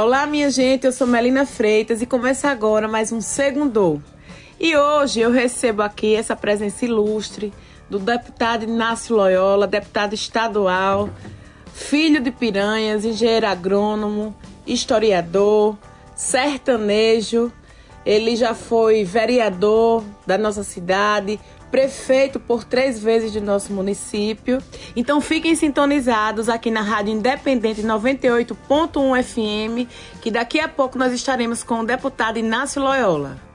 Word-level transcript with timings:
Olá, 0.00 0.26
minha 0.26 0.48
gente, 0.48 0.86
eu 0.86 0.92
sou 0.92 1.08
Melina 1.08 1.44
Freitas 1.44 2.00
e 2.00 2.06
começa 2.06 2.48
agora 2.48 2.86
mais 2.86 3.10
um 3.10 3.20
Segundo. 3.20 4.00
E 4.60 4.76
hoje 4.76 5.18
eu 5.18 5.32
recebo 5.32 5.82
aqui 5.82 6.14
essa 6.14 6.36
presença 6.36 6.84
ilustre 6.84 7.52
do 7.90 7.98
deputado 7.98 8.62
Inácio 8.62 9.16
Loyola, 9.16 9.66
deputado 9.66 10.14
estadual, 10.14 11.10
filho 11.74 12.22
de 12.22 12.30
Piranhas, 12.30 13.04
engenheiro 13.04 13.48
agrônomo, 13.48 14.36
historiador, 14.64 15.76
sertanejo. 16.14 17.50
Ele 18.06 18.36
já 18.36 18.54
foi 18.54 19.02
vereador 19.02 20.04
da 20.24 20.38
nossa 20.38 20.62
cidade, 20.62 21.40
prefeito 21.70 22.38
por 22.38 22.64
três 22.64 23.02
vezes 23.02 23.32
de 23.32 23.40
nosso 23.40 23.72
município. 23.72 24.58
Então 24.94 25.20
fiquem 25.20 25.54
sintonizados 25.54 26.48
aqui 26.48 26.70
na 26.70 26.82
Rádio 26.82 27.12
Independente 27.12 27.82
98.1 27.82 29.22
FM, 29.22 29.88
que 30.20 30.30
daqui 30.30 30.60
a 30.60 30.68
pouco 30.68 30.98
nós 30.98 31.12
estaremos 31.12 31.62
com 31.62 31.80
o 31.80 31.86
deputado 31.86 32.38
Inácio 32.38 32.82
Loyola. 32.82 33.47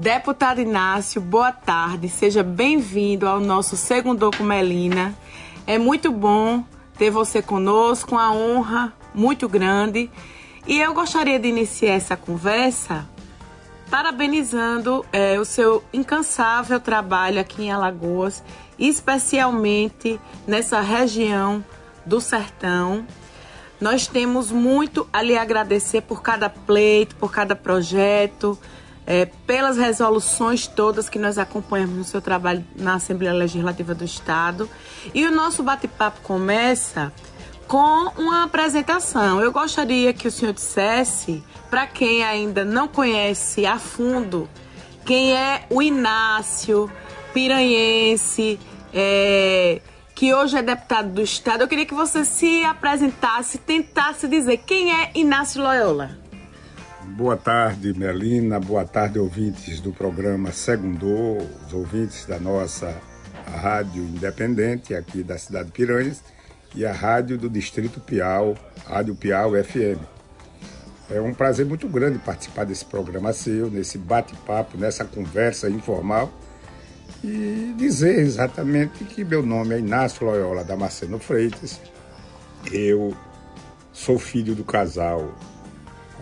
Deputado 0.00 0.62
Inácio, 0.62 1.20
boa 1.20 1.52
tarde. 1.52 2.08
Seja 2.08 2.42
bem-vindo 2.42 3.28
ao 3.28 3.38
nosso 3.38 3.76
segundo 3.76 4.30
com 4.30 4.42
Melina. 4.42 5.14
É 5.66 5.76
muito 5.76 6.10
bom 6.10 6.64
ter 6.96 7.10
você 7.10 7.42
conosco, 7.42 8.12
uma 8.12 8.32
honra 8.32 8.94
muito 9.14 9.46
grande. 9.46 10.10
E 10.66 10.80
eu 10.80 10.94
gostaria 10.94 11.38
de 11.38 11.48
iniciar 11.48 11.90
essa 11.90 12.16
conversa 12.16 13.06
parabenizando 13.90 15.04
é, 15.12 15.38
o 15.38 15.44
seu 15.44 15.84
incansável 15.92 16.80
trabalho 16.80 17.38
aqui 17.38 17.64
em 17.64 17.70
Alagoas, 17.70 18.42
especialmente 18.78 20.18
nessa 20.46 20.80
região 20.80 21.62
do 22.06 22.22
sertão. 22.22 23.06
Nós 23.78 24.06
temos 24.06 24.50
muito 24.50 25.06
a 25.12 25.20
lhe 25.20 25.36
agradecer 25.36 26.00
por 26.00 26.22
cada 26.22 26.48
pleito, 26.48 27.16
por 27.16 27.30
cada 27.30 27.54
projeto 27.54 28.58
é, 29.10 29.26
pelas 29.44 29.76
resoluções 29.76 30.68
todas 30.68 31.08
que 31.08 31.18
nós 31.18 31.36
acompanhamos 31.36 31.96
no 31.96 32.04
seu 32.04 32.22
trabalho 32.22 32.64
na 32.76 32.94
Assembleia 32.94 33.34
Legislativa 33.34 33.92
do 33.92 34.04
Estado. 34.04 34.70
E 35.12 35.26
o 35.26 35.32
nosso 35.32 35.64
bate-papo 35.64 36.20
começa 36.20 37.12
com 37.66 38.12
uma 38.16 38.44
apresentação. 38.44 39.40
Eu 39.40 39.50
gostaria 39.50 40.12
que 40.12 40.28
o 40.28 40.30
senhor 40.30 40.54
dissesse, 40.54 41.42
para 41.68 41.88
quem 41.88 42.22
ainda 42.22 42.64
não 42.64 42.86
conhece 42.86 43.66
a 43.66 43.80
fundo, 43.80 44.48
quem 45.04 45.36
é 45.36 45.66
o 45.68 45.82
Inácio 45.82 46.88
Piranhense, 47.34 48.60
é, 48.94 49.82
que 50.14 50.32
hoje 50.32 50.56
é 50.56 50.62
deputado 50.62 51.08
do 51.08 51.20
Estado. 51.20 51.62
Eu 51.62 51.68
queria 51.68 51.84
que 51.84 51.94
você 51.94 52.24
se 52.24 52.62
apresentasse, 52.62 53.58
tentasse 53.58 54.28
dizer 54.28 54.58
quem 54.58 54.94
é 54.94 55.10
Inácio 55.16 55.60
Loyola. 55.60 56.29
Boa 57.16 57.36
tarde, 57.36 57.92
Melina. 57.92 58.60
Boa 58.60 58.84
tarde, 58.84 59.18
ouvintes 59.18 59.80
do 59.80 59.92
programa 59.92 60.52
Segundou, 60.52 61.38
os 61.66 61.72
ouvintes 61.72 62.24
da 62.24 62.38
nossa 62.38 62.96
rádio 63.46 64.02
independente 64.04 64.94
aqui 64.94 65.22
da 65.22 65.36
cidade 65.36 65.66
de 65.66 65.72
Piranhas 65.72 66.22
e 66.74 66.86
a 66.86 66.92
rádio 66.92 67.36
do 67.36 67.50
Distrito 67.50 68.00
Piau, 68.00 68.54
Rádio 68.86 69.16
Piau 69.16 69.52
FM. 69.52 70.00
É 71.10 71.20
um 71.20 71.34
prazer 71.34 71.66
muito 71.66 71.88
grande 71.88 72.18
participar 72.20 72.64
desse 72.64 72.84
programa 72.84 73.32
seu, 73.32 73.68
nesse 73.68 73.98
bate-papo, 73.98 74.78
nessa 74.78 75.04
conversa 75.04 75.68
informal 75.68 76.32
e 77.24 77.74
dizer 77.76 78.20
exatamente 78.20 79.04
que 79.04 79.24
meu 79.24 79.44
nome 79.44 79.74
é 79.74 79.78
Inácio 79.80 80.24
Loyola 80.24 80.62
Damasceno 80.62 81.18
Freitas. 81.18 81.80
Eu 82.70 83.16
sou 83.92 84.16
filho 84.16 84.54
do 84.54 84.62
casal 84.64 85.34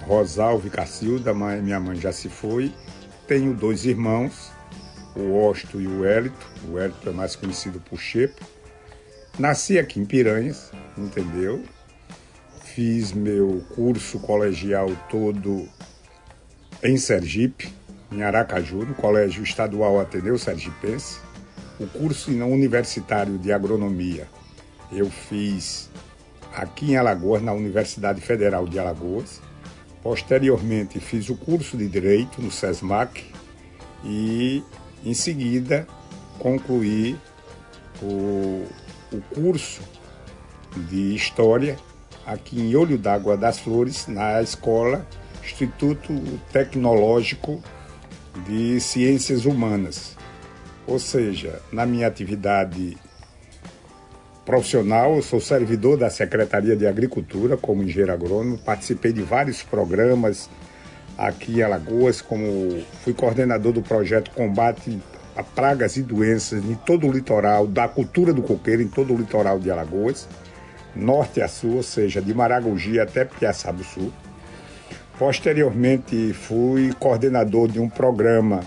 Rosalvo 0.07 0.67
e 0.67 0.71
Cacilda, 0.71 1.35
minha 1.35 1.79
mãe 1.81 1.97
já 1.97 2.13
se 2.13 2.29
foi. 2.29 2.73
Tenho 3.27 3.55
dois 3.55 3.85
irmãos, 3.85 4.51
o 5.15 5.37
Osto 5.47 5.81
e 5.81 5.87
o 5.87 6.05
Hélito. 6.05 6.47
O 6.71 6.79
Hélito 6.79 7.09
é 7.09 7.13
mais 7.13 7.37
conhecido 7.37 7.81
por 7.81 7.99
Chepo. 7.99 8.45
Nasci 9.39 9.79
aqui 9.79 10.01
em 10.01 10.05
Piranhas, 10.05 10.73
entendeu? 10.97 11.63
Fiz 12.63 13.13
meu 13.13 13.65
curso 13.75 14.19
colegial 14.21 14.91
todo 15.11 15.69
em 16.83 16.97
Sergipe, 16.97 17.73
em 18.11 18.23
Aracaju, 18.23 18.85
no 18.85 18.95
Colégio 18.95 19.43
Estadual 19.43 20.01
Ateneu 20.01 20.39
Sergipense. 20.39 21.19
O 21.79 21.87
curso 21.87 22.31
universitário 22.31 23.39
de 23.39 23.53
agronomia 23.53 24.27
eu 24.91 25.11
fiz 25.11 25.91
aqui 26.55 26.93
em 26.93 26.97
Alagoas, 26.97 27.43
na 27.43 27.53
Universidade 27.53 28.21
Federal 28.21 28.67
de 28.67 28.79
Alagoas. 28.79 29.41
Posteriormente, 30.09 30.99
fiz 31.01 31.29
o 31.29 31.37
curso 31.37 31.77
de 31.77 31.87
Direito 31.87 32.41
no 32.41 32.51
SESMAC 32.51 33.27
e, 34.03 34.65
em 35.05 35.13
seguida, 35.13 35.87
concluí 36.39 37.15
o, 38.01 38.65
o 39.13 39.21
curso 39.35 39.83
de 40.89 41.15
História 41.15 41.77
aqui 42.25 42.59
em 42.59 42.75
Olho 42.75 42.97
d'Água 42.97 43.37
das 43.37 43.59
Flores, 43.59 44.07
na 44.07 44.41
escola 44.41 45.07
Instituto 45.45 46.15
Tecnológico 46.51 47.63
de 48.47 48.81
Ciências 48.81 49.45
Humanas. 49.45 50.17
Ou 50.87 50.99
seja, 50.99 51.61
na 51.71 51.85
minha 51.85 52.07
atividade 52.07 52.97
profissional, 54.49 55.15
eu 55.15 55.21
sou 55.21 55.43
servidor 55.43 55.99
da 55.99 56.09
Secretaria 56.09 56.75
de 56.75 56.87
Agricultura 56.87 57.55
como 57.55 57.83
engenheiro 57.83 58.15
agrônomo, 58.15 58.57
participei 58.57 59.13
de 59.13 59.21
vários 59.21 59.63
programas 59.63 60.49
aqui 61.19 61.59
em 61.59 61.63
Alagoas, 61.63 62.23
como 62.23 62.83
fui 63.05 63.13
coordenador 63.13 63.75
do 63.75 63.83
projeto 63.83 64.31
Combate 64.31 65.03
a 65.37 65.43
Pragas 65.43 65.99
e 65.99 66.03
Doenças 66.03 66.65
em 66.65 66.75
todo 66.75 67.07
o 67.07 67.13
litoral, 67.13 67.67
da 67.67 67.87
cultura 67.89 68.33
do 68.33 68.41
coqueiro 68.41 68.81
em 68.81 68.89
todo 68.89 69.13
o 69.13 69.19
litoral 69.19 69.59
de 69.59 69.71
Alagoas, 69.71 70.27
norte 70.97 71.43
a 71.43 71.47
sul, 71.47 71.77
ou 71.77 71.83
seja, 71.83 72.23
de 72.23 72.33
Maragogi 72.33 72.99
até 72.99 73.27
Piaçaba 73.27 73.77
do 73.77 73.85
Sul. 73.85 74.11
Posteriormente, 75.19 76.33
fui 76.33 76.95
coordenador 76.99 77.69
de 77.69 77.79
um 77.79 77.89
programa 77.91 78.61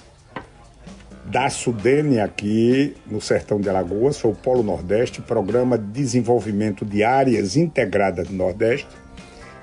da 1.26 1.50
Sudene 1.50 2.20
aqui 2.20 2.96
no 3.06 3.22
sertão 3.22 3.60
de 3.60 3.70
Alagoas, 3.70 4.16
sou 4.16 4.32
o 4.32 4.36
Polo 4.36 4.64
Nordeste, 4.64 5.22
Programa 5.22 5.78
de 5.78 5.86
Desenvolvimento 5.86 6.84
de 6.84 7.04
Áreas 7.04 7.56
Integradas 7.56 8.28
do 8.28 8.34
Nordeste, 8.34 8.88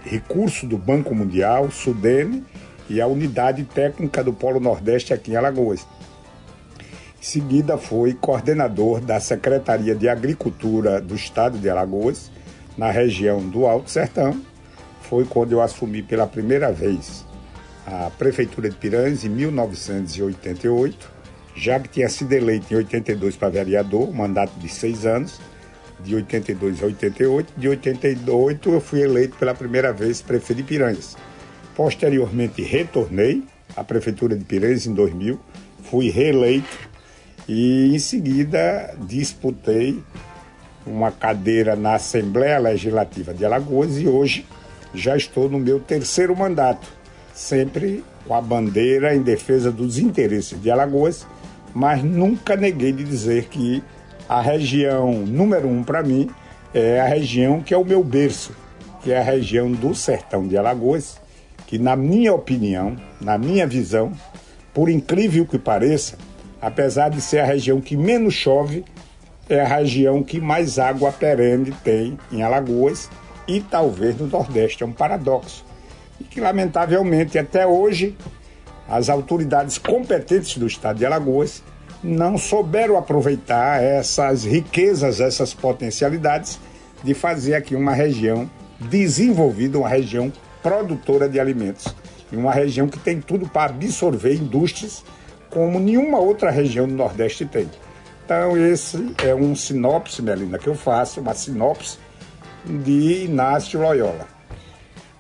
recurso 0.03 0.67
do 0.67 0.79
Banco 0.79 1.15
Mundial, 1.15 1.71
Sudene 1.71 2.45
e 2.89 3.01
a 3.01 3.07
Unidade 3.07 3.65
Técnica 3.65 4.23
do 4.23 4.33
Polo 4.33 4.61
Nordeste 4.61 5.13
aqui 5.13 5.33
em 5.33 5.37
Alagoas. 5.37 5.87
Em 7.21 7.25
seguida, 7.25 7.77
fui 7.77 8.15
coordenador 8.15 9.01
da 9.01 9.19
Secretaria 9.19 9.95
de 9.95 10.09
Agricultura 10.09 11.01
do 11.01 11.15
Estado 11.15 11.59
de 11.59 11.69
Alagoas, 11.69 12.31
na 12.77 12.91
região 12.93 13.41
do 13.41 13.67
Alto 13.67 13.91
Sertão. 13.91 14.41
Foi 15.03 15.25
quando 15.25 15.53
eu 15.53 15.61
assumi 15.61 16.01
pela 16.03 16.29
primeira 16.29 16.71
vez 16.71 17.27
a 17.85 18.11
Prefeitura 18.11 18.71
de 18.71 18.77
Piranhas 18.77 19.25
em 19.25 19.29
1988 19.29 21.18
já 21.59 21.81
que 21.81 21.89
tinha 21.89 22.09
sido 22.09 22.33
eleito 22.33 22.73
em 22.73 22.77
82 22.77 23.37
para 23.37 23.49
vereador, 23.49 24.13
mandato 24.15 24.53
de 24.61 24.69
seis 24.69 25.05
anos, 25.05 25.41
de 26.01 26.15
82 26.15 26.83
a 26.83 26.87
88. 26.87 27.53
De 27.57 27.69
88 27.69 28.71
eu 28.71 28.81
fui 28.81 29.03
eleito 29.03 29.37
pela 29.37 29.55
primeira 29.55 29.93
vez 29.93 30.23
prefeito 30.23 30.59
de 30.59 30.63
Piranhas. 30.63 31.17
Posteriormente 31.75 32.63
retornei 32.63 33.43
à 33.77 33.83
prefeitura 33.83 34.37
de 34.37 34.45
Piranhas 34.45 34.87
em 34.87 34.95
2000, 34.95 35.39
fui 35.83 36.11
reeleito 36.11 36.89
e 37.49 37.95
em 37.95 37.99
seguida 37.99 38.95
disputei 39.01 40.01
uma 40.87 41.11
cadeira 41.11 41.75
na 41.75 41.95
Assembleia 41.95 42.59
Legislativa 42.59 43.35
de 43.35 43.45
Alagoas 43.45 43.99
e 43.99 44.07
hoje 44.07 44.47
já 44.95 45.17
estou 45.17 45.49
no 45.49 45.59
meu 45.59 45.81
terceiro 45.81 46.37
mandato, 46.37 46.89
sempre 47.35 48.05
com 48.27 48.35
a 48.35 48.41
bandeira 48.41 49.15
em 49.15 49.23
defesa 49.23 49.71
dos 49.71 49.99
interesses 49.99 50.61
de 50.61 50.71
Alagoas 50.71 51.27
mas 51.75 52.03
nunca 52.03 52.57
neguei 52.57 52.93
de 52.93 53.05
dizer 53.05 53.47
que 53.47 53.83
a 54.29 54.41
região 54.41 55.13
número 55.13 55.69
um 55.69 55.83
para 55.83 56.03
mim 56.03 56.29
é 56.75 57.01
a 57.01 57.07
região 57.07 57.61
que 57.61 57.73
é 57.73 57.77
o 57.77 57.85
meu 57.85 58.03
berço, 58.05 58.55
que 59.03 59.13
é 59.13 59.19
a 59.19 59.23
região 59.23 59.71
do 59.71 59.95
sertão 59.95 60.47
de 60.47 60.57
Alagoas, 60.57 61.21
que 61.67 61.79
na 61.79 61.97
minha 61.97 62.35
opinião, 62.35 62.97
na 63.21 63.39
minha 63.39 63.67
visão, 63.67 64.13
por 64.73 64.89
incrível 64.89 65.47
que 65.47 65.59
pareça, 65.59 66.17
apesar 66.61 67.09
de 67.09 67.21
ser 67.21 67.41
a 67.41 67.45
região 67.45 67.81
que 67.81 67.97
menos 67.97 68.35
chove, 68.35 68.85
é 69.49 69.61
a 69.61 69.67
região 69.67 70.23
que 70.23 70.41
mais 70.41 70.79
água 70.79 71.11
perene 71.11 71.73
tem 71.83 72.19
em 72.31 72.43
Alagoas 72.43 73.09
e 73.47 73.61
talvez 73.61 74.19
no 74.19 74.27
Nordeste. 74.27 74.83
É 74.83 74.87
um 74.87 74.93
paradoxo. 74.93 75.65
E 76.21 76.25
que, 76.25 76.41
lamentavelmente, 76.41 77.39
até 77.39 77.67
hoje, 77.67 78.17
as 78.89 79.09
autoridades 79.09 79.79
competentes 79.79 80.57
do 80.57 80.67
estado 80.67 80.99
de 80.99 81.07
Alagoas 81.07 81.63
não 82.03 82.39
souberam 82.39 82.97
aproveitar 82.97 83.83
essas 83.83 84.45
riquezas, 84.45 85.21
essas 85.21 85.53
potencialidades 85.53 86.59
de 87.03 87.13
fazer 87.13 87.55
aqui 87.55 87.75
uma 87.75 87.93
região 87.93 88.49
desenvolvida, 88.81 89.79
uma 89.79 89.89
região 89.89 90.33
produtora 90.63 91.29
de 91.29 91.39
alimentos. 91.39 91.95
E 92.31 92.37
uma 92.37 92.53
região 92.53 92.89
que 92.89 92.99
tem 92.99 93.21
tudo 93.21 93.49
para 93.49 93.73
absorver 93.73 94.35
indústrias 94.35 95.05
como 95.51 95.81
nenhuma 95.81 96.19
outra 96.19 96.51
região 96.51 96.87
do 96.87 96.95
Nordeste 96.95 97.45
tem. 97.47 97.69
Então, 98.25 98.57
esse 98.57 99.15
é 99.25 99.35
um 99.35 99.57
sinopse, 99.57 100.21
Melina, 100.21 100.59
que 100.59 100.67
eu 100.67 100.75
faço, 100.75 101.21
uma 101.21 101.35
sinopse 101.35 101.99
de 102.65 103.25
Inácio 103.25 103.81
Loyola. 103.81 104.27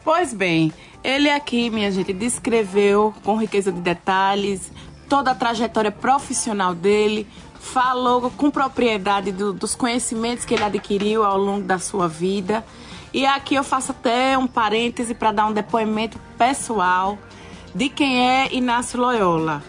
Pois 0.04 0.34
bem, 0.34 0.72
ele 1.02 1.30
aqui, 1.30 1.70
minha 1.70 1.90
gente, 1.90 2.12
descreveu 2.12 3.14
com 3.24 3.36
riqueza 3.36 3.70
de 3.72 3.80
detalhes 3.80 4.70
toda 5.08 5.30
a 5.30 5.34
trajetória 5.34 5.90
profissional 5.90 6.74
dele, 6.74 7.26
falou 7.58 8.30
com 8.30 8.50
propriedade 8.50 9.32
do, 9.32 9.52
dos 9.52 9.74
conhecimentos 9.74 10.44
que 10.44 10.54
ele 10.54 10.64
adquiriu 10.64 11.24
ao 11.24 11.38
longo 11.38 11.64
da 11.64 11.78
sua 11.78 12.06
vida. 12.06 12.64
E 13.12 13.24
aqui 13.24 13.54
eu 13.54 13.64
faço 13.64 13.92
até 13.92 14.36
um 14.36 14.46
parêntese 14.46 15.14
para 15.14 15.32
dar 15.32 15.46
um 15.46 15.52
depoimento 15.52 16.18
pessoal 16.36 17.18
de 17.74 17.88
quem 17.88 18.28
é 18.28 18.52
Inácio 18.52 19.00
Loyola, 19.00 19.62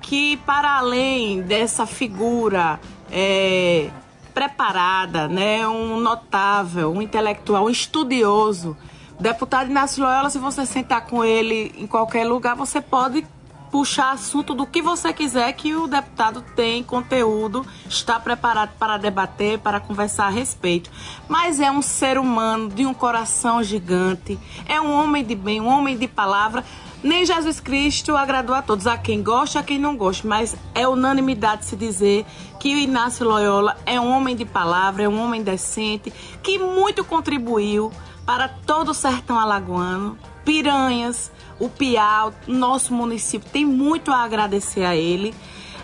que 0.00 0.36
para 0.38 0.78
além 0.78 1.42
dessa 1.42 1.84
figura 1.84 2.78
é, 3.10 3.90
preparada, 4.32 5.26
né, 5.26 5.66
um 5.66 5.98
notável, 5.98 6.92
um 6.92 7.02
intelectual, 7.02 7.64
um 7.64 7.70
estudioso, 7.70 8.76
deputado 9.20 9.70
Inácio 9.70 10.02
Loyola, 10.02 10.30
se 10.30 10.38
você 10.38 10.66
sentar 10.66 11.06
com 11.06 11.24
ele 11.24 11.74
em 11.76 11.86
qualquer 11.86 12.24
lugar, 12.24 12.54
você 12.54 12.80
pode 12.80 13.26
puxar 13.70 14.12
assunto 14.12 14.54
do 14.54 14.66
que 14.66 14.80
você 14.80 15.12
quiser 15.12 15.52
que 15.52 15.74
o 15.74 15.86
deputado 15.86 16.42
tem 16.54 16.82
conteúdo, 16.82 17.66
está 17.88 18.18
preparado 18.18 18.70
para 18.78 18.96
debater, 18.96 19.58
para 19.58 19.80
conversar 19.80 20.26
a 20.26 20.30
respeito. 20.30 20.90
Mas 21.28 21.60
é 21.60 21.70
um 21.70 21.82
ser 21.82 22.18
humano 22.18 22.68
de 22.68 22.86
um 22.86 22.94
coração 22.94 23.62
gigante, 23.62 24.38
é 24.66 24.80
um 24.80 24.92
homem 24.92 25.24
de 25.24 25.34
bem, 25.34 25.60
um 25.60 25.68
homem 25.68 25.96
de 25.96 26.06
palavra. 26.08 26.64
Nem 27.02 27.26
Jesus 27.26 27.60
Cristo 27.60 28.16
agradou 28.16 28.54
a 28.54 28.62
todos, 28.62 28.86
a 28.86 28.96
quem 28.96 29.22
gosta, 29.22 29.60
a 29.60 29.62
quem 29.62 29.78
não 29.78 29.96
gosta, 29.96 30.26
mas 30.26 30.56
é 30.74 30.88
unanimidade 30.88 31.66
se 31.66 31.76
dizer 31.76 32.24
que 32.58 32.74
o 32.74 32.78
Inácio 32.78 33.26
Loyola 33.26 33.76
é 33.84 34.00
um 34.00 34.10
homem 34.10 34.34
de 34.34 34.44
palavra, 34.44 35.02
é 35.02 35.08
um 35.08 35.22
homem 35.22 35.42
decente, 35.42 36.12
que 36.42 36.58
muito 36.58 37.04
contribuiu 37.04 37.92
para 38.26 38.48
todo 38.48 38.90
o 38.90 38.94
sertão 38.94 39.38
alagoano, 39.38 40.18
Piranhas, 40.44 41.30
o 41.58 41.68
Piau, 41.68 42.34
nosso 42.46 42.92
município 42.92 43.48
tem 43.50 43.64
muito 43.64 44.10
a 44.10 44.18
agradecer 44.18 44.84
a 44.84 44.94
ele. 44.94 45.32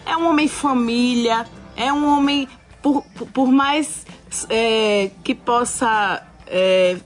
É 0.05 0.17
um 0.17 0.29
homem 0.29 0.49
família, 0.49 1.47
é 1.77 1.93
um 1.93 2.07
homem, 2.07 2.49
por, 2.83 3.03
por 3.33 3.51
mais 3.51 4.05
é, 4.51 5.11
que 5.23 5.35
possa. 5.35 6.23
É, 6.47 6.99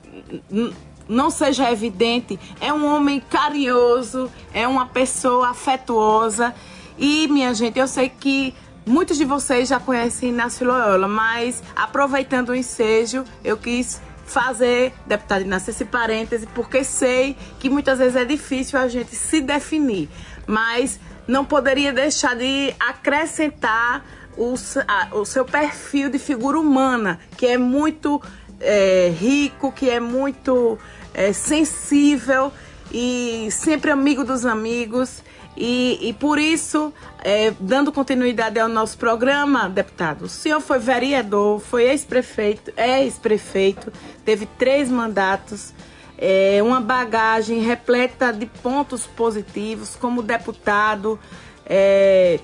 não 1.09 1.31
seja 1.31 1.71
evidente, 1.71 2.38
é 2.61 2.73
um 2.73 2.85
homem 2.85 3.21
carinhoso, 3.21 4.31
é 4.53 4.67
uma 4.67 4.87
pessoa 4.87 5.50
afetuosa. 5.50 6.53
E, 6.99 7.29
minha 7.29 7.55
gente, 7.55 7.79
eu 7.79 7.87
sei 7.87 8.09
que 8.09 8.53
muitos 8.85 9.17
de 9.17 9.25
vocês 9.25 9.69
já 9.69 9.79
conhecem 9.79 10.31
Inácio 10.31 10.67
Loyola, 10.67 11.06
mas 11.06 11.62
aproveitando 11.77 12.49
o 12.49 12.55
ensejo, 12.56 13.25
eu 13.44 13.56
quis 13.56 14.00
fazer, 14.26 14.93
deputado 15.06 15.43
Inácio, 15.43 15.70
esse 15.70 15.84
parêntese, 15.84 16.46
porque 16.55 16.84
sei 16.84 17.37
que 17.58 17.70
muitas 17.70 17.99
vezes 17.99 18.17
é 18.17 18.25
difícil 18.25 18.78
a 18.78 18.88
gente 18.88 19.14
se 19.14 19.40
definir, 19.40 20.08
mas 20.46 20.99
não 21.26 21.44
poderia 21.44 21.93
deixar 21.93 22.37
de 22.37 22.75
acrescentar 22.78 24.05
o, 24.37 24.55
a, 24.87 25.17
o 25.17 25.25
seu 25.25 25.44
perfil 25.44 26.11
de 26.11 26.19
figura 26.19 26.58
humana, 26.58 27.19
que 27.37 27.46
é 27.46 27.56
muito 27.56 28.20
é, 28.61 29.12
rico, 29.19 29.73
que 29.73 29.88
é 29.88 29.99
muito 29.99 30.78
é, 31.14 31.32
sensível 31.32 32.52
e 32.93 33.49
sempre 33.50 33.90
amigo 33.90 34.25
dos 34.25 34.44
amigos. 34.44 35.23
E, 35.56 35.99
e 36.03 36.12
por 36.12 36.38
isso, 36.38 36.93
é, 37.25 37.53
dando 37.58 37.91
continuidade 37.91 38.61
ao 38.61 38.69
nosso 38.69 38.99
programa, 38.99 39.70
deputado, 39.70 40.26
o 40.26 40.29
senhor 40.29 40.61
foi 40.61 40.79
vereador, 40.79 41.61
foi 41.61 41.85
ex-prefeito, 41.85 42.73
ex-prefeito, 42.76 43.91
teve 44.23 44.44
três 44.58 44.91
mandatos, 44.91 45.73
é, 46.19 46.62
uma 46.62 46.81
bagagem 46.81 47.61
repleta 47.61 48.32
de 48.32 48.44
pontos 48.44 49.06
positivos, 49.06 49.97
como 49.97 50.23
deputado, 50.23 51.19
é, 51.64 52.38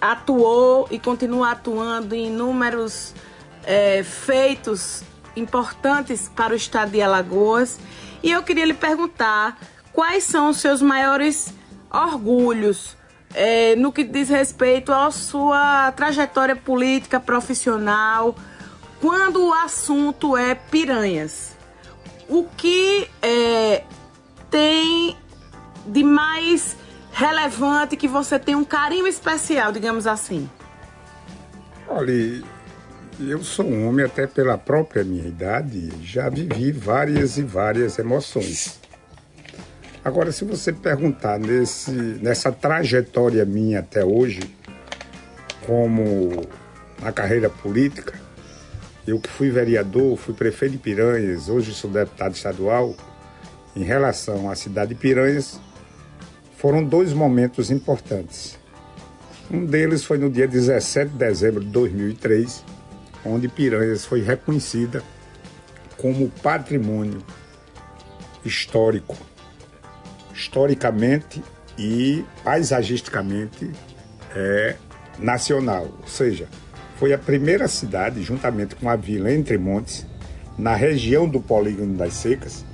atuou 0.00 0.88
e 0.90 0.98
continua 0.98 1.52
atuando 1.52 2.16
em 2.16 2.26
inúmeros 2.26 3.14
é, 3.64 4.02
feitos 4.02 5.04
importantes 5.36 6.30
para 6.34 6.52
o 6.52 6.56
estado 6.56 6.90
de 6.90 7.00
Alagoas. 7.00 7.78
E 8.22 8.32
eu 8.32 8.42
queria 8.42 8.64
lhe 8.64 8.74
perguntar 8.74 9.56
quais 9.92 10.24
são 10.24 10.50
os 10.50 10.56
seus 10.56 10.82
maiores 10.82 11.54
orgulhos 11.90 12.96
é, 13.34 13.76
no 13.76 13.92
que 13.92 14.04
diz 14.04 14.28
respeito 14.28 14.92
à 14.92 15.10
sua 15.10 15.92
trajetória 15.92 16.56
política 16.56 17.20
profissional, 17.20 18.34
quando 19.00 19.48
o 19.48 19.52
assunto 19.52 20.36
é 20.36 20.54
piranhas. 20.54 21.54
O 22.28 22.44
que 22.56 23.08
é, 23.22 23.84
tem 24.50 25.16
de 25.86 26.02
mais 26.02 26.76
relevante 27.12 27.96
que 27.96 28.08
você 28.08 28.38
tem 28.38 28.54
um 28.54 28.64
carinho 28.64 29.06
especial, 29.06 29.70
digamos 29.70 30.06
assim? 30.06 30.48
Olha, 31.88 32.42
eu 33.20 33.42
sou 33.44 33.64
um 33.64 33.88
homem 33.88 34.04
até 34.04 34.26
pela 34.26 34.58
própria 34.58 35.04
minha 35.04 35.26
idade, 35.26 35.92
já 36.02 36.28
vivi 36.28 36.72
várias 36.72 37.38
e 37.38 37.42
várias 37.42 37.98
emoções. 37.98 38.80
Agora, 40.06 40.30
se 40.30 40.44
você 40.44 40.72
perguntar 40.72 41.36
nesse, 41.36 41.90
nessa 41.90 42.52
trajetória 42.52 43.44
minha 43.44 43.80
até 43.80 44.04
hoje, 44.04 44.38
como 45.66 46.46
na 47.02 47.10
carreira 47.10 47.50
política, 47.50 48.14
eu 49.04 49.18
que 49.18 49.28
fui 49.28 49.50
vereador, 49.50 50.16
fui 50.16 50.32
prefeito 50.32 50.72
de 50.74 50.78
Piranhas, 50.78 51.48
hoje 51.48 51.74
sou 51.74 51.90
deputado 51.90 52.36
estadual, 52.36 52.94
em 53.74 53.82
relação 53.82 54.48
à 54.48 54.54
cidade 54.54 54.90
de 54.90 54.94
Piranhas, 54.94 55.58
foram 56.56 56.84
dois 56.84 57.12
momentos 57.12 57.72
importantes. 57.72 58.56
Um 59.50 59.66
deles 59.66 60.04
foi 60.04 60.18
no 60.18 60.30
dia 60.30 60.46
17 60.46 61.10
de 61.10 61.18
dezembro 61.18 61.64
de 61.64 61.70
2003, 61.70 62.64
onde 63.24 63.48
Piranhas 63.48 64.04
foi 64.04 64.22
reconhecida 64.22 65.02
como 65.96 66.28
patrimônio 66.28 67.18
histórico 68.44 69.25
historicamente 70.36 71.42
e 71.78 72.24
paisagisticamente 72.44 73.70
é, 74.34 74.76
nacional. 75.18 75.88
Ou 76.00 76.06
seja, 76.06 76.46
foi 76.96 77.12
a 77.12 77.18
primeira 77.18 77.66
cidade, 77.68 78.22
juntamente 78.22 78.74
com 78.76 78.88
a 78.88 78.96
vila 78.96 79.32
Entre 79.32 79.56
Montes, 79.56 80.06
na 80.58 80.74
região 80.74 81.28
do 81.28 81.40
Polígono 81.40 81.96
das 81.96 82.14
Secas. 82.14 82.64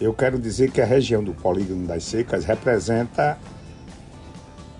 Eu 0.00 0.12
quero 0.12 0.38
dizer 0.38 0.70
que 0.70 0.80
a 0.80 0.84
região 0.84 1.22
do 1.22 1.32
Polígono 1.32 1.86
das 1.86 2.04
Secas 2.04 2.44
representa 2.44 3.38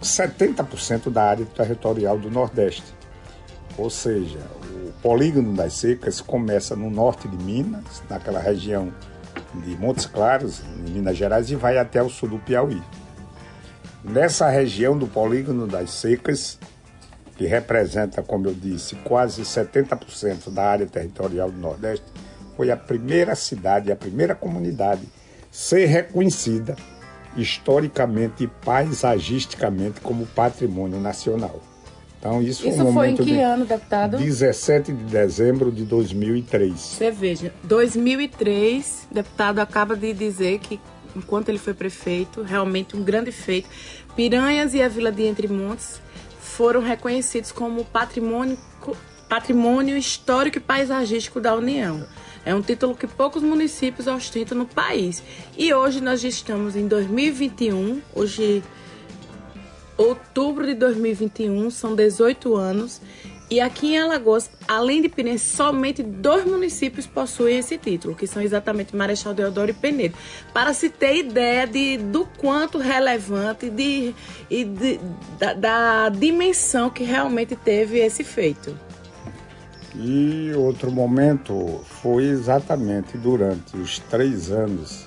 70% 0.02 1.10
da 1.10 1.24
área 1.24 1.46
territorial 1.46 2.18
do 2.18 2.30
Nordeste. 2.30 2.84
Ou 3.76 3.90
seja, 3.90 4.38
o 4.86 4.92
Polígono 5.02 5.54
das 5.54 5.72
Secas 5.74 6.20
começa 6.20 6.76
no 6.76 6.90
norte 6.90 7.26
de 7.26 7.36
Minas, 7.42 8.02
naquela 8.08 8.38
região 8.38 8.92
de 9.62 9.76
Montes 9.76 10.06
Claros, 10.06 10.62
em 10.78 10.90
Minas 10.90 11.16
Gerais, 11.16 11.50
e 11.50 11.54
vai 11.54 11.78
até 11.78 12.02
o 12.02 12.08
sul 12.08 12.28
do 12.28 12.38
Piauí. 12.38 12.82
Nessa 14.02 14.48
região 14.48 14.98
do 14.98 15.06
polígono 15.06 15.66
das 15.66 15.90
secas, 15.90 16.58
que 17.36 17.46
representa, 17.46 18.22
como 18.22 18.48
eu 18.48 18.54
disse, 18.54 18.94
quase 18.96 19.42
70% 19.42 20.50
da 20.50 20.64
área 20.64 20.86
territorial 20.86 21.50
do 21.50 21.58
Nordeste, 21.58 22.04
foi 22.56 22.70
a 22.70 22.76
primeira 22.76 23.34
cidade, 23.34 23.90
a 23.90 23.96
primeira 23.96 24.34
comunidade 24.34 25.02
ser 25.50 25.86
reconhecida 25.86 26.76
historicamente 27.36 28.44
e 28.44 28.46
paisagisticamente 28.46 30.00
como 30.00 30.26
patrimônio 30.26 31.00
nacional. 31.00 31.60
Então, 32.24 32.40
isso, 32.40 32.66
isso 32.66 32.78
foi, 32.78 32.86
um 32.86 32.92
foi 32.94 33.08
em 33.10 33.16
que 33.16 33.22
de 33.22 33.38
ano, 33.38 33.66
deputado? 33.66 34.16
17 34.16 34.94
de 34.94 35.04
dezembro 35.04 35.70
de 35.70 35.84
2003. 35.84 36.72
Você 36.72 37.10
veja, 37.10 37.52
2003, 37.64 39.08
deputado 39.10 39.58
acaba 39.58 39.94
de 39.94 40.14
dizer 40.14 40.58
que, 40.58 40.80
enquanto 41.14 41.50
ele 41.50 41.58
foi 41.58 41.74
prefeito, 41.74 42.40
realmente 42.40 42.96
um 42.96 43.02
grande 43.02 43.30
feito. 43.30 43.68
Piranhas 44.16 44.72
e 44.72 44.80
a 44.80 44.88
Vila 44.88 45.12
de 45.12 45.22
Entre 45.24 45.46
Montes 45.46 46.00
foram 46.40 46.80
reconhecidos 46.80 47.52
como 47.52 47.84
patrimônio, 47.84 48.56
patrimônio 49.28 49.94
histórico 49.94 50.56
e 50.56 50.60
paisagístico 50.62 51.42
da 51.42 51.54
União. 51.54 52.06
É 52.42 52.54
um 52.54 52.62
título 52.62 52.94
que 52.94 53.06
poucos 53.06 53.42
municípios 53.42 54.06
ostentam 54.06 54.56
no 54.56 54.64
país. 54.64 55.22
E 55.58 55.74
hoje 55.74 56.00
nós 56.00 56.24
estamos 56.24 56.74
em 56.74 56.88
2021, 56.88 58.00
hoje 58.14 58.62
outubro 59.96 60.66
de 60.66 60.74
2021, 60.74 61.70
são 61.70 61.94
18 61.94 62.54
anos. 62.56 63.00
E 63.50 63.60
aqui 63.60 63.94
em 63.94 63.98
Alagoas, 63.98 64.50
além 64.66 65.02
de 65.02 65.08
Pirense, 65.08 65.54
somente 65.54 66.02
dois 66.02 66.46
municípios 66.46 67.06
possuem 67.06 67.58
esse 67.58 67.76
título, 67.76 68.14
que 68.14 68.26
são 68.26 68.42
exatamente 68.42 68.96
Marechal 68.96 69.34
Deodoro 69.34 69.70
e 69.70 69.74
Penedo. 69.74 70.16
Para 70.52 70.72
se 70.72 70.88
ter 70.88 71.16
ideia 71.16 71.66
de, 71.66 71.98
do 71.98 72.26
quanto 72.38 72.78
relevante 72.78 73.68
de, 73.68 74.14
e 74.50 74.64
de, 74.64 74.98
da, 75.38 75.52
da 75.52 76.08
dimensão 76.08 76.88
que 76.88 77.04
realmente 77.04 77.54
teve 77.54 77.98
esse 77.98 78.24
feito. 78.24 78.76
E 79.94 80.52
outro 80.56 80.90
momento 80.90 81.80
foi 81.84 82.24
exatamente 82.24 83.16
durante 83.16 83.76
os 83.76 84.00
três 84.00 84.50
anos, 84.50 85.06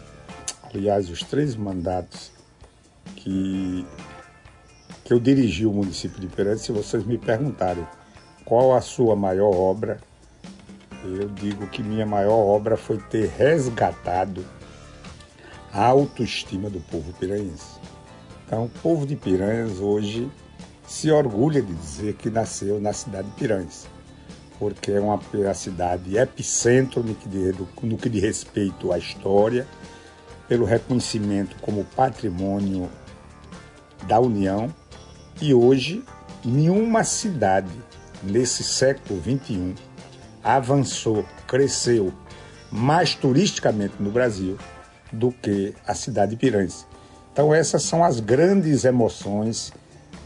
aliás, 0.73 1.09
os 1.09 1.21
três 1.23 1.55
mandatos 1.55 2.31
que, 3.15 3.85
que 5.07 5.13
eu 5.13 5.21
dirigi 5.21 5.65
o 5.65 5.71
município 5.71 6.19
de 6.19 6.27
Piranha, 6.27 6.57
se 6.57 6.73
vocês 6.73 7.05
me 7.05 7.17
perguntarem 7.17 7.87
qual 8.43 8.75
a 8.75 8.81
sua 8.81 9.15
maior 9.15 9.55
obra, 9.55 10.01
eu 11.01 11.29
digo 11.29 11.65
que 11.67 11.81
minha 11.81 12.05
maior 12.05 12.35
obra 12.35 12.75
foi 12.75 12.97
ter 12.97 13.29
resgatado 13.29 14.45
a 15.71 15.85
autoestima 15.85 16.69
do 16.69 16.81
povo 16.81 17.13
piranhense. 17.13 17.79
Então, 18.45 18.65
o 18.65 18.69
povo 18.69 19.07
de 19.07 19.15
Piranhas 19.15 19.79
hoje 19.79 20.29
se 20.85 21.09
orgulha 21.09 21.61
de 21.61 21.73
dizer 21.73 22.15
que 22.15 22.29
nasceu 22.29 22.77
na 22.81 22.91
cidade 22.91 23.29
de 23.29 23.35
Piranhas, 23.35 23.87
porque 24.59 24.91
é 24.91 24.99
uma, 24.99 25.21
uma 25.33 25.53
cidade 25.53 26.17
epicentro 26.17 27.01
no 27.01 27.15
que, 27.15 27.29
no 27.81 27.97
que 27.97 28.09
diz 28.09 28.23
respeito 28.23 28.91
à 28.91 28.97
história, 28.97 29.65
pelo 30.49 30.65
reconhecimento 30.65 31.55
como 31.61 31.85
patrimônio 31.95 32.89
da 34.05 34.19
União, 34.19 34.69
e 35.41 35.53
hoje 35.53 36.03
nenhuma 36.43 37.03
cidade 37.03 37.71
nesse 38.23 38.63
século 38.63 39.21
XXI, 39.21 39.75
avançou, 40.43 41.25
cresceu 41.45 42.13
mais 42.71 43.15
turisticamente 43.15 43.95
no 43.99 44.11
Brasil 44.11 44.57
do 45.11 45.31
que 45.31 45.73
a 45.85 45.93
cidade 45.93 46.31
de 46.31 46.37
Piranhas. 46.37 46.85
Então 47.31 47.53
essas 47.53 47.83
são 47.83 48.03
as 48.03 48.19
grandes 48.19 48.83
emoções 48.83 49.71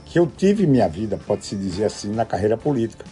que 0.05 0.17
eu 0.19 0.27
tive 0.27 0.63
em 0.63 0.67
minha 0.67 0.87
vida, 0.87 1.19
pode-se 1.25 1.55
dizer 1.55 1.85
assim, 1.85 2.11
na 2.11 2.25
carreira 2.25 2.57
política. 2.57 3.05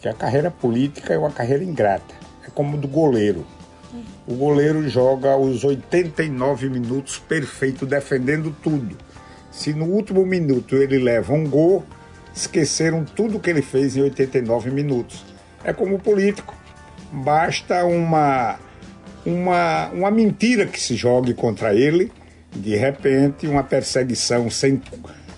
Que 0.00 0.08
a 0.08 0.14
carreira 0.14 0.50
política 0.50 1.12
é 1.12 1.18
uma 1.18 1.30
carreira 1.30 1.62
ingrata, 1.62 2.14
é 2.46 2.50
como 2.50 2.76
do 2.76 2.88
goleiro. 2.88 3.46
O 4.26 4.34
goleiro 4.34 4.88
joga 4.88 5.36
os 5.36 5.64
89 5.64 6.68
minutos 6.68 7.18
perfeito, 7.18 7.84
defendendo 7.84 8.54
tudo. 8.62 8.96
Se 9.50 9.72
no 9.72 9.86
último 9.86 10.24
minuto 10.24 10.76
ele 10.76 10.98
leva 10.98 11.32
um 11.32 11.48
gol, 11.48 11.84
esqueceram 12.34 13.04
tudo 13.04 13.40
que 13.40 13.50
ele 13.50 13.62
fez 13.62 13.96
em 13.96 14.02
89 14.02 14.70
minutos. 14.70 15.24
É 15.64 15.72
como 15.72 15.98
político. 15.98 16.54
Basta 17.12 17.84
uma, 17.84 18.58
uma, 19.26 19.88
uma 19.88 20.10
mentira 20.10 20.66
que 20.66 20.80
se 20.80 20.94
jogue 20.94 21.34
contra 21.34 21.74
ele, 21.74 22.12
de 22.54 22.76
repente, 22.76 23.46
uma 23.46 23.64
perseguição 23.64 24.48
sem, 24.48 24.80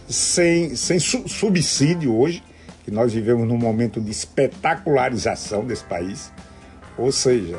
sem, 0.08 0.76
sem 0.76 0.98
su 0.98 1.26
subsídio 1.28 2.14
hoje, 2.14 2.42
que 2.84 2.90
nós 2.90 3.12
vivemos 3.12 3.46
num 3.48 3.56
momento 3.56 4.00
de 4.00 4.10
espetacularização 4.10 5.64
desse 5.64 5.84
país. 5.84 6.30
Ou 6.98 7.10
seja, 7.10 7.58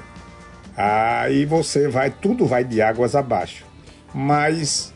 aí 0.77 1.45
você 1.45 1.87
vai, 1.87 2.11
tudo 2.11 2.45
vai 2.45 2.63
de 2.63 2.81
águas 2.81 3.15
abaixo. 3.15 3.65
Mas 4.13 4.92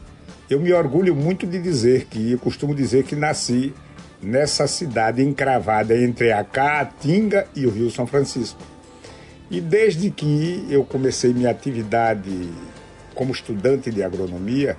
eu 0.49 0.59
me 0.59 0.71
orgulho 0.71 1.15
muito 1.15 1.45
de 1.45 1.59
dizer 1.59 2.05
que, 2.05 2.31
eu 2.31 2.39
costumo 2.39 2.73
dizer 2.73 3.03
que 3.03 3.15
nasci 3.15 3.73
nessa 4.21 4.65
cidade 4.65 5.21
encravada 5.21 5.95
entre 5.97 6.31
a 6.31 6.43
Caatinga 6.43 7.47
e 7.55 7.65
o 7.65 7.69
Rio 7.69 7.91
São 7.91 8.07
Francisco. 8.07 8.59
E 9.51 9.61
desde 9.61 10.09
que 10.09 10.65
eu 10.69 10.83
comecei 10.83 11.33
minha 11.33 11.49
atividade 11.49 12.49
como 13.13 13.31
estudante 13.31 13.91
de 13.91 14.03
agronomia, 14.03 14.77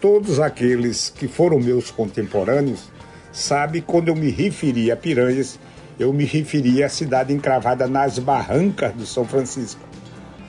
todos 0.00 0.38
aqueles 0.38 1.10
que 1.10 1.26
foram 1.26 1.58
meus 1.58 1.90
contemporâneos 1.90 2.90
sabem 3.32 3.82
quando 3.82 4.08
eu 4.08 4.16
me 4.16 4.30
referi 4.30 4.90
a 4.90 4.96
Piranhas, 4.96 5.58
eu 5.98 6.12
me 6.12 6.24
referi 6.24 6.82
à 6.82 6.88
cidade 6.88 7.32
encravada 7.32 7.86
nas 7.86 8.18
barrancas 8.18 8.92
do 8.92 9.06
São 9.06 9.24
Francisco. 9.24 9.80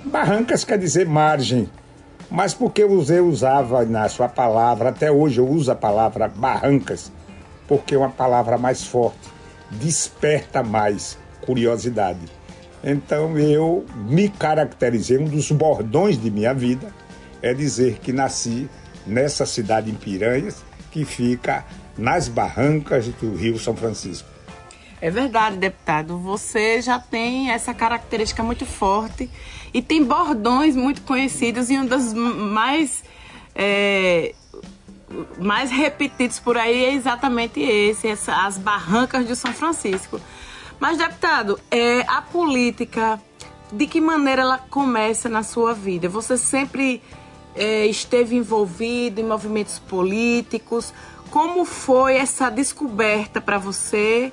Barrancas 0.05 0.63
quer 0.63 0.77
dizer 0.77 1.05
margem, 1.05 1.69
mas 2.29 2.53
porque 2.53 2.83
eu 2.83 2.91
usava 3.27 3.83
na 3.85 4.07
sua 4.07 4.29
palavra, 4.29 4.89
até 4.89 5.11
hoje 5.11 5.39
eu 5.39 5.47
uso 5.47 5.71
a 5.71 5.75
palavra 5.75 6.27
barrancas, 6.27 7.11
porque 7.67 7.95
é 7.95 7.97
uma 7.97 8.09
palavra 8.09 8.57
mais 8.57 8.83
forte, 8.83 9.29
desperta 9.71 10.61
mais 10.61 11.17
curiosidade. 11.41 12.19
Então 12.83 13.37
eu 13.37 13.85
me 14.07 14.29
caracterizei, 14.29 15.17
um 15.17 15.25
dos 15.25 15.51
bordões 15.51 16.21
de 16.21 16.29
minha 16.29 16.53
vida 16.53 16.87
é 17.41 17.53
dizer 17.53 17.99
que 17.99 18.13
nasci 18.13 18.69
nessa 19.05 19.45
cidade 19.45 19.89
em 19.89 19.95
Piranhas, 19.95 20.63
que 20.91 21.03
fica 21.03 21.65
nas 21.97 22.27
barrancas 22.27 23.07
do 23.07 23.35
Rio 23.35 23.59
São 23.59 23.75
Francisco. 23.75 24.27
É 25.01 25.09
verdade, 25.09 25.57
deputado. 25.57 26.17
Você 26.17 26.81
já 26.81 26.99
tem 26.99 27.51
essa 27.51 27.73
característica 27.73 28.43
muito 28.43 28.65
forte 28.65 29.29
e 29.73 29.81
tem 29.81 30.03
bordões 30.03 30.75
muito 30.75 31.01
conhecidos 31.03 31.69
e 31.69 31.77
um 31.77 31.85
dos 31.85 32.13
mais 32.13 33.03
é, 33.55 34.33
mais 35.39 35.71
repetidos 35.71 36.39
por 36.39 36.57
aí 36.57 36.85
é 36.85 36.93
exatamente 36.93 37.59
esse, 37.59 38.07
essa, 38.07 38.45
as 38.45 38.57
barrancas 38.57 39.27
de 39.27 39.35
São 39.35 39.53
Francisco. 39.53 40.19
Mas, 40.79 40.97
deputado, 40.97 41.59
é, 41.69 42.01
a 42.01 42.21
política, 42.21 43.19
de 43.71 43.85
que 43.87 43.99
maneira 43.99 44.43
ela 44.43 44.57
começa 44.57 45.27
na 45.27 45.43
sua 45.43 45.73
vida? 45.73 46.07
Você 46.07 46.37
sempre 46.37 47.01
é, 47.55 47.85
esteve 47.85 48.35
envolvido 48.35 49.19
em 49.19 49.25
movimentos 49.25 49.79
políticos? 49.79 50.93
Como 51.29 51.65
foi 51.65 52.15
essa 52.15 52.49
descoberta 52.49 53.41
para 53.41 53.57
você? 53.57 54.31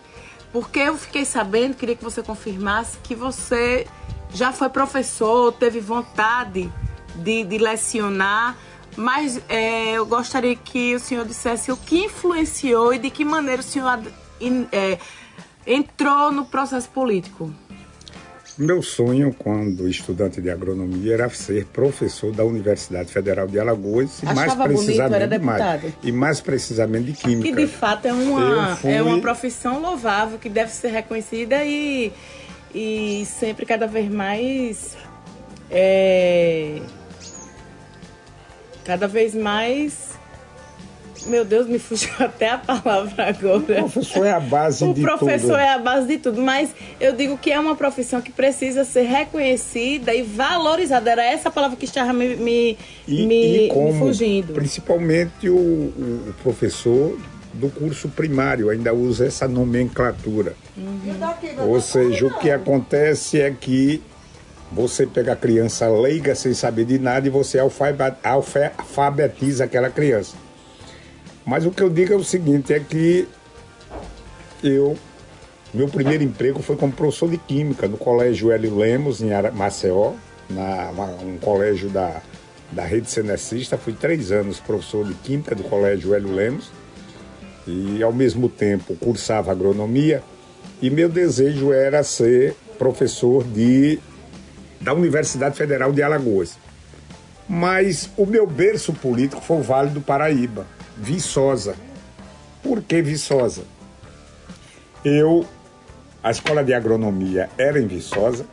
Porque 0.56 0.78
eu 0.78 0.96
fiquei 0.96 1.26
sabendo, 1.26 1.74
queria 1.74 1.94
que 1.94 2.02
você 2.02 2.22
confirmasse, 2.22 2.96
que 3.02 3.14
você 3.14 3.86
já 4.32 4.54
foi 4.54 4.70
professor, 4.70 5.52
teve 5.52 5.80
vontade 5.80 6.72
de, 7.16 7.44
de 7.44 7.58
lecionar 7.58 8.56
mas 8.96 9.38
é, 9.46 9.92
eu 9.92 10.06
gostaria 10.06 10.56
que 10.56 10.94
o 10.94 10.98
senhor 10.98 11.26
dissesse 11.26 11.70
o 11.70 11.76
que 11.76 12.06
influenciou 12.06 12.94
e 12.94 12.98
de 12.98 13.10
que 13.10 13.26
maneira 13.26 13.60
o 13.60 13.62
senhor 13.62 14.00
é, 14.72 14.98
entrou 15.66 16.32
no 16.32 16.46
processo 16.46 16.88
político. 16.88 17.52
Meu 18.58 18.82
sonho, 18.82 19.34
quando 19.38 19.86
estudante 19.86 20.40
de 20.40 20.48
agronomia, 20.50 21.14
era 21.14 21.28
ser 21.28 21.66
professor 21.66 22.32
da 22.32 22.42
Universidade 22.42 23.12
Federal 23.12 23.46
de 23.46 23.58
Alagoas 23.58 24.22
e 24.22 24.26
mais 24.26 24.54
precisamente 24.54 25.28
bonito, 25.28 25.44
mais, 25.44 25.82
e 26.02 26.12
mais 26.12 26.40
precisamente 26.40 27.04
de 27.04 27.12
química. 27.12 27.48
Que 27.48 27.54
de 27.54 27.66
fato 27.66 28.06
é 28.06 28.12
uma, 28.14 28.76
fui... 28.76 28.92
é 28.92 29.02
uma 29.02 29.20
profissão 29.20 29.80
louvável 29.80 30.38
que 30.38 30.48
deve 30.48 30.70
ser 30.70 30.88
reconhecida 30.88 31.62
e, 31.64 32.10
e 32.74 33.26
sempre 33.26 33.66
cada 33.66 33.86
vez 33.86 34.10
mais 34.10 34.96
é, 35.70 36.80
cada 38.84 39.08
vez 39.08 39.34
mais. 39.34 40.15
Meu 41.26 41.44
Deus, 41.44 41.66
me 41.66 41.78
fugiu 41.78 42.10
até 42.18 42.50
a 42.50 42.58
palavra 42.58 43.28
agora. 43.28 43.84
O 43.84 43.90
professor 43.90 44.24
é 44.24 44.32
a 44.32 44.40
base 44.40 44.84
o 44.84 44.88
de 44.88 45.00
tudo. 45.00 45.14
O 45.14 45.18
professor 45.18 45.58
é 45.58 45.68
a 45.68 45.78
base 45.78 46.06
de 46.06 46.18
tudo, 46.18 46.40
mas 46.40 46.70
eu 47.00 47.12
digo 47.12 47.36
que 47.36 47.50
é 47.50 47.58
uma 47.58 47.74
profissão 47.74 48.20
que 48.20 48.30
precisa 48.30 48.84
ser 48.84 49.02
reconhecida 49.02 50.14
e 50.14 50.22
valorizada. 50.22 51.10
Era 51.10 51.24
essa 51.24 51.50
palavra 51.50 51.76
que 51.76 51.84
estava 51.84 52.12
me, 52.12 52.36
me, 52.36 52.78
e, 53.06 53.26
me, 53.26 53.66
e 53.66 53.68
como, 53.68 53.92
me 53.92 53.98
fugindo. 53.98 54.54
Principalmente 54.54 55.48
o, 55.48 55.56
o, 55.56 56.34
professor 56.42 57.18
do 57.54 57.68
curso 57.70 58.08
primário 58.08 58.70
ainda 58.70 58.92
usa 58.92 59.26
essa 59.26 59.48
nomenclatura. 59.48 60.54
Uhum. 60.76 61.68
Ou 61.68 61.80
seja, 61.80 62.26
o 62.26 62.38
que 62.38 62.50
acontece 62.50 63.40
é 63.40 63.50
que 63.50 64.02
você 64.70 65.06
pega 65.06 65.32
a 65.32 65.36
criança 65.36 65.88
leiga 65.88 66.34
sem 66.34 66.52
saber 66.52 66.84
de 66.84 66.98
nada 66.98 67.26
e 67.26 67.30
você 67.30 67.58
alfabetiza 67.58 69.64
aquela 69.64 69.88
criança. 69.88 70.36
Mas 71.46 71.64
o 71.64 71.70
que 71.70 71.82
eu 71.82 71.88
digo 71.88 72.12
é 72.12 72.16
o 72.16 72.24
seguinte, 72.24 72.74
é 72.74 72.80
que 72.80 73.28
eu 74.62 74.98
meu 75.72 75.88
primeiro 75.88 76.24
emprego 76.24 76.62
foi 76.62 76.74
como 76.74 76.92
professor 76.92 77.28
de 77.28 77.36
química 77.36 77.86
no 77.86 77.98
colégio 77.98 78.50
Hélio 78.50 78.76
Lemos, 78.76 79.20
em 79.20 79.28
Maceió, 79.52 80.14
na, 80.48 80.90
um 81.22 81.36
colégio 81.36 81.90
da, 81.90 82.22
da 82.72 82.84
rede 82.84 83.10
cenecista. 83.10 83.76
Fui 83.76 83.92
três 83.92 84.32
anos 84.32 84.58
professor 84.58 85.04
de 85.06 85.12
química 85.14 85.54
do 85.54 85.62
colégio 85.64 86.14
Hélio 86.14 86.34
Lemos 86.34 86.70
e, 87.66 88.02
ao 88.02 88.12
mesmo 88.12 88.48
tempo, 88.48 88.96
cursava 88.96 89.52
agronomia. 89.52 90.22
E 90.80 90.88
meu 90.88 91.08
desejo 91.08 91.72
era 91.72 92.02
ser 92.02 92.56
professor 92.78 93.44
de 93.44 93.98
da 94.80 94.94
Universidade 94.94 95.56
Federal 95.56 95.92
de 95.92 96.02
Alagoas. 96.02 96.56
Mas 97.48 98.08
o 98.16 98.24
meu 98.24 98.46
berço 98.46 98.92
político 98.92 99.42
foi 99.42 99.58
o 99.58 99.62
Vale 99.62 99.90
do 99.90 100.00
Paraíba, 100.00 100.66
Viçosa. 100.96 101.76
Por 102.62 102.82
que 102.82 103.02
Viçosa? 103.02 103.64
Eu, 105.04 105.46
a 106.22 106.30
escola 106.30 106.64
de 106.64 106.72
agronomia 106.72 107.50
era 107.58 107.78
em 107.78 107.86
Viçosa, 107.86 108.46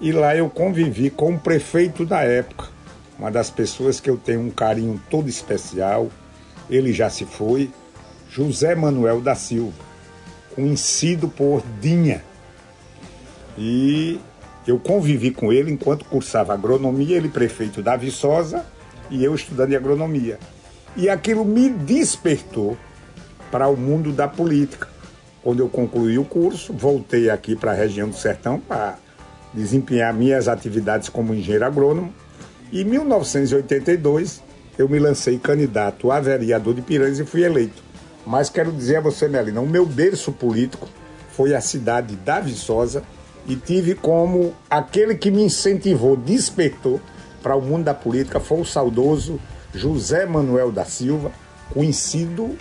e 0.00 0.12
lá 0.12 0.36
eu 0.36 0.50
convivi 0.50 1.08
com 1.08 1.34
o 1.34 1.38
prefeito 1.38 2.04
da 2.04 2.20
época, 2.22 2.68
uma 3.18 3.30
das 3.30 3.48
pessoas 3.50 3.98
que 3.98 4.10
eu 4.10 4.18
tenho 4.18 4.40
um 4.40 4.50
carinho 4.50 5.00
todo 5.10 5.28
especial. 5.28 6.10
Ele 6.68 6.92
já 6.92 7.08
se 7.08 7.24
foi, 7.24 7.70
José 8.28 8.74
Manuel 8.74 9.22
da 9.22 9.34
Silva, 9.34 9.72
conhecido 10.54 11.28
por 11.28 11.62
Dinha. 11.80 12.22
E 13.56 14.20
eu 14.66 14.78
convivi 14.78 15.30
com 15.30 15.50
ele 15.50 15.72
enquanto 15.72 16.04
cursava 16.04 16.52
agronomia, 16.52 17.16
ele 17.16 17.30
prefeito 17.30 17.82
da 17.82 17.96
Viçosa 17.96 18.66
e 19.10 19.24
eu 19.24 19.34
estudando 19.34 19.74
agronomia. 19.74 20.38
E 20.96 21.08
aquilo 21.10 21.44
me 21.44 21.68
despertou 21.68 22.76
para 23.50 23.68
o 23.68 23.76
mundo 23.76 24.12
da 24.12 24.26
política. 24.26 24.88
Quando 25.42 25.60
eu 25.60 25.68
concluí 25.68 26.18
o 26.18 26.24
curso, 26.24 26.72
voltei 26.72 27.30
aqui 27.30 27.54
para 27.54 27.72
a 27.72 27.74
região 27.74 28.08
do 28.08 28.16
Sertão 28.16 28.58
para 28.58 28.98
desempenhar 29.52 30.12
minhas 30.12 30.48
atividades 30.48 31.08
como 31.08 31.34
engenheiro 31.34 31.64
agrônomo. 31.64 32.12
E 32.72 32.80
em 32.80 32.84
1982, 32.84 34.42
eu 34.78 34.88
me 34.88 34.98
lancei 34.98 35.38
candidato 35.38 36.10
a 36.10 36.20
vereador 36.20 36.74
de 36.74 36.82
Piranhas 36.82 37.18
e 37.18 37.24
fui 37.24 37.44
eleito. 37.44 37.82
Mas 38.26 38.50
quero 38.50 38.72
dizer 38.72 38.96
a 38.96 39.00
você, 39.00 39.28
Melina, 39.28 39.60
o 39.60 39.66
meu 39.66 39.86
berço 39.86 40.32
político 40.32 40.88
foi 41.30 41.54
a 41.54 41.60
cidade 41.60 42.16
da 42.16 42.40
Viçosa 42.40 43.02
e 43.46 43.54
tive 43.54 43.94
como 43.94 44.52
aquele 44.68 45.14
que 45.14 45.30
me 45.30 45.44
incentivou, 45.44 46.16
despertou 46.16 47.00
para 47.42 47.54
o 47.54 47.62
mundo 47.62 47.84
da 47.84 47.94
política 47.94 48.40
foi 48.40 48.60
o 48.60 48.64
saudoso 48.64 49.38
José 49.76 50.26
Manuel 50.26 50.72
da 50.72 50.84
Silva, 50.84 51.30
conhecido 51.72 52.56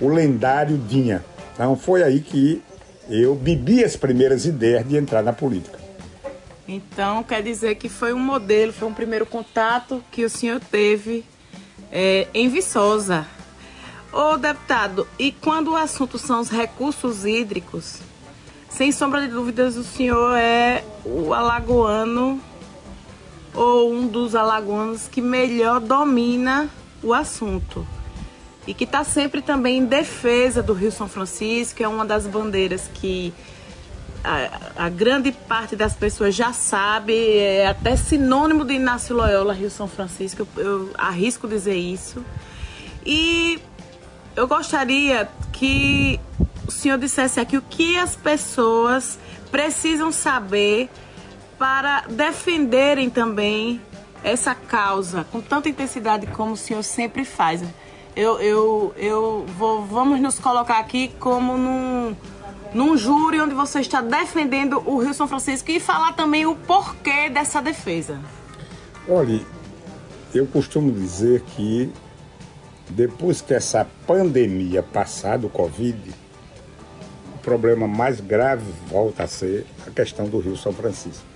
o 0.00 0.08
lendário 0.08 0.76
Dinha. 0.76 1.24
Então 1.54 1.76
foi 1.76 2.02
aí 2.02 2.20
que 2.20 2.62
eu 3.08 3.34
bebi 3.34 3.82
as 3.82 3.96
primeiras 3.96 4.44
ideias 4.44 4.86
de 4.86 4.96
entrar 4.96 5.22
na 5.22 5.32
política. 5.32 5.78
Então 6.66 7.22
quer 7.22 7.42
dizer 7.42 7.76
que 7.76 7.88
foi 7.88 8.12
um 8.12 8.18
modelo, 8.18 8.72
foi 8.72 8.86
um 8.86 8.94
primeiro 8.94 9.24
contato 9.24 10.04
que 10.10 10.24
o 10.24 10.30
senhor 10.30 10.60
teve 10.60 11.24
é, 11.90 12.26
em 12.34 12.48
Viçosa. 12.48 13.26
Ô 14.12 14.36
deputado, 14.36 15.06
e 15.18 15.32
quando 15.32 15.72
o 15.72 15.76
assunto 15.76 16.18
são 16.18 16.40
os 16.40 16.50
recursos 16.50 17.24
hídricos, 17.24 18.00
sem 18.68 18.92
sombra 18.92 19.22
de 19.22 19.28
dúvidas, 19.28 19.76
o 19.76 19.84
senhor 19.84 20.36
é 20.36 20.84
o 21.04 21.32
alagoano 21.32 22.40
ou 23.58 23.92
um 23.92 24.06
dos 24.06 24.36
alagoanos 24.36 25.08
que 25.08 25.20
melhor 25.20 25.80
domina 25.80 26.70
o 27.02 27.12
assunto 27.12 27.84
e 28.64 28.72
que 28.72 28.84
está 28.84 29.02
sempre 29.02 29.42
também 29.42 29.78
em 29.78 29.84
defesa 29.84 30.62
do 30.62 30.72
Rio 30.72 30.92
São 30.92 31.08
Francisco, 31.08 31.82
é 31.82 31.88
uma 31.88 32.06
das 32.06 32.24
bandeiras 32.24 32.88
que 32.94 33.34
a, 34.22 34.84
a, 34.84 34.88
grande 34.88 35.32
parte 35.32 35.74
das 35.74 35.92
pessoas 35.94 36.36
já 36.36 36.52
sabe, 36.52 37.14
é 37.14 37.66
até 37.66 37.96
sinônimo 37.96 38.64
de 38.64 38.74
Inácio 38.74 39.16
Loyola, 39.16 39.52
Rio 39.52 39.70
São 39.70 39.88
Francisco, 39.88 40.46
eu, 40.56 40.64
eu 40.64 40.90
arrisco 40.96 41.48
dizer 41.48 41.76
isso. 41.76 42.24
E 43.04 43.58
eu 44.36 44.46
gostaria 44.46 45.28
que 45.52 46.20
o 46.64 46.70
senhor 46.70 46.98
dissesse 46.98 47.40
aqui 47.40 47.56
o 47.56 47.62
que 47.62 47.96
as 47.96 48.14
pessoas 48.14 49.18
precisam 49.50 50.12
saber 50.12 50.88
para 51.58 52.02
defenderem 52.08 53.10
também 53.10 53.80
essa 54.22 54.54
causa 54.54 55.24
com 55.30 55.40
tanta 55.40 55.68
intensidade 55.68 56.26
como 56.28 56.52
o 56.52 56.56
senhor 56.56 56.82
sempre 56.82 57.24
faz. 57.24 57.62
Eu, 58.14 58.40
eu, 58.40 58.94
eu 58.96 59.46
vou, 59.56 59.84
vamos 59.84 60.20
nos 60.20 60.38
colocar 60.38 60.78
aqui 60.78 61.12
como 61.20 61.56
num, 61.56 62.16
num 62.74 62.96
júri 62.96 63.40
onde 63.40 63.54
você 63.54 63.80
está 63.80 64.00
defendendo 64.00 64.82
o 64.86 64.98
Rio 64.98 65.14
São 65.14 65.28
Francisco 65.28 65.70
e 65.70 65.78
falar 65.78 66.12
também 66.12 66.46
o 66.46 66.54
porquê 66.54 67.28
dessa 67.28 67.60
defesa. 67.60 68.18
Olha, 69.08 69.40
eu 70.34 70.46
costumo 70.46 70.92
dizer 70.92 71.42
que 71.56 71.92
depois 72.90 73.40
que 73.40 73.54
essa 73.54 73.86
pandemia 74.06 74.82
passar 74.82 75.38
do 75.38 75.48
Covid, 75.48 76.14
o 77.34 77.38
problema 77.38 77.86
mais 77.86 78.20
grave 78.20 78.64
volta 78.88 79.24
a 79.24 79.26
ser 79.28 79.64
a 79.86 79.90
questão 79.90 80.26
do 80.26 80.38
Rio 80.38 80.56
São 80.56 80.72
Francisco. 80.72 81.27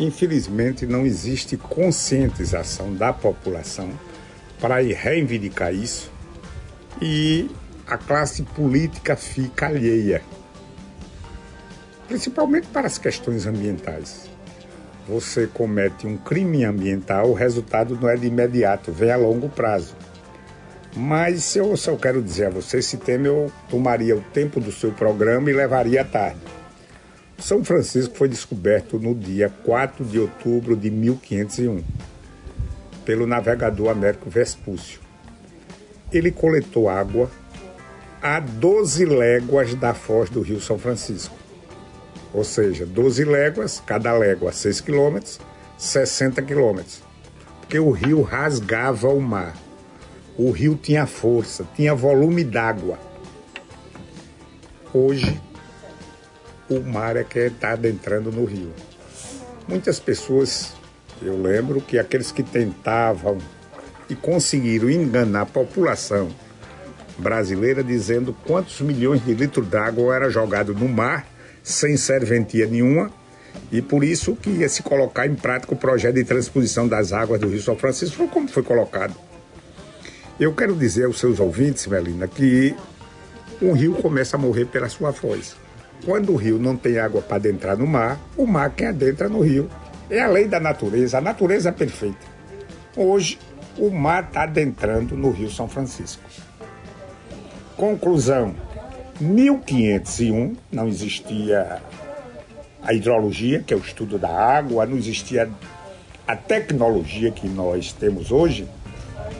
Infelizmente, 0.00 0.86
não 0.86 1.04
existe 1.04 1.58
conscientização 1.58 2.94
da 2.94 3.12
população 3.12 3.90
para 4.58 4.76
reivindicar 4.76 5.74
isso 5.74 6.10
e 7.02 7.50
a 7.86 7.98
classe 7.98 8.42
política 8.42 9.14
fica 9.14 9.66
alheia, 9.66 10.22
principalmente 12.08 12.66
para 12.68 12.86
as 12.86 12.96
questões 12.96 13.44
ambientais. 13.44 14.30
Você 15.06 15.46
comete 15.46 16.06
um 16.06 16.16
crime 16.16 16.64
ambiental, 16.64 17.28
o 17.28 17.34
resultado 17.34 17.98
não 18.00 18.08
é 18.08 18.16
de 18.16 18.26
imediato, 18.26 18.90
vem 18.90 19.12
a 19.12 19.18
longo 19.18 19.50
prazo. 19.50 19.94
Mas 20.96 21.54
eu 21.54 21.76
só 21.76 21.94
quero 21.94 22.22
dizer 22.22 22.46
a 22.46 22.50
você, 22.50 22.78
esse 22.78 22.96
tema 22.96 23.26
eu 23.26 23.52
tomaria 23.68 24.16
o 24.16 24.22
tempo 24.32 24.60
do 24.60 24.72
seu 24.72 24.92
programa 24.92 25.50
e 25.50 25.52
levaria 25.52 26.00
à 26.00 26.04
tarde. 26.06 26.59
São 27.40 27.64
Francisco 27.64 28.14
foi 28.16 28.28
descoberto 28.28 28.98
no 28.98 29.14
dia 29.14 29.48
4 29.64 30.04
de 30.04 30.18
outubro 30.18 30.76
de 30.76 30.90
1501 30.90 31.82
pelo 33.04 33.26
navegador 33.26 33.88
Américo 33.88 34.28
Vespúcio. 34.28 35.00
Ele 36.12 36.30
coletou 36.30 36.88
água 36.88 37.30
a 38.20 38.38
12 38.38 39.06
léguas 39.06 39.74
da 39.74 39.94
foz 39.94 40.28
do 40.28 40.42
Rio 40.42 40.60
São 40.60 40.78
Francisco. 40.78 41.34
Ou 42.34 42.44
seja, 42.44 42.84
12 42.84 43.24
léguas, 43.24 43.82
cada 43.84 44.12
légua 44.12 44.52
6 44.52 44.82
quilômetros, 44.82 45.40
60 45.78 46.42
quilômetros. 46.42 47.02
Porque 47.60 47.78
o 47.78 47.90
rio 47.90 48.20
rasgava 48.20 49.08
o 49.08 49.20
mar. 49.20 49.56
O 50.36 50.50
rio 50.50 50.78
tinha 50.80 51.06
força, 51.06 51.66
tinha 51.74 51.94
volume 51.94 52.44
d'água. 52.44 52.98
Hoje, 54.92 55.40
o 56.70 56.80
mar 56.80 57.16
é 57.16 57.24
que 57.24 57.40
está 57.40 57.72
adentrando 57.72 58.30
no 58.30 58.44
rio. 58.44 58.72
Muitas 59.66 59.98
pessoas, 59.98 60.72
eu 61.20 61.40
lembro 61.40 61.80
que 61.80 61.98
aqueles 61.98 62.30
que 62.30 62.44
tentavam 62.44 63.38
e 64.08 64.14
conseguiram 64.14 64.88
enganar 64.88 65.42
a 65.42 65.46
população 65.46 66.28
brasileira 67.18 67.82
dizendo 67.82 68.34
quantos 68.46 68.80
milhões 68.80 69.24
de 69.24 69.34
litros 69.34 69.66
d'água 69.66 70.14
era 70.14 70.30
jogado 70.30 70.72
no 70.72 70.88
mar 70.88 71.26
sem 71.62 71.96
serventia 71.96 72.66
nenhuma 72.66 73.10
e 73.70 73.82
por 73.82 74.02
isso 74.04 74.36
que 74.36 74.50
ia 74.50 74.68
se 74.68 74.82
colocar 74.82 75.26
em 75.26 75.34
prática 75.34 75.74
o 75.74 75.76
projeto 75.76 76.14
de 76.14 76.24
transposição 76.24 76.86
das 76.86 77.12
águas 77.12 77.40
do 77.40 77.48
Rio 77.48 77.60
São 77.60 77.76
Francisco, 77.76 78.26
como 78.28 78.48
foi 78.48 78.62
colocado. 78.62 79.14
Eu 80.38 80.54
quero 80.54 80.74
dizer 80.74 81.04
aos 81.04 81.18
seus 81.18 81.38
ouvintes, 81.38 81.86
Melina, 81.86 82.26
que 82.26 82.74
um 83.60 83.72
rio 83.72 83.94
começa 83.94 84.36
a 84.36 84.40
morrer 84.40 84.66
pela 84.66 84.88
sua 84.88 85.12
foz. 85.12 85.54
Quando 86.04 86.32
o 86.32 86.36
rio 86.36 86.58
não 86.58 86.76
tem 86.76 86.98
água 86.98 87.20
para 87.20 87.36
adentrar 87.36 87.76
no 87.76 87.86
mar, 87.86 88.18
o 88.36 88.46
mar 88.46 88.70
quem 88.70 88.86
adentra 88.86 89.28
no 89.28 89.40
rio. 89.40 89.70
É 90.08 90.20
a 90.20 90.28
lei 90.28 90.48
da 90.48 90.58
natureza, 90.58 91.18
a 91.18 91.20
natureza 91.20 91.68
é 91.68 91.72
perfeita. 91.72 92.18
Hoje, 92.96 93.38
o 93.78 93.90
mar 93.90 94.24
está 94.24 94.42
adentrando 94.42 95.16
no 95.16 95.30
Rio 95.30 95.50
São 95.50 95.68
Francisco. 95.68 96.22
Conclusão: 97.76 98.54
1501 99.20 100.56
não 100.72 100.88
existia 100.88 101.80
a 102.82 102.92
hidrologia, 102.92 103.62
que 103.62 103.72
é 103.72 103.76
o 103.76 103.80
estudo 103.80 104.18
da 104.18 104.30
água, 104.30 104.84
não 104.84 104.96
existia 104.96 105.48
a 106.26 106.34
tecnologia 106.34 107.30
que 107.30 107.48
nós 107.48 107.92
temos 107.92 108.32
hoje 108.32 108.66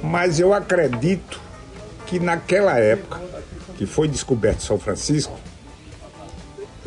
mas 0.02 0.40
eu 0.40 0.54
acredito 0.54 1.40
que 2.06 2.18
naquela 2.18 2.78
época 2.78 3.20
que 3.76 3.86
foi 3.86 4.08
descoberto 4.08 4.62
São 4.62 4.78
Francisco, 4.78 5.38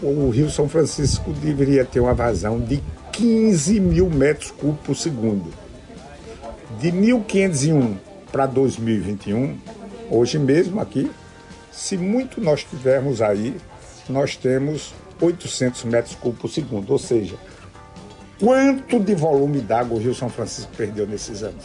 o 0.02 0.30
Rio 0.30 0.50
São 0.50 0.68
Francisco 0.68 1.32
deveria 1.34 1.86
ter 1.86 2.00
uma 2.00 2.14
vazão 2.14 2.60
de 2.60 2.82
15 3.12 3.80
mil 3.80 4.10
metros 4.10 4.52
cúbicos 4.52 4.86
por 4.86 4.96
segundo. 4.96 5.54
De 6.80 6.92
1501 6.92 7.98
para 8.32 8.46
2021, 8.46 9.58
hoje 10.10 10.40
mesmo 10.40 10.82
aqui, 10.82 11.12
se 11.72 11.98
muito 11.98 12.42
nós 12.42 12.64
tivermos 12.64 13.22
aí, 13.22 13.56
nós 14.10 14.36
temos 14.36 14.94
800 15.22 15.84
metros 15.86 16.16
cúbicos 16.16 16.42
por 16.42 16.50
segundo. 16.50 16.92
Ou 16.92 17.00
seja, 17.00 17.36
quanto 18.40 19.00
de 19.00 19.14
volume 19.14 19.62
d'água 19.62 19.98
o 19.98 20.02
Rio 20.02 20.16
São 20.16 20.30
Francisco 20.30 20.72
perdeu 20.76 21.08
nesses 21.08 21.44
anos? 21.44 21.64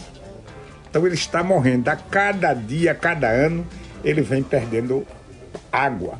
Então 0.90 1.04
ele 1.06 1.14
está 1.14 1.42
morrendo. 1.42 1.88
A 1.88 1.96
cada 1.96 2.52
dia, 2.54 2.92
a 2.92 2.94
cada 2.94 3.28
ano, 3.28 3.66
ele 4.04 4.20
vem 4.20 4.42
perdendo 4.42 5.06
água. 5.72 6.18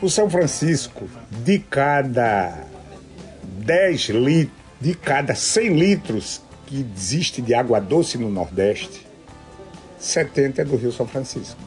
O 0.00 0.08
São 0.08 0.30
Francisco, 0.30 1.08
de 1.44 1.58
cada 1.58 2.64
10 3.42 4.10
litros, 4.10 4.56
de 4.80 4.94
cada 4.94 5.34
100 5.34 5.76
litros 5.76 6.40
que 6.66 6.86
existe 6.94 7.42
de 7.42 7.52
água 7.52 7.80
doce 7.80 8.16
no 8.16 8.30
Nordeste, 8.30 9.04
70 9.98 10.62
é 10.62 10.64
do 10.64 10.76
Rio 10.76 10.92
São 10.92 11.04
Francisco. 11.04 11.60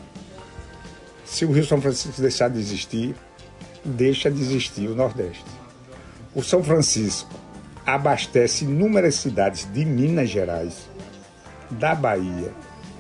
Se 1.26 1.44
o 1.44 1.52
Rio 1.52 1.66
São 1.66 1.82
Francisco 1.82 2.22
deixar 2.22 2.50
de 2.50 2.58
existir, 2.58 3.14
deixa 3.84 4.32
de 4.32 4.42
existir 4.42 4.88
o 4.88 4.96
Nordeste. 4.96 5.44
O 6.34 6.42
São 6.42 6.64
Francisco 6.64 7.30
abastece 7.86 8.64
inúmeras 8.64 9.16
cidades 9.16 9.68
de 9.74 9.84
Minas 9.84 10.30
Gerais, 10.30 10.90
da 11.70 11.94
Bahia, 11.94 12.54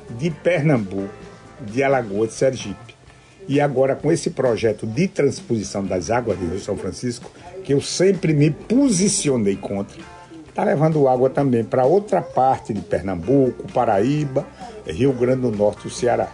de 0.09 0.29
Pernambuco, 0.29 1.13
de 1.61 1.81
Alagoas, 1.81 2.31
de 2.31 2.35
Sergipe. 2.35 2.90
E 3.47 3.59
agora, 3.59 3.95
com 3.95 4.11
esse 4.11 4.29
projeto 4.29 4.85
de 4.85 5.07
transposição 5.07 5.83
das 5.83 6.09
águas 6.09 6.37
do 6.37 6.47
Rio 6.47 6.59
São 6.59 6.77
Francisco, 6.77 7.29
que 7.63 7.73
eu 7.73 7.81
sempre 7.81 8.33
me 8.33 8.51
posicionei 8.51 9.55
contra, 9.55 9.97
está 10.47 10.63
levando 10.63 11.07
água 11.07 11.29
também 11.29 11.63
para 11.63 11.85
outra 11.85 12.21
parte 12.21 12.73
de 12.73 12.81
Pernambuco, 12.81 13.71
Paraíba, 13.71 14.45
Rio 14.85 15.13
Grande 15.13 15.41
do 15.41 15.51
Norte 15.51 15.85
e 15.85 15.87
o 15.87 15.91
Ceará. 15.91 16.31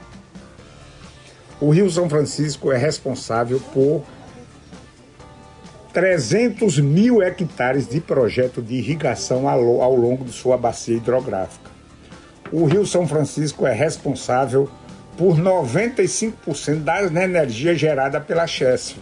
O 1.60 1.70
Rio 1.72 1.90
São 1.90 2.10
Francisco 2.10 2.72
é 2.72 2.78
responsável 2.78 3.60
por 3.74 4.04
300 5.94 6.80
mil 6.80 7.24
hectares 7.24 7.88
de 7.88 8.00
projeto 8.00 8.62
de 8.62 8.76
irrigação 8.76 9.50
ao 9.50 9.96
longo 9.96 10.24
de 10.24 10.32
sua 10.32 10.56
bacia 10.56 10.96
hidrográfica. 10.96 11.72
O 12.52 12.66
Rio 12.66 12.86
São 12.86 13.08
Francisco 13.08 13.66
é 13.66 13.74
responsável 13.74 14.66
por 14.66 14.87
95% 15.26 16.84
da 16.84 17.04
energia 17.24 17.76
gerada 17.76 18.20
pela 18.20 18.46
Chesf. 18.46 18.98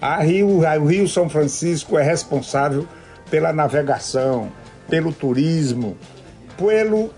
A 0.00 0.22
Rio, 0.22 0.60
o 0.60 0.84
Rio 0.84 1.08
São 1.08 1.28
Francisco 1.28 1.96
é 1.96 2.02
responsável 2.02 2.86
pela 3.30 3.52
navegação, 3.52 4.52
pelo 4.88 5.12
turismo, 5.12 5.96
pelo 6.58 7.10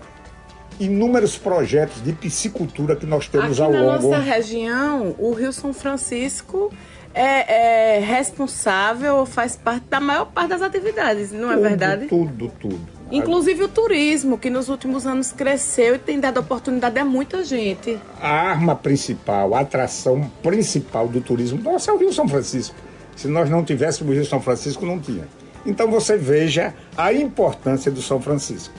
inúmeros 0.79 1.37
projetos 1.37 2.01
de 2.03 2.13
piscicultura 2.13 2.95
que 2.95 3.05
nós 3.05 3.27
temos 3.27 3.59
Aqui 3.59 3.61
ao 3.61 3.71
longo. 3.71 4.09
Na 4.09 4.17
nossa 4.17 4.19
região, 4.19 5.15
o 5.17 5.33
Rio 5.33 5.51
São 5.51 5.73
Francisco 5.73 6.71
é, 7.13 7.95
é 7.95 7.99
responsável, 7.99 9.25
faz 9.25 9.55
parte 9.55 9.85
da 9.89 9.99
maior 9.99 10.25
parte 10.25 10.49
das 10.49 10.61
atividades, 10.61 11.31
não 11.31 11.51
é 11.51 11.55
tudo, 11.55 11.63
verdade? 11.63 12.05
Tudo, 12.07 12.51
tudo. 12.59 12.96
Inclusive 13.09 13.63
o 13.63 13.67
turismo, 13.69 14.37
que 14.37 14.49
nos 14.49 14.67
últimos 14.67 15.07
anos 15.07 15.31
cresceu 15.31 15.95
e 15.95 15.99
tem 15.99 16.19
dado 16.19 16.39
oportunidade 16.39 16.99
a 16.99 17.05
muita 17.05 17.43
gente. 17.43 17.97
A 18.19 18.29
arma 18.29 18.75
principal, 18.75 19.55
a 19.55 19.61
atração 19.61 20.29
principal 20.43 21.07
do 21.07 21.21
turismo, 21.21 21.61
nossa, 21.61 21.91
é 21.91 21.93
o 21.93 21.97
Rio 21.97 22.11
São 22.11 22.27
Francisco. 22.27 22.75
Se 23.15 23.27
nós 23.27 23.49
não 23.49 23.63
tivéssemos 23.63 24.11
o 24.11 24.15
Rio 24.15 24.25
São 24.25 24.41
Francisco, 24.41 24.85
não 24.85 24.99
tinha. 24.99 25.25
Então 25.65 25.89
você 25.89 26.17
veja 26.17 26.73
a 26.97 27.13
importância 27.13 27.89
do 27.89 28.01
São 28.01 28.21
Francisco. 28.21 28.73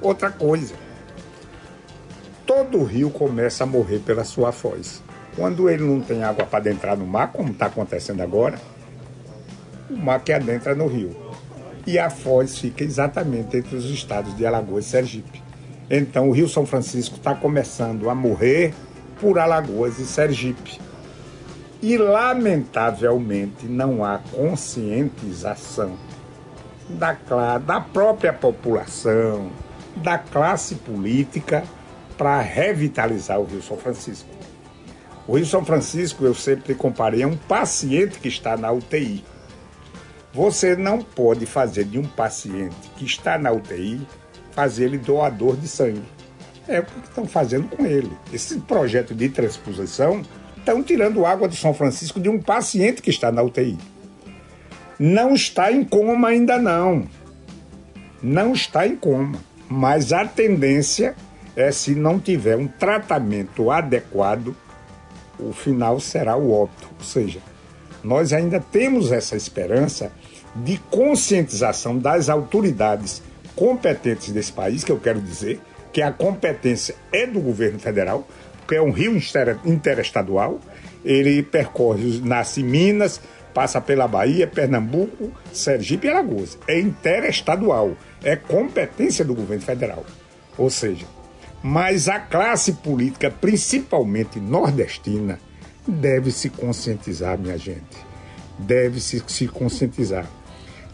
Outra 0.00 0.30
coisa, 0.30 0.74
todo 2.46 2.84
rio 2.84 3.08
começa 3.10 3.64
a 3.64 3.66
morrer 3.66 4.00
pela 4.00 4.24
sua 4.24 4.52
foz. 4.52 5.02
Quando 5.34 5.68
ele 5.68 5.82
não 5.82 6.00
tem 6.00 6.22
água 6.22 6.44
para 6.44 6.58
adentrar 6.58 6.96
no 6.96 7.06
mar, 7.06 7.32
como 7.32 7.50
está 7.50 7.66
acontecendo 7.66 8.20
agora, 8.20 8.60
o 9.90 9.96
mar 9.96 10.22
que 10.22 10.32
adentra 10.32 10.74
no 10.74 10.86
rio. 10.86 11.23
E 11.86 11.98
a 11.98 12.08
foz 12.08 12.58
fica 12.58 12.82
exatamente 12.82 13.56
entre 13.56 13.76
os 13.76 13.84
estados 13.86 14.36
de 14.36 14.46
Alagoas 14.46 14.86
e 14.86 14.88
Sergipe. 14.88 15.42
Então 15.90 16.28
o 16.28 16.32
Rio 16.32 16.48
São 16.48 16.64
Francisco 16.64 17.16
está 17.16 17.34
começando 17.34 18.08
a 18.08 18.14
morrer 18.14 18.74
por 19.20 19.38
Alagoas 19.38 19.98
e 19.98 20.06
Sergipe. 20.06 20.80
E 21.82 21.98
lamentavelmente 21.98 23.66
não 23.66 24.02
há 24.04 24.18
conscientização 24.18 25.96
da, 26.88 27.16
da 27.58 27.80
própria 27.80 28.32
população, 28.32 29.50
da 29.96 30.16
classe 30.16 30.76
política 30.76 31.64
para 32.16 32.40
revitalizar 32.40 33.38
o 33.38 33.44
Rio 33.44 33.62
São 33.62 33.76
Francisco. 33.76 34.28
O 35.26 35.36
Rio 35.36 35.46
São 35.46 35.64
Francisco 35.64 36.24
eu 36.24 36.34
sempre 36.34 36.74
comparei 36.74 37.22
a 37.22 37.26
um 37.26 37.36
paciente 37.36 38.18
que 38.18 38.28
está 38.28 38.56
na 38.56 38.70
UTI. 38.70 39.24
Você 40.34 40.74
não 40.74 41.00
pode 41.00 41.46
fazer 41.46 41.84
de 41.84 41.96
um 41.96 42.04
paciente 42.04 42.90
que 42.96 43.04
está 43.04 43.38
na 43.38 43.52
UTI 43.52 44.04
fazer 44.50 44.86
ele 44.86 44.98
doador 44.98 45.56
de 45.56 45.68
sangue. 45.68 46.02
É 46.66 46.80
o 46.80 46.84
que 46.84 46.98
estão 47.08 47.24
fazendo 47.24 47.68
com 47.68 47.86
ele. 47.86 48.10
Esse 48.32 48.58
projeto 48.60 49.14
de 49.14 49.28
transposição 49.28 50.22
estão 50.56 50.82
tirando 50.82 51.24
água 51.24 51.46
do 51.46 51.54
São 51.54 51.72
Francisco 51.72 52.18
de 52.18 52.28
um 52.28 52.40
paciente 52.40 53.00
que 53.00 53.10
está 53.10 53.30
na 53.30 53.42
UTI. 53.42 53.78
Não 54.98 55.34
está 55.34 55.70
em 55.70 55.84
coma 55.84 56.28
ainda 56.28 56.58
não. 56.58 57.06
Não 58.20 58.52
está 58.52 58.86
em 58.86 58.96
coma. 58.96 59.38
Mas 59.68 60.12
a 60.12 60.24
tendência 60.24 61.14
é 61.54 61.70
se 61.70 61.94
não 61.94 62.18
tiver 62.18 62.56
um 62.56 62.66
tratamento 62.66 63.70
adequado, 63.70 64.56
o 65.38 65.52
final 65.52 66.00
será 66.00 66.36
o 66.36 66.50
óbito. 66.50 66.88
Ou 66.98 67.04
seja, 67.04 67.40
nós 68.04 68.32
ainda 68.32 68.60
temos 68.60 69.10
essa 69.10 69.34
esperança 69.34 70.12
de 70.54 70.78
conscientização 70.90 71.98
das 71.98 72.28
autoridades 72.28 73.22
competentes 73.56 74.30
desse 74.30 74.52
país, 74.52 74.84
que 74.84 74.92
eu 74.92 75.00
quero 75.00 75.20
dizer 75.20 75.60
que 75.92 76.02
a 76.02 76.12
competência 76.12 76.94
é 77.12 77.26
do 77.26 77.40
governo 77.40 77.78
federal, 77.78 78.26
porque 78.58 78.76
é 78.76 78.82
um 78.82 78.90
rio 78.90 79.16
interestadual, 79.64 80.60
ele 81.04 81.42
percorre, 81.42 82.20
nasce 82.22 82.60
em 82.60 82.64
Minas, 82.64 83.20
passa 83.52 83.80
pela 83.80 84.08
Bahia, 84.08 84.46
Pernambuco, 84.46 85.30
Sergipe 85.52 86.06
e 86.06 86.10
Alagoas. 86.10 86.58
É 86.66 86.80
interestadual, 86.80 87.96
é 88.22 88.34
competência 88.34 89.24
do 89.24 89.34
governo 89.34 89.62
federal. 89.62 90.04
Ou 90.58 90.68
seja, 90.68 91.06
mas 91.62 92.08
a 92.08 92.18
classe 92.18 92.72
política, 92.72 93.30
principalmente 93.30 94.40
nordestina, 94.40 95.38
deve 95.86 96.30
se 96.30 96.50
conscientizar, 96.50 97.38
minha 97.38 97.58
gente. 97.58 97.96
Deve 98.58 99.00
se, 99.00 99.22
se 99.26 99.48
conscientizar. 99.48 100.26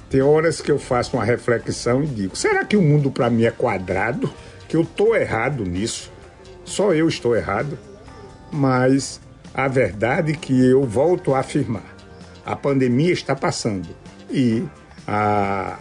Tem 0.09 0.20
horas 0.22 0.61
que 0.61 0.70
eu 0.70 0.79
faço 0.79 1.16
uma 1.16 1.24
reflexão 1.24 2.03
e 2.03 2.07
digo: 2.07 2.37
será 2.37 2.64
que 2.64 2.76
o 2.76 2.83
mundo 2.83 3.11
para 3.11 3.31
mim 3.31 3.44
é 3.44 3.50
quadrado? 3.50 4.33
Que 4.68 4.76
eu 4.76 4.83
estou 4.83 5.14
errado 5.14 5.64
nisso? 5.64 6.12
Só 6.64 6.92
eu 6.92 7.09
estou 7.09 7.37
errado? 7.37 7.79
Mas 8.53 9.20
a 9.55 9.68
verdade 9.68 10.33
é 10.33 10.37
que 10.37 10.66
eu 10.66 10.85
volto 10.85 11.35
a 11.35 11.40
afirmar: 11.40 11.96
a 12.44 12.57
pandemia 12.57 13.12
está 13.12 13.37
passando 13.37 13.88
e 14.31 14.64
a, 15.07 15.79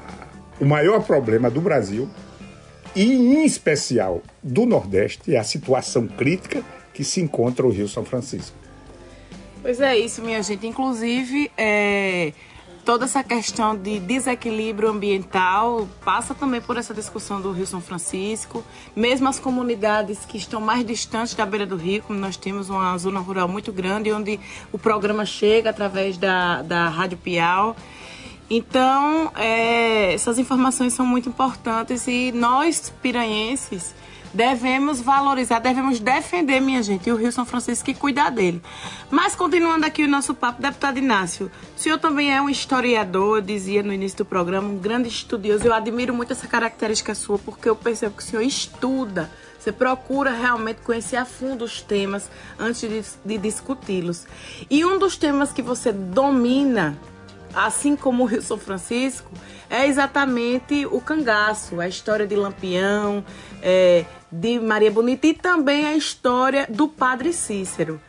o 0.60 0.66
maior 0.66 1.04
problema 1.04 1.50
do 1.50 1.62
Brasil 1.62 2.10
e 2.96 3.14
em 3.14 3.46
especial 3.46 4.22
do 4.42 4.66
Nordeste, 4.66 5.36
é 5.36 5.40
a 5.40 5.44
situação 5.44 6.08
crítica 6.08 6.64
que 6.94 7.04
se 7.04 7.22
encontra 7.22 7.66
o 7.66 7.70
Rio 7.70 7.88
São 7.88 8.04
Francisco. 8.04 8.59
Pois 9.70 9.82
é 9.82 9.96
isso, 9.96 10.24
minha 10.24 10.42
gente. 10.42 10.66
Inclusive, 10.66 11.52
é, 11.56 12.34
toda 12.84 13.06
essa 13.06 13.24
questão 13.24 13.78
de 13.78 14.00
desequilíbrio 14.00 14.90
ambiental 14.90 15.88
passa 16.04 16.34
também 16.34 16.60
por 16.60 16.76
essa 16.76 16.92
discussão 16.92 17.40
do 17.40 17.52
Rio 17.52 17.68
São 17.68 17.80
Francisco. 17.80 18.64
Mesmo 18.96 19.30
as 19.30 19.40
comunidades 19.40 20.26
que 20.26 20.40
estão 20.40 20.60
mais 20.60 20.84
distantes 20.84 21.36
da 21.36 21.46
beira 21.46 21.68
do 21.68 21.76
rio, 21.76 22.02
como 22.02 22.18
nós 22.18 22.36
temos 22.36 22.68
uma 22.72 22.98
zona 22.98 23.20
rural 23.20 23.48
muito 23.48 23.72
grande, 23.72 24.12
onde 24.12 24.40
o 24.72 24.80
programa 24.80 25.24
chega 25.24 25.70
através 25.70 26.18
da, 26.18 26.64
da 26.64 26.90
Rádio 26.90 27.20
Piau. 27.20 27.76
Então, 28.50 29.32
é, 29.36 30.16
essas 30.16 30.40
informações 30.40 30.94
são 30.94 31.06
muito 31.06 31.30
importantes 31.30 32.08
e 32.08 32.32
nós, 32.32 32.92
piranhenses, 33.04 33.94
devemos 34.34 35.02
valorizar, 35.02 35.60
devemos 35.60 36.00
defender, 36.00 36.60
minha 36.60 36.82
gente, 36.84 37.10
e 37.10 37.12
o 37.12 37.16
Rio 37.16 37.32
São 37.32 37.46
Francisco 37.46 37.86
que 37.86 37.94
cuidar 37.94 38.30
dele. 38.30 38.62
Mas 39.10 39.36
continuando 39.36 39.86
aqui 39.86 40.04
o 40.04 40.08
nosso 40.08 40.34
papo, 40.34 40.62
deputado 40.62 40.98
Inácio, 41.00 41.52
o 41.76 41.80
senhor 41.80 41.98
também 41.98 42.34
é 42.34 42.42
um 42.42 42.50
historiador, 42.50 43.42
dizia 43.42 43.82
no 43.82 43.94
início 43.94 44.20
do 44.20 44.26
programa, 44.26 44.68
um 44.68 44.78
grande 44.78 45.10
estudioso. 45.10 45.66
Eu 45.66 45.74
admiro 45.74 46.14
muito 46.14 46.34
essa 46.34 46.48
característica 46.48 47.16
sua, 47.16 47.40
porque 47.40 47.70
eu 47.70 47.76
percebo 47.76 48.16
que 48.16 48.24
o 48.24 48.26
senhor 48.26 48.42
estuda, 48.42 49.30
você 49.58 49.72
procura 49.72 50.32
realmente 50.32 50.82
conhecer 50.82 51.18
a 51.18 51.26
fundo 51.26 51.66
os 51.66 51.82
temas 51.82 52.30
antes 52.58 52.82
de, 52.82 53.04
de 53.26 53.38
discuti-los. 53.38 54.26
E 54.70 54.86
um 54.86 54.98
dos 54.98 55.18
temas 55.18 55.52
que 55.52 55.62
você 55.62 55.92
domina 55.92 56.98
assim 57.54 57.96
como 57.96 58.24
o 58.24 58.26
Rio 58.26 58.42
São 58.42 58.58
Francisco, 58.58 59.32
é 59.70 59.88
exatamente 59.88 60.86
o 60.86 61.02
cangaço, 61.02 61.80
a 61.80 61.88
história 61.88 62.26
de 62.26 62.36
Lampião, 62.36 63.24
é, 63.62 64.06
de 64.32 64.60
Maria 64.60 64.92
Bonita 64.92 65.28
e 65.28 65.34
também 65.34 65.86
a 65.86 65.96
história 65.96 66.68
do 66.70 66.88
Padre 66.88 67.34
Cícero. 67.34 68.00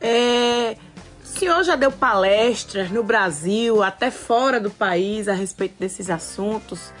É, 0.00 0.76
o 1.22 1.26
senhor 1.26 1.62
já 1.64 1.76
deu 1.76 1.90
palestras 1.92 2.90
no 2.90 3.02
Brasil, 3.02 3.82
até 3.82 4.10
fora 4.10 4.58
do 4.58 4.70
país, 4.70 5.28
a 5.28 5.32
respeito 5.34 5.74
desses 5.78 6.08
assuntos. 6.08 6.92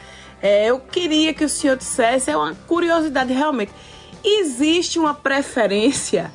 É, 0.42 0.66
eu 0.66 0.78
queria 0.78 1.32
que 1.32 1.44
o 1.44 1.48
senhor 1.48 1.76
dissesse, 1.76 2.30
é 2.30 2.36
uma 2.36 2.54
curiosidade 2.66 3.32
realmente, 3.32 3.72
existe 4.22 4.98
uma 4.98 5.14
preferência 5.14 6.30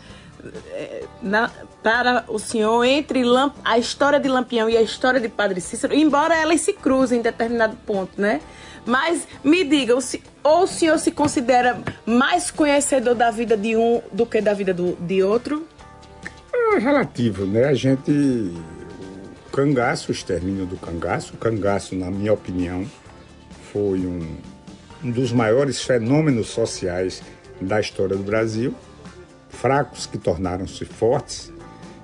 é, 0.72 1.04
na, 1.22 1.52
para 1.84 2.26
o 2.28 2.40
senhor 2.40 2.84
entre 2.84 3.24
a 3.64 3.78
história 3.78 4.20
de 4.20 4.28
Lampião 4.28 4.70
e 4.70 4.78
a 4.78 4.82
história 4.82 5.20
de 5.20 5.30
Padre 5.30 5.62
Cícero, 5.62 5.94
embora 5.94 6.36
elas 6.36 6.62
se 6.62 6.74
cruzem 6.74 7.20
em 7.20 7.22
determinado 7.22 7.76
ponto, 7.86 8.20
né? 8.20 8.42
Mas 8.86 9.28
me 9.44 9.64
diga, 9.64 9.96
ou 10.44 10.64
o 10.64 10.68
senhor 10.68 10.98
se 10.98 11.12
considera 11.12 11.80
mais 12.06 12.50
conhecedor 12.50 13.16
da 13.16 13.30
vida 13.30 13.56
de 13.56 13.76
um 13.76 14.02
do 14.12 14.26
que 14.26 14.42
da 14.42 14.54
vida 14.54 14.74
do, 14.74 14.96
de 15.00 15.22
outro? 15.22 15.68
É 16.54 16.80
relativo, 16.80 17.46
né? 17.46 17.66
A 17.66 17.74
gente. 17.74 18.12
O 18.12 19.52
cangaço, 19.52 20.12
o 20.12 20.12
extermínio 20.14 20.66
do 20.66 20.78
cangaço, 20.78 21.34
o 21.34 21.38
cangaço, 21.38 21.94
na 21.94 22.10
minha 22.10 22.32
opinião, 22.32 22.86
foi 23.74 24.00
um, 24.00 24.38
um 25.04 25.12
dos 25.12 25.34
maiores 25.34 25.82
fenômenos 25.82 26.48
sociais 26.48 27.22
da 27.60 27.80
história 27.80 28.16
do 28.16 28.24
Brasil. 28.24 28.74
Fracos 29.50 30.06
que 30.06 30.18
tornaram-se 30.18 30.86
fortes, 30.86 31.52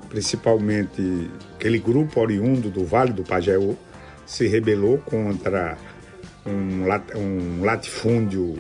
principalmente 0.09 1.31
aquele 1.55 1.79
grupo 1.79 2.19
oriundo 2.19 2.69
do 2.69 2.83
Vale 2.83 3.13
do 3.13 3.23
Pajeú, 3.23 3.77
se 4.25 4.45
rebelou 4.45 4.97
contra 4.97 5.77
um, 6.47 7.63
latifúndio 7.63 8.57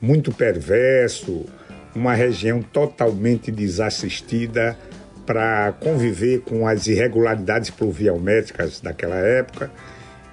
muito 0.00 0.32
perverso, 0.32 1.46
uma 1.94 2.14
região 2.14 2.60
totalmente 2.60 3.50
desassistida 3.50 4.76
para 5.24 5.72
conviver 5.80 6.40
com 6.42 6.66
as 6.66 6.86
irregularidades 6.86 7.70
pluviométricas 7.70 8.80
daquela 8.80 9.16
época. 9.16 9.70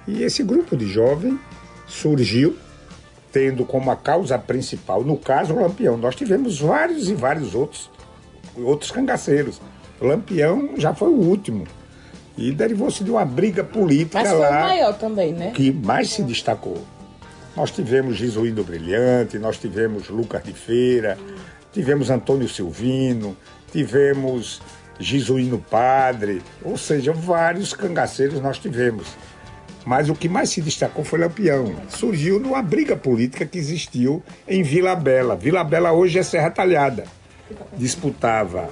E 0.06 0.22
esse 0.22 0.42
grupo 0.42 0.76
de 0.76 0.86
jovens 0.86 1.38
surgiu 1.86 2.56
tendo 3.32 3.64
como 3.64 3.90
a 3.90 3.96
causa 3.96 4.38
principal, 4.38 5.02
no 5.02 5.16
caso, 5.16 5.54
o 5.54 5.60
Lampião. 5.60 5.96
Nós 5.96 6.14
tivemos 6.14 6.60
vários 6.60 7.08
e 7.08 7.14
vários 7.14 7.54
outros, 7.54 7.90
outros 8.56 8.90
cangaceiros. 8.90 9.60
Lampião 9.98 10.74
já 10.76 10.92
foi 10.92 11.08
o 11.08 11.16
último. 11.16 11.64
E 12.36 12.50
derivou-se 12.50 13.04
de 13.04 13.10
uma 13.10 13.24
briga 13.24 13.62
política 13.62 14.20
Mas 14.20 14.30
foi 14.30 14.38
lá. 14.38 14.48
o 14.48 14.68
maior 14.68 14.94
também, 14.98 15.32
né? 15.32 15.50
Que 15.54 15.70
mais 15.70 16.10
se 16.10 16.22
destacou. 16.22 16.82
Nós 17.54 17.70
tivemos 17.70 18.16
Jesuíno 18.16 18.64
Brilhante, 18.64 19.38
nós 19.38 19.58
tivemos 19.58 20.08
Lucas 20.08 20.42
de 20.42 20.54
Feira, 20.54 21.18
tivemos 21.70 22.08
Antônio 22.08 22.48
Silvino, 22.48 23.36
tivemos 23.70 24.62
Jesuíno 24.98 25.58
Padre, 25.58 26.40
ou 26.64 26.78
seja, 26.78 27.12
vários 27.12 27.74
cangaceiros 27.74 28.40
nós 28.40 28.58
tivemos. 28.58 29.06
Mas 29.84 30.08
o 30.08 30.14
que 30.14 30.28
mais 30.28 30.48
se 30.50 30.62
destacou 30.62 31.04
foi 31.04 31.18
Lampião. 31.18 31.74
Surgiu 31.88 32.38
numa 32.38 32.62
briga 32.62 32.96
política 32.96 33.44
que 33.44 33.58
existiu 33.58 34.22
em 34.46 34.62
Vila 34.62 34.94
Bela. 34.94 35.36
Vila 35.36 35.64
Bela 35.64 35.92
hoje 35.92 36.18
é 36.18 36.22
Serra 36.22 36.50
Talhada. 36.50 37.04
Disputava 37.76 38.70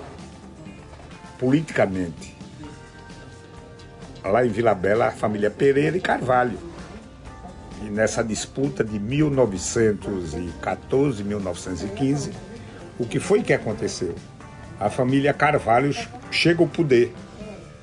politicamente 1.38 2.39
lá 4.24 4.44
em 4.44 4.48
Vila 4.48 4.74
Bela 4.74 5.06
a 5.06 5.10
família 5.10 5.50
Pereira 5.50 5.96
e 5.96 6.00
Carvalho. 6.00 6.58
E 7.82 7.90
nessa 7.90 8.22
disputa 8.22 8.84
de 8.84 8.98
1914 8.98 11.24
1915, 11.24 12.30
o 12.98 13.06
que 13.06 13.18
foi 13.18 13.42
que 13.42 13.52
aconteceu? 13.52 14.14
A 14.78 14.90
família 14.90 15.32
Carvalho 15.32 15.94
chega 16.30 16.62
ao 16.62 16.68
poder 16.68 17.12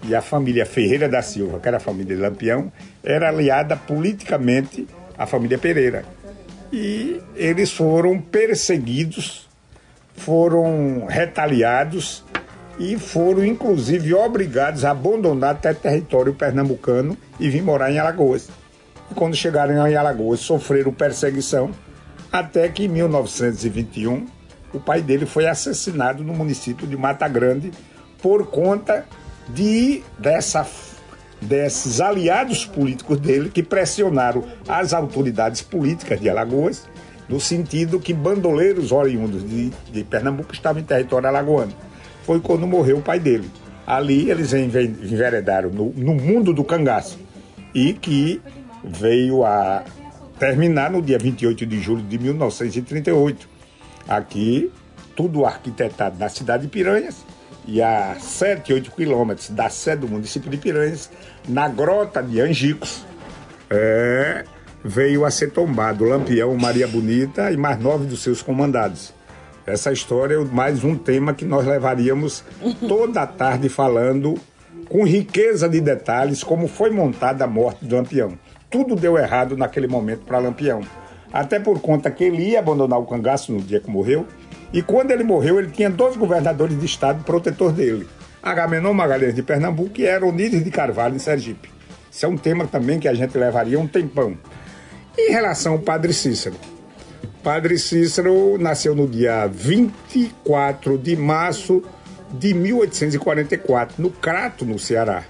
e 0.04 0.16
a 0.16 0.22
família 0.22 0.66
Ferreira 0.66 1.10
da 1.10 1.22
Silva, 1.22 1.60
que 1.60 1.68
era 1.68 1.78
a 1.78 1.80
família 1.80 2.18
Lampião, 2.18 2.72
era 3.04 3.30
aliada 3.30 3.76
politicamente 3.76 4.88
à 5.18 5.26
família 5.26 5.58
Pereira. 5.58 6.06
E 6.72 7.22
eles 7.36 7.72
foram 7.72 8.20
perseguidos, 8.20 9.48
foram 10.16 11.06
retaliados 11.08 12.24
e 12.80 12.98
foram 12.98 13.44
inclusive 13.44 14.14
obrigados 14.14 14.86
a 14.86 14.92
abandonar 14.92 15.52
até 15.52 15.74
território 15.74 16.34
pernambucano 16.34 17.18
e 17.40 17.50
vir 17.50 17.62
morar 17.62 17.92
em 17.92 17.98
Alagoas. 17.98 18.50
E 19.12 19.14
quando 19.14 19.36
chegaram 19.36 19.88
em 19.88 19.96
Alagoas, 19.96 20.40
sofreram 20.40 20.92
perseguição, 20.94 21.72
até 22.32 22.68
que 22.70 22.86
em 22.86 22.88
1921 22.88 24.28
o 24.74 24.80
pai 24.80 25.02
dele 25.02 25.26
foi 25.26 25.48
assassinado 25.48 26.24
no 26.24 26.34
município 26.34 26.86
de 26.86 26.98
Mata 26.98 27.28
Grande 27.28 27.72
por 28.22 28.48
conta 28.48 29.06
de 29.50 30.04
dessa 30.20 30.66
desses 31.40 32.02
aliados 32.02 32.66
políticos 32.66 33.20
dele 33.20 33.50
que 33.50 33.62
pressionaram 33.62 34.44
as 34.68 34.92
autoridades 34.92 35.62
políticas 35.62 36.20
de 36.20 36.28
Alagoas 36.28 36.88
no 37.30 37.40
sentido 37.40 38.00
que 38.00 38.14
bandoleiros 38.14 38.92
oriundos 38.92 39.48
de, 39.48 39.70
de 39.92 40.04
Pernambuco 40.04 40.54
estavam 40.54 40.82
em 40.82 40.86
território 40.86 41.28
alagoano. 41.28 41.74
Foi 42.28 42.42
quando 42.42 42.68
morreu 42.68 42.98
o 42.98 43.02
pai 43.02 43.22
dele. 43.22 43.50
Ali 43.88 44.30
eles 44.30 44.52
enveredaram 44.52 45.70
no, 45.70 45.94
no 45.96 46.14
mundo 46.14 46.54
do 46.54 46.62
cangaço 46.62 47.18
e 47.74 47.94
que 47.94 48.42
veio 48.84 49.46
a 49.46 49.86
terminar 50.38 50.92
no 50.92 51.02
dia 51.02 51.18
28 51.18 51.66
de 51.66 51.80
julho 51.80 52.04
de 52.04 52.20
1938. 52.20 53.48
Aqui, 54.10 54.70
tudo 55.16 55.46
arquitetado 55.46 56.20
na 56.20 56.28
cidade 56.28 56.64
de 56.64 56.70
Piranhas, 56.70 57.16
e 57.66 57.82
a 57.82 58.18
7, 58.20 58.74
8 58.74 58.92
quilômetros 58.92 59.50
da 59.50 59.70
sede 59.70 60.02
do 60.02 60.10
município 60.10 60.52
de 60.52 60.58
Piranhas, 60.58 61.10
na 61.48 61.70
grota 61.70 62.22
de 62.22 62.42
Angicos, 62.42 63.06
é, 63.70 64.44
veio 64.84 65.24
a 65.24 65.32
ser 65.32 65.52
tombado 65.52 66.04
Lampião 66.04 66.54
Maria 66.58 66.90
Bonita 66.90 67.52
e 67.54 67.58
mais 67.58 67.80
nove 67.80 68.06
dos 68.06 68.22
seus 68.22 68.42
comandados. 68.42 69.16
Essa 69.68 69.92
história 69.92 70.36
é 70.36 70.46
mais 70.46 70.86
um 70.86 70.96
tema 70.96 71.34
que 71.34 71.44
nós 71.44 71.66
levaríamos 71.66 72.42
toda 72.88 73.24
a 73.24 73.28
tarde 73.28 73.68
falando 73.68 74.36
com 74.88 75.06
riqueza 75.06 75.68
de 75.68 75.82
detalhes 75.82 76.42
como 76.42 76.70
foi 76.70 76.90
montada 76.90 77.44
a 77.44 77.48
morte 77.48 77.86
de 77.86 77.94
Lampião. 77.94 78.40
Tudo 78.70 78.96
deu 78.96 79.18
errado 79.18 79.58
naquele 79.58 79.86
momento 79.86 80.22
para 80.22 80.40
Lampião. 80.40 80.80
Até 81.34 81.60
por 81.60 81.82
conta 81.82 82.10
que 82.10 82.24
ele 82.24 82.52
ia 82.52 82.60
abandonar 82.60 82.98
o 82.98 83.06
cangaço 83.06 83.52
no 83.52 83.62
dia 83.62 83.82
que 83.82 83.92
morreu 83.92 84.26
e 84.72 84.82
quando 84.82 85.12
ele 85.12 85.26
morreu, 85.26 85.60
ele 85.60 85.70
tinha 85.70 85.90
dois 85.90 86.16
governadores 86.16 86.80
de 86.80 86.86
estado 86.86 87.26
protetor 87.26 87.74
dele. 87.74 88.08
Agamenon 88.42 88.94
Magalhães 88.94 89.36
de 89.36 89.44
Pernambuco 89.44 90.00
e 90.00 90.06
Eronides 90.06 90.64
de 90.64 90.72
Carvalho 90.72 91.18
em 91.18 91.20
Sergipe. 91.20 91.70
Isso 92.10 92.26
é 92.26 92.30
um 92.30 92.38
tema 92.38 92.66
também 92.66 93.02
que 93.02 93.08
a 93.10 93.14
gente 93.14 93.38
levaria 93.38 93.78
um 93.78 93.86
tempão. 93.86 94.38
Em 95.18 95.30
relação 95.30 95.74
ao 95.74 95.80
Padre 95.80 96.14
Cícero. 96.14 96.56
Padre 97.48 97.78
Cícero 97.78 98.58
nasceu 98.58 98.94
no 98.94 99.08
dia 99.08 99.48
24 99.48 100.98
de 100.98 101.16
março 101.16 101.82
de 102.34 102.54
1844, 102.54 104.04
no 104.04 104.10
Crato, 104.10 104.66
no 104.66 104.78
Ceará. 104.78 105.24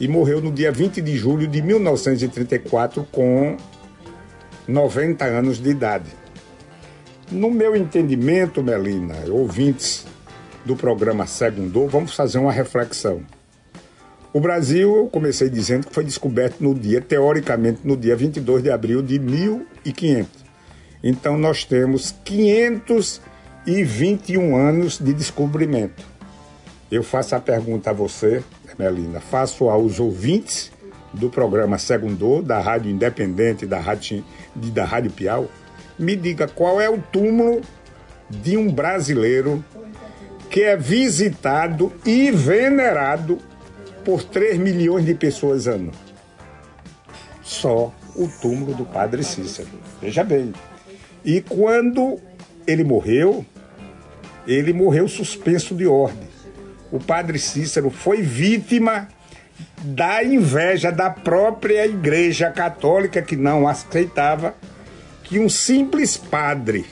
E 0.00 0.08
morreu 0.08 0.40
no 0.40 0.50
dia 0.50 0.72
20 0.72 1.00
de 1.00 1.16
julho 1.16 1.46
de 1.46 1.62
1934, 1.62 3.06
com 3.12 3.56
90 4.66 5.24
anos 5.24 5.62
de 5.62 5.70
idade. 5.70 6.10
No 7.30 7.48
meu 7.48 7.76
entendimento, 7.76 8.60
Melina, 8.60 9.14
ouvintes 9.30 10.04
do 10.64 10.74
programa 10.74 11.28
Segundou, 11.28 11.88
vamos 11.88 12.12
fazer 12.12 12.38
uma 12.38 12.50
reflexão. 12.50 13.22
O 14.32 14.40
Brasil, 14.40 14.96
eu 14.96 15.06
comecei 15.06 15.48
dizendo 15.48 15.86
que 15.86 15.94
foi 15.94 16.02
descoberto 16.02 16.60
no 16.60 16.74
dia, 16.74 17.00
teoricamente, 17.00 17.82
no 17.84 17.96
dia 17.96 18.16
22 18.16 18.64
de 18.64 18.70
abril 18.72 19.00
de 19.00 19.20
1500. 19.20 20.41
Então 21.02 21.36
nós 21.36 21.64
temos 21.64 22.14
521 22.24 24.56
anos 24.56 24.98
de 24.98 25.12
descobrimento. 25.12 26.06
Eu 26.90 27.02
faço 27.02 27.34
a 27.34 27.40
pergunta 27.40 27.90
a 27.90 27.92
você, 27.92 28.42
Melina, 28.78 29.20
faço 29.20 29.68
aos 29.68 29.98
ouvintes 29.98 30.70
do 31.12 31.28
programa 31.28 31.78
Segundou, 31.78 32.42
da 32.42 32.60
Rádio 32.60 32.90
Independente, 32.90 33.66
da 33.66 33.80
Rádio, 33.80 34.24
da 34.54 34.84
Rádio 34.84 35.10
Piau, 35.10 35.48
me 35.98 36.16
diga 36.16 36.48
qual 36.48 36.80
é 36.80 36.88
o 36.88 36.98
túmulo 36.98 37.60
de 38.28 38.56
um 38.56 38.72
brasileiro 38.72 39.64
que 40.48 40.62
é 40.62 40.76
visitado 40.76 41.92
e 42.04 42.30
venerado 42.30 43.38
por 44.04 44.22
3 44.22 44.58
milhões 44.58 45.04
de 45.04 45.14
pessoas 45.14 45.66
ano. 45.66 45.92
Só 47.42 47.92
o 48.14 48.28
túmulo 48.40 48.74
do 48.74 48.84
Padre 48.84 49.22
Cícero. 49.22 49.68
Veja 50.00 50.24
bem. 50.24 50.52
E 51.24 51.40
quando 51.40 52.18
ele 52.66 52.84
morreu, 52.84 53.44
ele 54.46 54.72
morreu 54.72 55.06
suspenso 55.08 55.74
de 55.74 55.86
ordem. 55.86 56.28
O 56.90 56.98
Padre 56.98 57.38
Cícero 57.38 57.90
foi 57.90 58.22
vítima 58.22 59.08
da 59.84 60.22
inveja 60.22 60.90
da 60.90 61.10
própria 61.10 61.86
Igreja 61.86 62.50
Católica 62.50 63.22
que 63.22 63.36
não 63.36 63.66
aceitava 63.66 64.54
que 65.24 65.38
um 65.38 65.48
simples 65.48 66.16
padre 66.16 66.84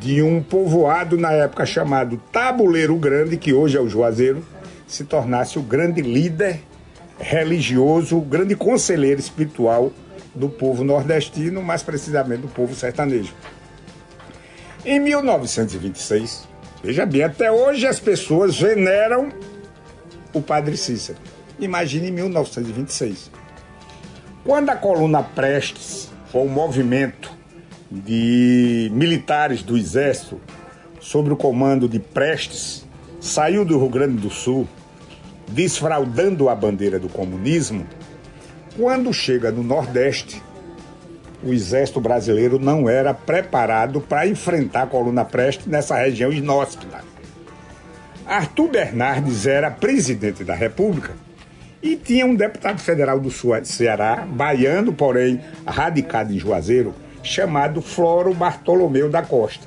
de 0.00 0.22
um 0.22 0.42
povoado 0.42 1.16
na 1.16 1.32
época 1.32 1.64
chamado 1.66 2.20
Tabuleiro 2.30 2.96
Grande, 2.96 3.36
que 3.36 3.52
hoje 3.52 3.76
é 3.76 3.80
o 3.80 3.88
Juazeiro, 3.88 4.44
se 4.86 5.04
tornasse 5.04 5.58
o 5.58 5.62
grande 5.62 6.00
líder 6.00 6.60
religioso, 7.18 8.18
o 8.18 8.20
grande 8.20 8.54
conselheiro 8.54 9.20
espiritual 9.20 9.90
do 10.36 10.48
povo 10.48 10.84
nordestino, 10.84 11.60
mais 11.62 11.82
precisamente 11.82 12.42
do 12.42 12.48
povo 12.48 12.74
sertanejo. 12.74 13.34
Em 14.84 15.00
1926, 15.00 16.46
Veja 16.86 17.04
bem, 17.04 17.24
até 17.24 17.50
hoje 17.50 17.84
as 17.84 17.98
pessoas 17.98 18.56
veneram 18.60 19.30
o 20.32 20.40
padre 20.40 20.76
Cícero. 20.76 21.18
Imagine 21.58 22.10
em 22.10 22.12
1926. 22.12 23.28
Quando 24.44 24.70
a 24.70 24.76
coluna 24.76 25.20
Prestes 25.20 26.08
foi 26.30 26.42
um 26.42 26.48
movimento 26.48 27.32
de 27.90 28.88
militares 28.92 29.64
do 29.64 29.76
Exército 29.76 30.40
sob 31.00 31.32
o 31.32 31.36
comando 31.36 31.88
de 31.88 31.98
Prestes, 31.98 32.86
saiu 33.20 33.64
do 33.64 33.76
Rio 33.78 33.88
Grande 33.88 34.18
do 34.18 34.30
Sul, 34.30 34.68
desfraudando 35.48 36.48
a 36.48 36.54
bandeira 36.54 37.00
do 37.00 37.08
comunismo, 37.08 37.84
quando 38.76 39.12
chega 39.12 39.50
no 39.50 39.62
Nordeste, 39.62 40.42
o 41.42 41.52
exército 41.52 42.00
brasileiro 42.00 42.58
não 42.58 42.88
era 42.88 43.14
preparado 43.14 44.00
para 44.00 44.26
enfrentar 44.26 44.82
a 44.82 44.86
coluna 44.86 45.24
Prestes 45.24 45.66
nessa 45.66 45.96
região 45.96 46.32
inóspita. 46.32 47.02
Arthur 48.26 48.68
Bernardes 48.68 49.46
era 49.46 49.70
presidente 49.70 50.44
da 50.44 50.54
República 50.54 51.12
e 51.82 51.96
tinha 51.96 52.26
um 52.26 52.34
deputado 52.34 52.80
federal 52.80 53.20
do 53.20 53.30
Ceará, 53.64 54.26
baiano, 54.28 54.92
porém 54.92 55.40
radicado 55.64 56.32
em 56.32 56.38
Juazeiro, 56.38 56.94
chamado 57.22 57.80
Floro 57.80 58.34
Bartolomeu 58.34 59.08
da 59.08 59.22
Costa, 59.22 59.66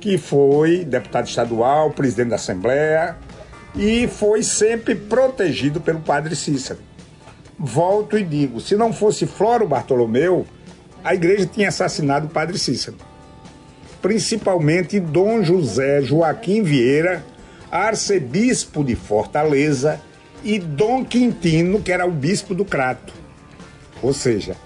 que 0.00 0.18
foi 0.18 0.84
deputado 0.84 1.26
estadual, 1.26 1.90
presidente 1.90 2.30
da 2.30 2.36
Assembleia 2.36 3.16
e 3.74 4.08
foi 4.08 4.42
sempre 4.42 4.94
protegido 4.94 5.80
pelo 5.80 6.00
padre 6.00 6.34
Cícero. 6.34 6.89
Volto 7.62 8.16
e 8.16 8.24
digo, 8.24 8.58
se 8.58 8.74
não 8.74 8.90
fosse 8.90 9.26
Floro 9.26 9.68
Bartolomeu, 9.68 10.46
a 11.04 11.14
igreja 11.14 11.44
tinha 11.44 11.68
assassinado 11.68 12.26
o 12.26 12.30
padre 12.30 12.58
Cícero. 12.58 12.96
Principalmente 14.00 14.98
Dom 14.98 15.42
José 15.42 16.00
Joaquim 16.00 16.62
Vieira, 16.62 17.22
arcebispo 17.70 18.82
de 18.82 18.96
Fortaleza, 18.96 20.00
e 20.42 20.58
Dom 20.58 21.04
Quintino, 21.04 21.82
que 21.82 21.92
era 21.92 22.06
o 22.06 22.10
bispo 22.10 22.54
do 22.54 22.64
Crato. 22.64 23.12
Ou 24.02 24.14
seja, 24.14 24.56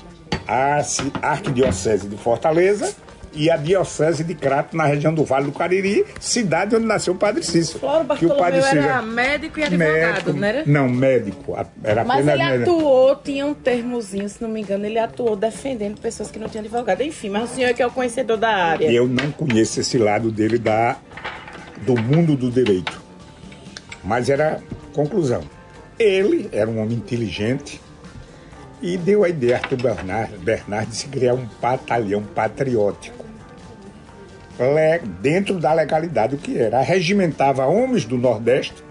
a 0.47 0.81
arquidiocese 1.21 2.07
de 2.07 2.17
Fortaleza 2.17 2.95
e 3.35 3.51
a 3.51 3.57
diocese 3.57 4.23
de 4.25 4.35
Crato, 4.35 4.77
na 4.77 4.85
região 4.85 5.13
do 5.13 5.25
Vale 5.25 5.47
do 5.47 5.53
Cariri, 5.53 6.05
cidade 6.21 6.77
onde 6.77 6.87
nasceu 6.87 7.15
o 7.15 7.17
Padre 7.17 7.43
Cícero. 7.43 7.79
Floro 7.79 8.05
Bartolomeu 8.05 8.37
que 8.37 8.41
o 8.41 8.45
padre 8.45 8.63
Cícero, 8.63 8.83
era 8.83 9.03
médico 9.03 9.61
e 9.61 9.63
advogado, 9.65 9.93
médico, 9.93 10.33
não 10.33 10.47
era? 10.47 10.63
Não, 10.67 10.89
médico. 10.89 11.67
Era 11.83 12.05
Mas 12.05 12.27
ele 12.27 12.43
atuou, 12.43 13.17
tinha 13.17 13.47
um 13.47 13.55
termozinho, 13.55 14.29
se 14.29 14.43
não 14.43 14.49
me 14.49 14.61
engano, 14.61 14.87
ele 14.87 14.99
atuou 14.99 15.37
defendendo 15.37 16.01
pessoas 16.01 16.31
que 16.31 16.39
não 16.39 16.49
tinham 16.49 16.63
advogado. 16.65 17.03
Enfim, 17.03 17.31
mas 17.31 17.51
o 17.51 17.55
senhor 17.55 17.69
é 17.71 17.75
que 17.75 17.83
é 17.83 17.87
o 17.87 17.91
conhecedor 17.91 18.37
da 18.37 18.51
área. 18.51 18.91
Eu 18.91 19.07
não 19.09 19.31
conheço 19.33 19.81
esse 19.81 19.99
lado 19.99 20.31
dele 20.31 20.59
da, 20.59 20.97
do 21.83 22.01
mundo 22.01 22.37
do 22.37 22.51
direito. 22.51 23.03
Mas 24.03 24.29
era 24.29 24.61
conclusão. 24.93 25.43
Ele 25.99 26.49
era 26.53 26.69
um 26.69 26.81
homem 26.81 26.97
inteligente, 26.97 27.81
e 28.85 28.99
deu 28.99 29.25
a 29.25 29.31
ideia 29.31 29.57
a 29.57 29.59
Arthur 29.61 29.81
Bernard, 29.81 30.37
Bernard 30.39 30.91
de 30.91 30.97
se 30.97 31.09
criar 31.09 31.33
um 31.33 31.49
batalhão 31.59 32.23
patriótico. 32.23 33.24
Dentro 35.21 35.59
da 35.59 35.73
legalidade, 35.73 36.37
o 36.37 36.39
que 36.39 36.59
era? 36.59 36.81
Regimentava 36.81 37.67
homens 37.67 38.05
do 38.05 38.17
Nordeste 38.17 38.85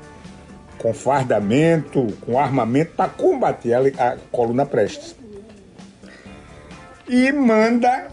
com 0.77 0.93
fardamento, 0.93 2.07
com 2.21 2.37
armamento 2.37 2.91
para 2.91 3.09
combater 3.09 3.73
a, 3.73 3.79
a 4.09 4.17
coluna 4.29 4.65
Prestes. 4.65 5.15
E 7.07 7.31
manda 7.31 8.07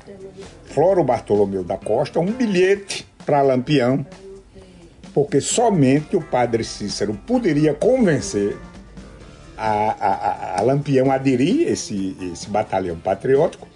Floro 0.67 1.03
Bartolomeu 1.03 1.65
da 1.65 1.77
Costa 1.77 2.21
um 2.21 2.31
bilhete 2.31 3.07
para 3.27 3.43
Lampião, 3.43 4.07
porque 5.13 5.41
somente 5.41 6.17
o 6.17 6.21
padre 6.21 6.63
Cícero 6.63 7.15
poderia 7.27 7.75
convencer 7.75 8.57
a, 9.59 9.97
a, 10.01 10.61
a 10.61 10.63
Lampião 10.63 11.11
aderir 11.11 11.69
esse, 11.69 12.17
esse 12.33 12.49
batalhão 12.49 12.97
patriótico 12.97 13.67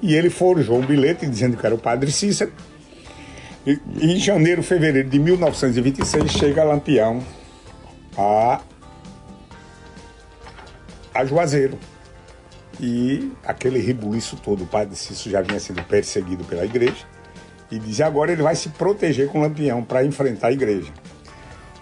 e 0.00 0.14
ele 0.14 0.30
forjou 0.30 0.78
um 0.78 0.86
bilhete 0.86 1.26
dizendo 1.26 1.56
que 1.56 1.64
era 1.64 1.74
o 1.74 1.78
padre 1.78 2.10
Cícero. 2.10 2.52
E, 3.66 3.80
em 4.00 4.16
janeiro, 4.18 4.62
fevereiro 4.62 5.08
de 5.08 5.18
1926, 5.18 6.30
chega 6.30 6.64
Lampião 6.64 7.22
a, 8.16 8.60
a 11.14 11.24
Juazeiro. 11.24 11.78
E 12.80 13.30
aquele 13.44 13.78
rebuliço 13.78 14.36
todo, 14.36 14.64
o 14.64 14.66
padre 14.66 14.96
Cícero 14.96 15.30
já 15.30 15.40
vinha 15.40 15.60
sendo 15.60 15.82
perseguido 15.84 16.44
pela 16.44 16.64
igreja. 16.64 17.06
E 17.70 17.78
diz 17.78 18.00
agora 18.00 18.32
ele 18.32 18.42
vai 18.42 18.54
se 18.56 18.68
proteger 18.70 19.28
com 19.28 19.40
Lampião 19.40 19.82
para 19.82 20.04
enfrentar 20.04 20.48
a 20.48 20.52
igreja 20.52 20.92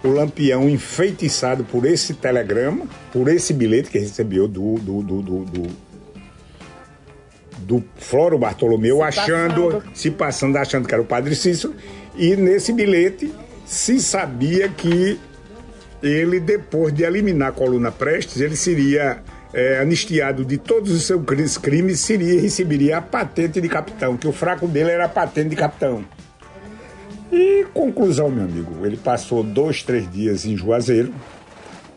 o 0.04 0.08
Lampião 0.08 0.68
enfeitiçado 0.68 1.64
por 1.64 1.84
esse 1.84 2.14
telegrama, 2.14 2.86
por 3.12 3.28
esse 3.28 3.52
bilhete 3.52 3.90
que 3.90 3.98
recebeu 3.98 4.48
do, 4.48 4.74
do, 4.74 5.02
do, 5.02 5.22
do, 5.22 5.44
do, 5.44 5.91
do 7.62 7.82
Floro 7.96 8.38
Bartolomeu, 8.38 8.98
se 8.98 9.02
achando, 9.02 9.70
passando. 9.70 9.96
se 9.96 10.10
passando, 10.10 10.56
achando 10.56 10.88
que 10.88 10.94
era 10.94 11.02
o 11.02 11.06
Padre 11.06 11.34
Cícero, 11.34 11.74
e 12.16 12.36
nesse 12.36 12.72
bilhete 12.72 13.32
se 13.64 14.00
sabia 14.00 14.68
que 14.68 15.18
ele, 16.02 16.40
depois 16.40 16.92
de 16.92 17.04
eliminar 17.04 17.50
a 17.50 17.52
coluna 17.52 17.92
Prestes, 17.92 18.40
ele 18.40 18.56
seria 18.56 19.22
é, 19.52 19.78
anistiado 19.78 20.44
de 20.44 20.58
todos 20.58 20.90
os 20.90 21.04
seus 21.04 21.22
crimes, 21.58 22.00
seria 22.00 22.40
receberia 22.40 22.98
a 22.98 23.02
patente 23.02 23.60
de 23.60 23.68
capitão, 23.68 24.16
que 24.16 24.26
o 24.26 24.32
fraco 24.32 24.66
dele 24.66 24.90
era 24.90 25.04
a 25.04 25.08
patente 25.08 25.50
de 25.50 25.56
capitão. 25.56 26.04
E 27.30 27.64
conclusão, 27.72 28.30
meu 28.30 28.44
amigo, 28.44 28.84
ele 28.84 28.96
passou 28.96 29.42
dois, 29.42 29.82
três 29.82 30.10
dias 30.10 30.44
em 30.44 30.56
Juazeiro. 30.56 31.14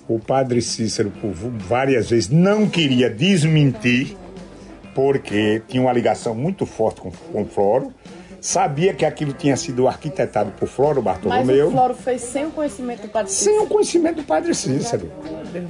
O 0.08 0.19
padre 0.19 0.62
Cícero, 0.62 1.12
por 1.19 1.34
várias 1.34 2.10
vezes, 2.10 2.30
não 2.30 2.69
queria 2.69 3.10
desmentir, 3.10 4.15
porque 4.95 5.62
tinha 5.67 5.84
uma 5.84 5.93
ligação 5.93 6.34
muito 6.34 6.65
forte 6.65 7.01
com, 7.01 7.12
com 7.12 7.45
Floro. 7.45 7.93
Sabia 8.39 8.93
que 8.93 9.03
aquilo 9.03 9.34
tinha 9.34 9.58
sido 9.58 9.88
arquitetado 9.88 10.51
por 10.51 10.67
Floro 10.67 11.01
Bartolomeu. 11.01 11.65
Mas 11.65 11.67
o 11.67 11.71
Floro 11.71 11.93
fez 11.95 12.21
sem 12.21 12.45
o 12.45 12.51
conhecimento 12.51 13.01
do 13.01 13.10
padre 13.10 13.31
Cícero? 13.31 13.55
Sem 13.55 13.63
o 13.63 13.67
conhecimento 13.67 14.15
do 14.17 14.23
padre 14.23 14.55
Cícero. 14.55 15.12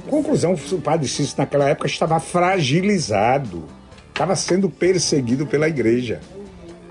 Conclusão, 0.08 0.54
o 0.54 0.80
padre 0.80 1.08
Cícero 1.08 1.38
naquela 1.38 1.68
época 1.68 1.88
estava 1.88 2.20
fragilizado. 2.20 3.64
Estava 4.08 4.36
sendo 4.36 4.70
perseguido 4.70 5.46
pela 5.46 5.68
igreja. 5.68 6.20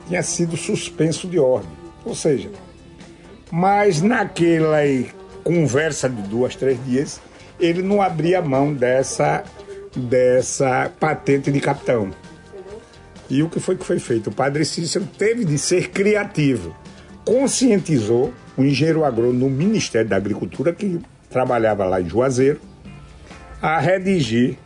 Tinha 0.07 0.21
sido 0.23 0.57
suspenso 0.57 1.27
de 1.27 1.39
ordem. 1.39 1.69
Ou 2.03 2.15
seja, 2.15 2.49
mas 3.51 4.01
naquela 4.01 4.79
conversa 5.43 6.09
de 6.09 6.21
duas, 6.23 6.55
três 6.55 6.83
dias, 6.83 7.21
ele 7.59 7.81
não 7.81 8.01
abria 8.01 8.41
mão 8.41 8.73
dessa, 8.73 9.43
dessa 9.95 10.91
patente 10.99 11.51
de 11.51 11.59
capitão. 11.59 12.09
E 13.29 13.41
o 13.41 13.49
que 13.49 13.59
foi 13.59 13.75
que 13.75 13.85
foi 13.85 13.99
feito? 13.99 14.29
O 14.29 14.33
padre 14.33 14.63
Cícero 14.63 15.07
teve 15.17 15.43
de 15.45 15.57
ser 15.57 15.89
criativo. 15.89 16.75
Conscientizou 17.23 18.33
o 18.55 18.63
engenheiro 18.63 19.03
agrônomo 19.03 19.39
no 19.39 19.49
Ministério 19.49 20.09
da 20.09 20.15
Agricultura, 20.15 20.71
que 20.73 20.99
trabalhava 21.29 21.85
lá 21.85 21.99
em 21.99 22.07
Juazeiro, 22.07 22.59
a 23.61 23.79
redigir 23.79 24.57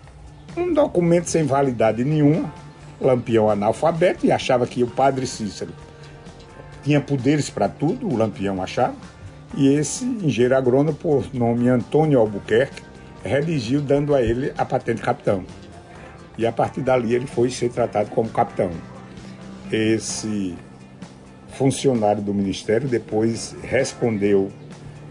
um 0.57 0.73
documento 0.73 1.27
sem 1.27 1.45
validade 1.45 2.03
nenhuma, 2.03 2.53
lampião 2.99 3.49
analfabeto, 3.49 4.25
e 4.25 4.31
achava 4.31 4.67
que 4.67 4.83
o 4.83 4.87
padre 4.87 5.25
Cícero 5.25 5.71
tinha 6.83 6.99
poderes 6.99 7.49
para 7.49 7.69
tudo, 7.69 8.07
o 8.07 8.17
Lampião 8.17 8.61
achava, 8.61 8.95
e 9.55 9.73
esse 9.73 10.05
engenheiro 10.05 10.55
agrônomo, 10.55 10.97
por 10.97 11.33
nome 11.33 11.69
Antônio 11.69 12.19
Albuquerque, 12.19 12.81
redigiu 13.23 13.81
dando 13.81 14.13
a 14.15 14.21
ele 14.21 14.53
a 14.57 14.65
patente 14.65 15.01
capitão. 15.01 15.43
E 16.39 16.47
a 16.47 16.51
partir 16.51 16.81
dali 16.81 17.13
ele 17.13 17.27
foi 17.27 17.49
ser 17.49 17.69
tratado 17.69 18.09
como 18.11 18.29
capitão. 18.29 18.71
Esse 19.71 20.55
funcionário 21.49 22.21
do 22.21 22.33
Ministério 22.33 22.87
depois 22.87 23.55
respondeu 23.61 24.49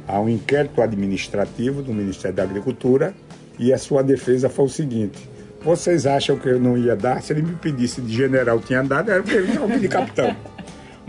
a 0.07 0.19
um 0.19 0.29
inquérito 0.29 0.81
administrativo 0.81 1.83
do 1.83 1.93
Ministério 1.93 2.37
da 2.37 2.43
Agricultura 2.43 3.15
e 3.59 3.73
a 3.73 3.79
sua 3.79 4.03
defesa 4.03 4.49
foi 4.49 4.65
o 4.65 4.69
seguinte: 4.69 5.29
vocês 5.63 6.07
acham 6.07 6.39
que 6.39 6.49
eu 6.49 6.59
não 6.59 6.79
ia 6.79 6.97
dar? 6.97 7.23
Se 7.23 7.33
ele 7.33 7.43
me 7.43 7.55
pedisse 7.55 8.01
de 8.01 8.13
general, 8.13 8.59
tinha 8.61 8.83
dado, 8.83 9.11
era 9.11 9.23
porque 9.23 9.37
ele 9.37 9.53
não 9.53 9.69
de 9.69 9.87
capitão 9.87 10.35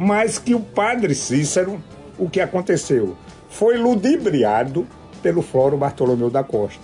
mas 0.02 0.40
que 0.40 0.56
o 0.56 0.62
padre 0.62 1.14
Cícero, 1.14 1.84
o 2.18 2.30
que 2.30 2.40
aconteceu? 2.40 3.18
Foi 3.50 3.78
ludibriado 3.78 4.88
pelo 5.22 5.42
Floro 5.42 5.76
Bartolomeu 5.76 6.30
da 6.30 6.42
Costa. 6.42 6.82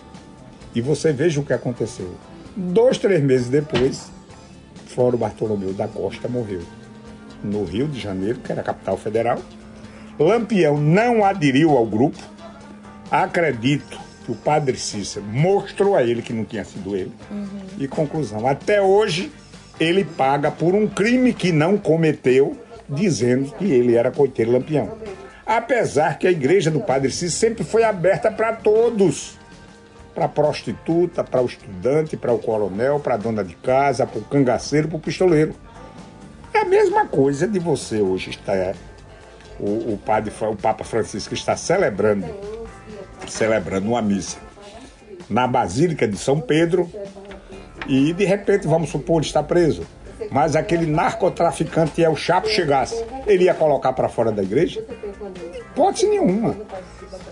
E 0.76 0.82
você 0.82 1.14
veja 1.14 1.40
o 1.40 1.46
que 1.46 1.54
aconteceu. 1.54 2.14
Dois, 2.56 2.98
três 2.98 3.22
meses 3.22 3.50
depois, 3.50 4.10
Floro 4.88 5.18
Bartolomeu 5.18 5.74
da 5.74 5.88
Costa 5.88 6.28
morreu. 6.28 6.62
No 7.44 7.64
Rio 7.66 7.88
de 7.88 8.00
Janeiro, 8.00 8.40
que 8.40 8.52
era 8.52 8.62
a 8.62 8.64
capital 8.64 8.98
federal. 8.98 9.40
Lampião 10.18 10.78
não 10.78 11.24
aderiu 11.26 11.72
ao 11.72 11.86
grupo. 11.86 12.18
Acredito 13.12 14.00
que 14.26 14.32
o 14.32 14.36
padre 14.36 14.78
Cícero 14.78 15.26
mostrou 15.26 15.96
a 15.96 16.04
ele 16.04 16.22
que 16.22 16.34
não 16.34 16.46
tinha 16.46 16.64
sido 16.64 16.96
ele. 16.96 17.12
Uhum. 17.30 17.48
E 17.78 17.88
conclusão, 17.88 18.48
até 18.48 18.82
hoje 18.82 19.32
ele 19.80 20.06
paga 20.06 20.50
por 20.50 20.74
um 20.74 20.88
crime 20.88 21.34
que 21.34 21.52
não 21.52 21.78
cometeu 21.78 22.58
dizendo 22.88 23.52
que 23.56 23.66
ele 23.66 23.96
era 23.96 24.12
coiteiro 24.12 24.52
lampião. 24.52 24.98
Apesar 25.46 26.18
que 26.18 26.26
a 26.26 26.32
igreja 26.32 26.72
do 26.72 26.80
Padre 26.80 27.12
Cícero 27.12 27.32
sempre 27.32 27.64
foi 27.64 27.84
aberta 27.84 28.32
para 28.32 28.54
todos. 28.54 29.38
Para 30.16 30.26
a 30.26 30.30
prostituta, 30.30 31.24
para 31.24 31.42
o 31.42 31.46
estudante, 31.46 32.18
para 32.18 32.34
o 32.34 32.40
coronel, 32.40 33.00
para 33.00 33.14
a 33.14 33.18
dona 33.18 33.44
de 33.44 33.54
casa, 33.56 34.08
para 34.08 34.20
o 34.20 34.24
cangaceiro, 34.24 34.88
para 34.88 34.98
o 34.98 35.00
pistoleiro. 35.00 35.54
É 36.54 36.60
a 36.60 36.66
mesma 36.66 37.06
coisa 37.06 37.48
de 37.48 37.60
você 37.60 38.02
hoje 38.02 38.32
estar. 38.32 38.76
O, 39.60 39.94
o, 39.94 40.00
padre, 40.04 40.34
o 40.42 40.56
Papa 40.56 40.84
Francisco 40.84 41.34
está 41.34 41.56
celebrando, 41.56 42.26
celebrando 43.28 43.90
uma 43.90 44.02
missa 44.02 44.38
na 45.30 45.48
Basílica 45.48 46.08
de 46.08 46.18
São 46.18 46.40
Pedro 46.40 46.90
e 47.88 48.14
de 48.14 48.26
repente, 48.26 48.68
vamos 48.68 48.90
supor, 48.90 49.18
ele 49.18 49.28
está 49.28 49.44
preso. 49.44 49.86
Mas 50.32 50.56
aquele 50.56 50.86
narcotraficante 50.86 52.04
é 52.04 52.10
o 52.10 52.16
Chapo 52.16 52.48
chegasse, 52.48 53.04
ele 53.28 53.46
ia 53.46 53.54
colocar 53.54 53.94
para 53.94 54.10
fora 54.10 54.32
da 54.32 54.42
igreja? 54.42 54.84
Hipótese 55.72 56.08
nenhuma. 56.08 56.56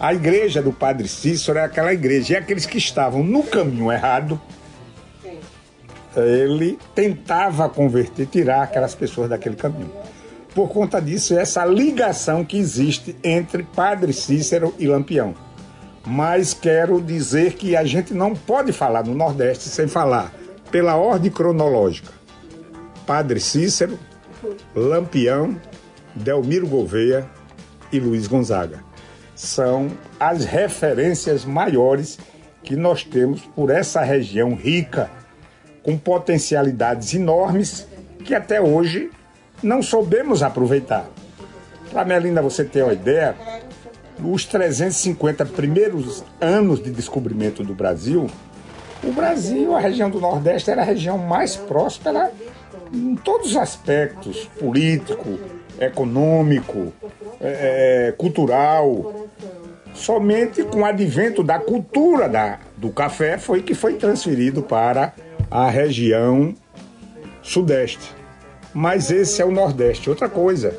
A 0.03 0.13
igreja 0.13 0.61
do 0.61 0.73
Padre 0.73 1.07
Cícero 1.07 1.57
é 1.59 1.63
aquela 1.63 1.93
igreja, 1.93 2.33
e 2.33 2.35
aqueles 2.35 2.65
que 2.65 2.77
estavam 2.77 3.23
no 3.23 3.41
caminho 3.41 3.89
errado, 3.89 4.37
ele 6.13 6.77
tentava 6.93 7.69
converter, 7.69 8.25
tirar 8.25 8.63
aquelas 8.63 8.93
pessoas 8.93 9.29
daquele 9.29 9.55
caminho. 9.55 9.89
Por 10.53 10.67
conta 10.67 11.01
disso, 11.01 11.39
essa 11.39 11.63
ligação 11.63 12.43
que 12.43 12.57
existe 12.57 13.15
entre 13.23 13.63
Padre 13.63 14.11
Cícero 14.11 14.75
e 14.77 14.87
Lampião. 14.87 15.33
Mas 16.05 16.53
quero 16.53 16.99
dizer 16.99 17.53
que 17.53 17.73
a 17.73 17.85
gente 17.85 18.13
não 18.13 18.35
pode 18.35 18.73
falar 18.73 19.05
no 19.05 19.15
Nordeste 19.15 19.69
sem 19.69 19.87
falar 19.87 20.33
pela 20.69 20.97
ordem 20.97 21.31
cronológica. 21.31 22.11
Padre 23.07 23.39
Cícero, 23.39 23.97
Lampião, 24.75 25.57
Delmiro 26.13 26.67
Gouveia 26.67 27.25
e 27.89 28.01
Luiz 28.01 28.27
Gonzaga. 28.27 28.91
São 29.36 29.91
as 30.19 30.45
referências 30.45 31.43
maiores 31.45 32.19
que 32.63 32.75
nós 32.75 33.03
temos 33.03 33.41
por 33.41 33.69
essa 33.69 34.01
região 34.01 34.55
rica, 34.55 35.09
com 35.81 35.97
potencialidades 35.97 37.13
enormes 37.13 37.88
que 38.23 38.34
até 38.34 38.61
hoje 38.61 39.11
não 39.61 39.81
soubemos 39.81 40.41
aproveitar. 40.41 41.05
Para 41.91 42.05
Melinda 42.05 42.41
você 42.41 42.63
ter 42.63 42.84
uma 42.84 42.93
ideia, 42.93 43.36
os 44.23 44.45
350 44.45 45.45
primeiros 45.47 46.23
anos 46.39 46.81
de 46.81 46.89
descobrimento 46.89 47.63
do 47.63 47.73
Brasil, 47.73 48.29
o 49.03 49.11
Brasil, 49.11 49.75
a 49.75 49.79
região 49.79 50.09
do 50.09 50.19
Nordeste, 50.21 50.71
era 50.71 50.81
a 50.81 50.86
região 50.86 51.17
mais 51.17 51.57
próspera 51.57 52.31
em 52.93 53.15
todos 53.15 53.51
os 53.51 53.57
aspectos 53.57 54.45
político, 54.59 55.38
econômico, 55.80 56.93
é, 57.39 58.07
é, 58.07 58.11
cultural. 58.13 59.28
Somente 59.93 60.63
com 60.63 60.82
o 60.82 60.86
advento 60.86 61.43
da 61.43 61.59
cultura 61.59 62.28
da, 62.28 62.59
do 62.76 62.89
café 62.89 63.38
foi 63.38 63.61
que 63.61 63.76
foi 63.76 63.93
transferido 63.95 64.63
para 64.63 65.13
a 65.51 65.69
região 65.69 66.55
Sudeste. 67.43 68.15
Mas 68.74 69.11
esse 69.11 69.41
é 69.41 69.45
o 69.45 69.51
Nordeste. 69.51 70.09
Outra 70.09 70.30
coisa, 70.30 70.76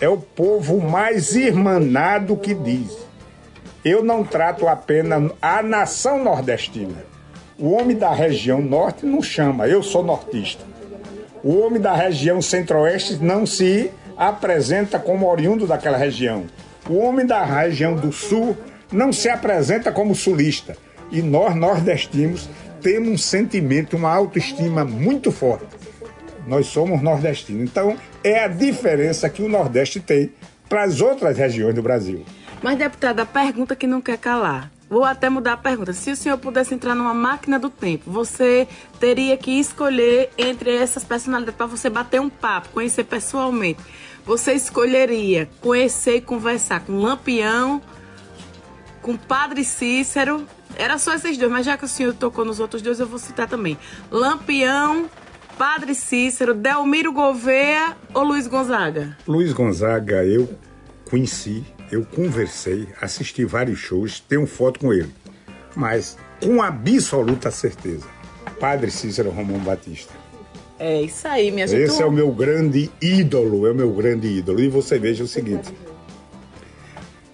é 0.00 0.08
o 0.08 0.16
povo 0.16 0.80
mais 0.80 1.36
irmanado 1.36 2.36
que 2.36 2.54
diz. 2.54 2.96
Eu 3.84 4.02
não 4.02 4.24
trato 4.24 4.66
apenas 4.66 5.30
a 5.40 5.62
nação 5.62 6.24
nordestina. 6.24 7.04
O 7.58 7.70
homem 7.72 7.96
da 7.96 8.12
região 8.12 8.60
norte 8.60 9.04
não 9.04 9.22
chama, 9.22 9.68
eu 9.68 9.82
sou 9.82 10.02
nortista. 10.02 10.64
O 11.44 11.58
homem 11.58 11.80
da 11.80 11.94
região 11.94 12.40
centro-oeste 12.40 13.16
não 13.16 13.44
se 13.44 13.90
apresenta 14.20 14.98
como 14.98 15.26
oriundo 15.26 15.66
daquela 15.66 15.96
região. 15.96 16.44
O 16.86 16.98
homem 16.98 17.24
da 17.24 17.42
região 17.42 17.96
do 17.96 18.12
sul 18.12 18.54
não 18.92 19.14
se 19.14 19.30
apresenta 19.30 19.90
como 19.90 20.14
sulista. 20.14 20.76
E 21.10 21.22
nós, 21.22 21.56
nordestinos, 21.56 22.46
temos 22.82 23.08
um 23.08 23.16
sentimento, 23.16 23.96
uma 23.96 24.14
autoestima 24.14 24.84
muito 24.84 25.32
forte. 25.32 25.64
Nós 26.46 26.66
somos 26.66 27.00
nordestinos. 27.00 27.62
Então, 27.62 27.96
é 28.22 28.44
a 28.44 28.48
diferença 28.48 29.28
que 29.30 29.42
o 29.42 29.48
Nordeste 29.48 30.00
tem 30.00 30.32
para 30.68 30.82
as 30.82 31.00
outras 31.00 31.38
regiões 31.38 31.74
do 31.74 31.82
Brasil. 31.82 32.22
Mas, 32.62 32.76
deputada, 32.76 33.22
a 33.22 33.26
pergunta 33.26 33.74
que 33.74 33.86
não 33.86 34.02
quer 34.02 34.18
calar. 34.18 34.70
Vou 34.90 35.04
até 35.04 35.28
mudar 35.30 35.52
a 35.52 35.56
pergunta. 35.56 35.92
Se 35.92 36.10
o 36.10 36.16
senhor 36.16 36.36
pudesse 36.36 36.74
entrar 36.74 36.96
numa 36.96 37.14
máquina 37.14 37.58
do 37.58 37.70
tempo, 37.70 38.10
você 38.10 38.66
teria 38.98 39.36
que 39.36 39.52
escolher 39.52 40.30
entre 40.36 40.74
essas 40.74 41.04
personalidades 41.04 41.56
para 41.56 41.66
você 41.66 41.88
bater 41.88 42.20
um 42.20 42.28
papo, 42.28 42.70
conhecer 42.70 43.04
pessoalmente. 43.04 43.80
Você 44.24 44.52
escolheria 44.52 45.48
conhecer 45.60 46.16
e 46.16 46.20
conversar 46.20 46.80
com 46.80 46.98
Lampião, 46.98 47.80
com 49.02 49.16
Padre 49.16 49.64
Cícero. 49.64 50.46
Era 50.76 50.98
só 50.98 51.14
esses 51.14 51.36
dois, 51.36 51.50
mas 51.50 51.66
já 51.66 51.76
que 51.76 51.84
o 51.84 51.88
senhor 51.88 52.14
tocou 52.14 52.44
nos 52.44 52.60
outros 52.60 52.82
dois, 52.82 53.00
eu 53.00 53.06
vou 53.06 53.18
citar 53.18 53.48
também. 53.48 53.78
Lampião, 54.10 55.10
Padre 55.58 55.94
Cícero, 55.94 56.54
Delmiro 56.54 57.12
Gouveia 57.12 57.96
ou 58.14 58.22
Luiz 58.22 58.46
Gonzaga? 58.46 59.16
Luiz 59.26 59.52
Gonzaga, 59.52 60.24
eu 60.24 60.48
conheci 61.08 61.64
eu 61.90 62.04
conversei, 62.04 62.88
assisti 63.00 63.44
vários 63.44 63.78
shows, 63.80 64.20
tenho 64.20 64.46
foto 64.46 64.78
com 64.78 64.92
ele. 64.92 65.12
Mas 65.74 66.16
com 66.40 66.62
absoluta 66.62 67.50
certeza, 67.50 68.06
Padre 68.60 68.90
Cícero 68.90 69.30
Romão 69.30 69.58
Batista. 69.58 70.14
É 70.80 71.02
isso 71.02 71.28
aí, 71.28 71.50
minha 71.50 71.66
gente. 71.66 71.82
Esse 71.82 72.02
é 72.02 72.06
o 72.06 72.10
meu 72.10 72.32
grande 72.32 72.90
ídolo, 73.00 73.66
é 73.66 73.70
o 73.70 73.74
meu 73.74 73.92
grande 73.92 74.26
ídolo. 74.26 74.60
E 74.60 74.68
você 74.68 74.98
veja 74.98 75.22
o 75.22 75.28
seguinte: 75.28 75.72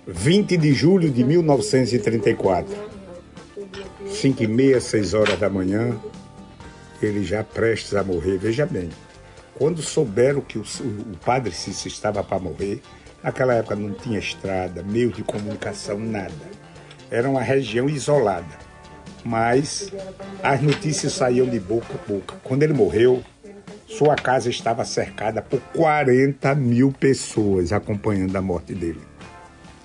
20 0.06 0.56
de 0.56 0.74
julho 0.74 1.08
de 1.08 1.24
1934, 1.24 2.76
5 4.08 4.42
e 4.42 4.46
meia, 4.46 4.80
6 4.80 5.14
horas 5.14 5.38
da 5.38 5.48
manhã, 5.48 5.96
ele 7.00 7.24
já 7.24 7.42
prestes 7.42 7.94
a 7.94 8.02
morrer. 8.02 8.36
Veja 8.36 8.66
bem, 8.66 8.90
quando 9.54 9.80
souberam 9.80 10.40
que 10.40 10.58
o, 10.58 10.62
o 10.62 11.16
padre 11.24 11.52
Cícero 11.52 11.88
estava 11.88 12.22
para 12.24 12.38
morrer, 12.38 12.82
Naquela 13.26 13.54
época 13.54 13.74
não 13.74 13.92
tinha 13.92 14.20
estrada, 14.20 14.84
meio 14.84 15.10
de 15.10 15.24
comunicação, 15.24 15.98
nada. 15.98 16.32
Era 17.10 17.28
uma 17.28 17.42
região 17.42 17.88
isolada. 17.88 18.66
Mas 19.24 19.92
as 20.44 20.62
notícias 20.62 21.12
saíam 21.12 21.44
de 21.44 21.58
boca 21.58 21.88
a 21.92 22.08
boca. 22.08 22.36
Quando 22.44 22.62
ele 22.62 22.72
morreu, 22.72 23.24
sua 23.86 24.16
casa 24.16 24.50
estava 24.50 24.84
cercada 24.84 25.40
por 25.40 25.60
40 25.74 26.54
mil 26.54 26.92
pessoas 26.92 27.72
acompanhando 27.72 28.36
a 28.36 28.42
morte 28.42 28.74
dele. 28.74 29.00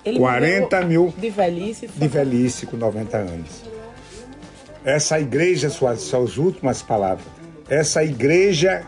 Ele 0.04 0.18
40 0.18 0.82
mil 0.82 1.14
de 1.16 1.30
velhice, 1.30 1.86
de 1.86 2.08
velhice 2.08 2.66
com 2.66 2.76
90 2.76 3.16
anos. 3.16 3.62
Essa 4.84 5.20
igreja, 5.20 5.70
suas, 5.70 6.00
suas 6.00 6.36
últimas 6.36 6.82
palavras, 6.82 7.24
essa 7.68 8.02
igreja 8.02 8.84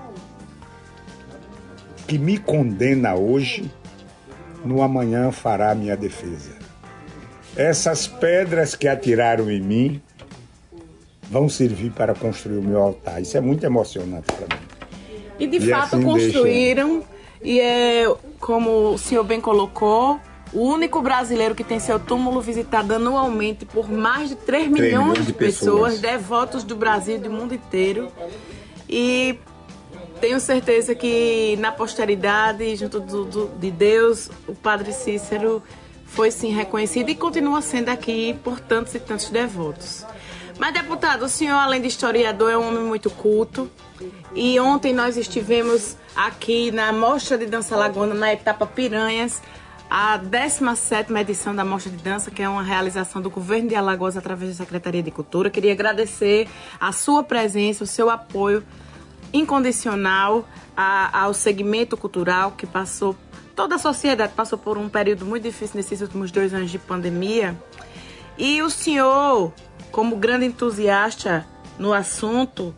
que 2.08 2.18
me 2.18 2.36
condena 2.36 3.14
hoje 3.14 3.70
no 4.64 4.82
amanhã 4.82 5.30
fará 5.30 5.72
minha 5.74 5.96
defesa. 5.96 6.50
Essas 7.56 8.08
pedras 8.08 8.74
que 8.74 8.88
atiraram 8.88 9.48
em 9.48 9.60
mim 9.60 10.02
vão 11.30 11.48
servir 11.48 11.92
para 11.92 12.14
construir 12.14 12.58
o 12.58 12.62
meu 12.62 12.82
altar. 12.82 13.22
Isso 13.22 13.36
é 13.36 13.40
muito 13.40 13.64
emocionante 13.64 14.26
para 14.32 14.56
mim. 14.56 14.63
E 15.38 15.46
de 15.46 15.56
e 15.56 15.70
fato 15.70 15.96
assim 15.96 16.02
construíram, 16.02 16.98
deixa... 16.98 17.08
e 17.42 17.60
é 17.60 18.14
como 18.38 18.92
o 18.92 18.98
senhor 18.98 19.24
bem 19.24 19.40
colocou, 19.40 20.20
o 20.52 20.60
único 20.60 21.02
brasileiro 21.02 21.54
que 21.54 21.64
tem 21.64 21.80
seu 21.80 21.98
túmulo 21.98 22.40
visitado 22.40 22.94
anualmente 22.94 23.64
por 23.64 23.90
mais 23.90 24.28
de 24.28 24.36
3, 24.36 24.68
3 24.68 24.68
milhões, 24.68 25.08
milhões, 25.08 25.26
de 25.26 25.32
pessoas, 25.32 25.94
pessoas, 25.94 26.00
devotos 26.00 26.62
do 26.62 26.76
Brasil 26.76 27.16
e 27.16 27.18
do 27.18 27.30
mundo 27.30 27.54
inteiro. 27.54 28.12
E 28.88 29.38
tenho 30.20 30.38
certeza 30.38 30.94
que 30.94 31.56
na 31.58 31.72
posteridade, 31.72 32.76
junto 32.76 33.00
do, 33.00 33.24
do, 33.24 33.48
de 33.58 33.70
Deus, 33.70 34.30
o 34.46 34.54
Padre 34.54 34.92
Cícero 34.92 35.62
foi 36.06 36.30
sim 36.30 36.50
reconhecido 36.50 37.08
e 37.08 37.14
continua 37.14 37.60
sendo 37.60 37.88
aqui 37.88 38.38
por 38.44 38.60
tantos 38.60 38.94
e 38.94 39.00
tantos 39.00 39.30
devotos. 39.30 40.06
Mas, 40.58 40.72
deputado, 40.72 41.24
o 41.24 41.28
senhor, 41.28 41.56
além 41.56 41.80
de 41.80 41.88
historiador, 41.88 42.50
é 42.50 42.56
um 42.56 42.68
homem 42.68 42.84
muito 42.84 43.10
culto. 43.10 43.70
E 44.34 44.58
ontem 44.60 44.92
nós 44.92 45.16
estivemos 45.16 45.96
aqui 46.14 46.70
na 46.70 46.92
Mostra 46.92 47.36
de 47.36 47.46
Dança 47.46 47.76
Laguna, 47.76 48.14
na 48.14 48.32
etapa 48.32 48.66
Piranhas, 48.66 49.42
a 49.90 50.16
17 50.16 51.12
edição 51.14 51.54
da 51.54 51.64
Mostra 51.64 51.90
de 51.90 52.02
Dança, 52.02 52.30
que 52.30 52.42
é 52.42 52.48
uma 52.48 52.62
realização 52.62 53.20
do 53.20 53.30
Governo 53.30 53.68
de 53.68 53.74
Alagoas 53.74 54.16
através 54.16 54.50
da 54.50 54.64
Secretaria 54.64 55.02
de 55.02 55.10
Cultura. 55.10 55.50
Queria 55.50 55.72
agradecer 55.72 56.48
a 56.80 56.92
sua 56.92 57.22
presença, 57.22 57.84
o 57.84 57.86
seu 57.86 58.08
apoio 58.10 58.64
incondicional 59.32 60.48
a, 60.76 61.22
ao 61.22 61.34
segmento 61.34 61.96
cultural 61.96 62.52
que 62.52 62.66
passou, 62.66 63.16
toda 63.54 63.74
a 63.74 63.78
sociedade 63.78 64.32
passou 64.34 64.58
por 64.58 64.78
um 64.78 64.88
período 64.88 65.26
muito 65.26 65.42
difícil 65.42 65.76
nesses 65.76 66.00
últimos 66.00 66.30
dois 66.30 66.54
anos 66.54 66.70
de 66.70 66.78
pandemia. 66.78 67.56
E 68.38 68.62
o 68.62 68.70
senhor, 68.70 69.52
como 69.94 70.16
grande 70.16 70.44
entusiasta 70.44 71.46
no 71.78 71.92
assunto, 71.92 72.74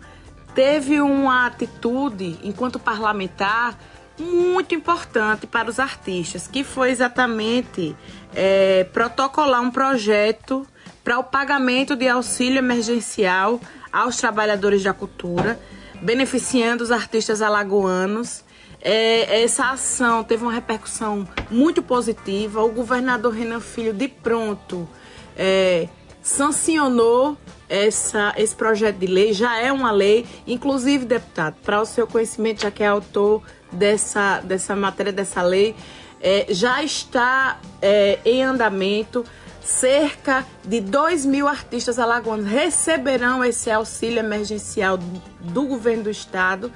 teve 0.54 1.00
uma 1.00 1.46
atitude, 1.46 2.38
enquanto 2.42 2.78
parlamentar, 2.78 3.78
muito 4.18 4.74
importante 4.74 5.46
para 5.46 5.70
os 5.70 5.80
artistas, 5.80 6.46
que 6.46 6.62
foi 6.62 6.90
exatamente 6.90 7.96
é, 8.34 8.84
protocolar 8.92 9.62
um 9.62 9.70
projeto 9.70 10.66
para 11.02 11.18
o 11.18 11.24
pagamento 11.24 11.96
de 11.96 12.06
auxílio 12.06 12.58
emergencial 12.58 13.58
aos 13.90 14.18
trabalhadores 14.18 14.82
da 14.82 14.92
cultura, 14.92 15.58
beneficiando 16.02 16.84
os 16.84 16.90
artistas 16.90 17.40
alagoanos. 17.40 18.44
É, 18.82 19.42
essa 19.42 19.70
ação 19.70 20.22
teve 20.22 20.42
uma 20.42 20.52
repercussão 20.52 21.26
muito 21.50 21.82
positiva. 21.82 22.62
O 22.62 22.70
governador 22.70 23.32
Renan 23.32 23.60
Filho, 23.60 23.94
de 23.94 24.06
pronto, 24.06 24.86
é, 25.34 25.88
sancionou 26.26 27.38
essa, 27.68 28.34
esse 28.36 28.54
projeto 28.54 28.96
de 28.96 29.06
lei, 29.06 29.32
já 29.32 29.58
é 29.60 29.70
uma 29.70 29.92
lei, 29.92 30.26
inclusive, 30.44 31.04
deputado, 31.04 31.54
para 31.64 31.80
o 31.80 31.84
seu 31.86 32.04
conhecimento, 32.04 32.62
já 32.62 32.70
que 32.70 32.82
é 32.82 32.88
autor 32.88 33.42
dessa, 33.70 34.40
dessa 34.40 34.74
matéria, 34.74 35.12
dessa 35.12 35.40
lei, 35.40 35.76
é, 36.20 36.46
já 36.48 36.82
está 36.82 37.60
é, 37.80 38.18
em 38.24 38.42
andamento. 38.42 39.24
Cerca 39.66 40.46
de 40.64 40.80
2 40.80 41.26
mil 41.26 41.48
artistas 41.48 41.98
alagoanos 41.98 42.46
receberão 42.46 43.44
esse 43.44 43.68
auxílio 43.68 44.20
emergencial 44.20 44.96
do, 44.96 45.64
governo 45.64 46.04
do 46.04 46.10
estado. 46.10 46.72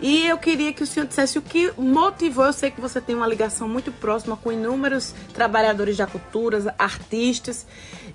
E 0.00 0.26
eu 0.26 0.36
queria 0.36 0.72
que 0.72 0.82
o 0.82 0.86
senhor 0.86 1.06
dissesse 1.06 1.38
o 1.38 1.42
que 1.42 1.72
motivou. 1.78 2.46
Eu 2.46 2.52
sei 2.52 2.72
que 2.72 2.80
você 2.80 3.00
tem 3.00 3.14
uma 3.14 3.28
ligação 3.28 3.68
muito 3.68 3.92
próxima 3.92 4.36
com 4.36 4.50
inúmeros 4.50 5.14
trabalhadores 5.32 5.96
da 5.96 6.04
cultura, 6.04 6.74
artistas, 6.76 7.64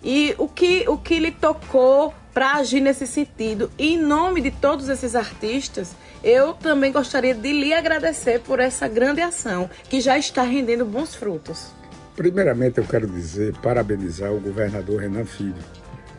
e 0.03 0.35
o 0.37 0.49
que, 0.49 0.83
o 0.89 0.97
que 0.97 1.19
lhe 1.19 1.31
tocou 1.31 2.13
para 2.33 2.55
agir 2.55 2.81
nesse 2.81 3.07
sentido. 3.07 3.71
Em 3.79 3.97
nome 3.97 4.41
de 4.41 4.51
todos 4.51 4.89
esses 4.89 5.15
artistas, 5.15 5.95
eu 6.21 6.53
também 6.53 6.91
gostaria 6.91 7.33
de 7.33 7.53
lhe 7.53 7.73
agradecer 7.73 8.41
por 8.41 8.59
essa 8.59 8.89
grande 8.89 9.21
ação 9.21 9.69
que 9.89 10.01
já 10.01 10.17
está 10.17 10.41
rendendo 10.41 10.83
bons 10.83 11.15
frutos. 11.15 11.76
Primeiramente, 12.17 12.79
eu 12.79 12.83
quero 12.83 13.05
dizer, 13.05 13.55
parabenizar 13.61 14.33
o 14.33 14.39
governador 14.39 15.01
Renan 15.01 15.23
Filho. 15.23 15.63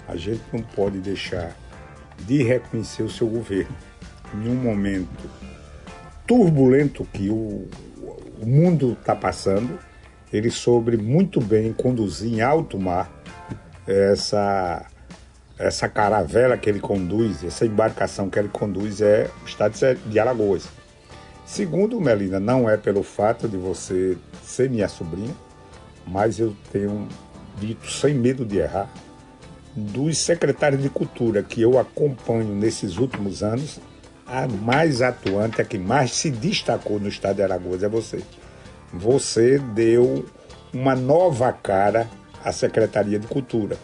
A 0.06 0.14
gente 0.14 0.40
não 0.52 0.62
pode 0.62 1.00
deixar 1.00 1.56
de 2.20 2.40
reconhecer 2.44 3.02
o 3.02 3.10
seu 3.10 3.26
governo 3.26 3.74
em 4.32 4.48
um 4.48 4.54
momento 4.54 5.28
turbulento 6.24 7.04
que 7.12 7.28
o, 7.28 7.68
o 8.40 8.46
mundo 8.46 8.92
está 8.92 9.16
passando. 9.16 9.76
Ele 10.32 10.52
soube 10.52 10.96
muito 10.96 11.40
bem 11.40 11.72
conduzir 11.72 12.32
em 12.32 12.42
alto 12.42 12.78
mar 12.78 13.10
essa 13.84 14.86
essa 15.58 15.88
caravela 15.88 16.56
que 16.56 16.70
ele 16.70 16.78
conduz, 16.78 17.42
essa 17.42 17.66
embarcação 17.66 18.30
que 18.30 18.38
ele 18.38 18.48
conduz 18.48 19.00
é 19.00 19.28
o 19.42 19.48
estado 19.48 19.74
de 20.06 20.18
Alagoas. 20.20 20.68
Segundo, 21.44 22.00
Melina, 22.00 22.38
não 22.38 22.70
é 22.70 22.76
pelo 22.76 23.02
fato 23.02 23.48
de 23.48 23.56
você 23.56 24.16
ser 24.44 24.70
minha 24.70 24.86
sobrinha, 24.86 25.34
mas 26.10 26.38
eu 26.38 26.56
tenho 26.72 27.08
dito 27.58 27.90
sem 27.90 28.14
medo 28.14 28.44
de 28.44 28.58
errar, 28.58 28.90
dos 29.74 30.18
secretários 30.18 30.82
de 30.82 30.88
cultura 30.88 31.42
que 31.42 31.60
eu 31.60 31.78
acompanho 31.78 32.54
nesses 32.54 32.96
últimos 32.96 33.42
anos, 33.42 33.80
a 34.26 34.46
mais 34.46 35.00
atuante, 35.00 35.60
a 35.60 35.64
que 35.64 35.78
mais 35.78 36.12
se 36.12 36.30
destacou 36.30 36.98
no 36.98 37.08
estado 37.08 37.36
de 37.36 37.42
Alagoas 37.42 37.82
é 37.82 37.88
você. 37.88 38.22
Você 38.92 39.58
deu 39.58 40.26
uma 40.72 40.94
nova 40.94 41.52
cara 41.52 42.08
à 42.44 42.52
Secretaria 42.52 43.18
de 43.18 43.26
Cultura 43.26 43.78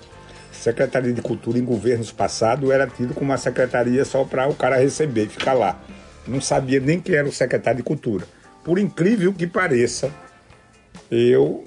Secretaria 0.54 1.12
de 1.12 1.20
Cultura 1.20 1.58
em 1.58 1.64
governos 1.64 2.10
passados 2.10 2.70
era 2.70 2.86
tido 2.86 3.12
como 3.12 3.30
uma 3.30 3.36
secretaria 3.36 4.04
só 4.04 4.24
para 4.24 4.48
o 4.48 4.54
cara 4.54 4.76
receber 4.76 5.24
e 5.24 5.28
ficar 5.28 5.52
lá. 5.52 5.78
Não 6.26 6.40
sabia 6.40 6.80
nem 6.80 7.00
quem 7.00 7.16
era 7.16 7.28
o 7.28 7.32
secretário 7.32 7.78
de 7.78 7.82
Cultura. 7.82 8.26
Por 8.62 8.78
incrível 8.78 9.32
que 9.34 9.46
pareça, 9.46 10.10
eu 11.10 11.64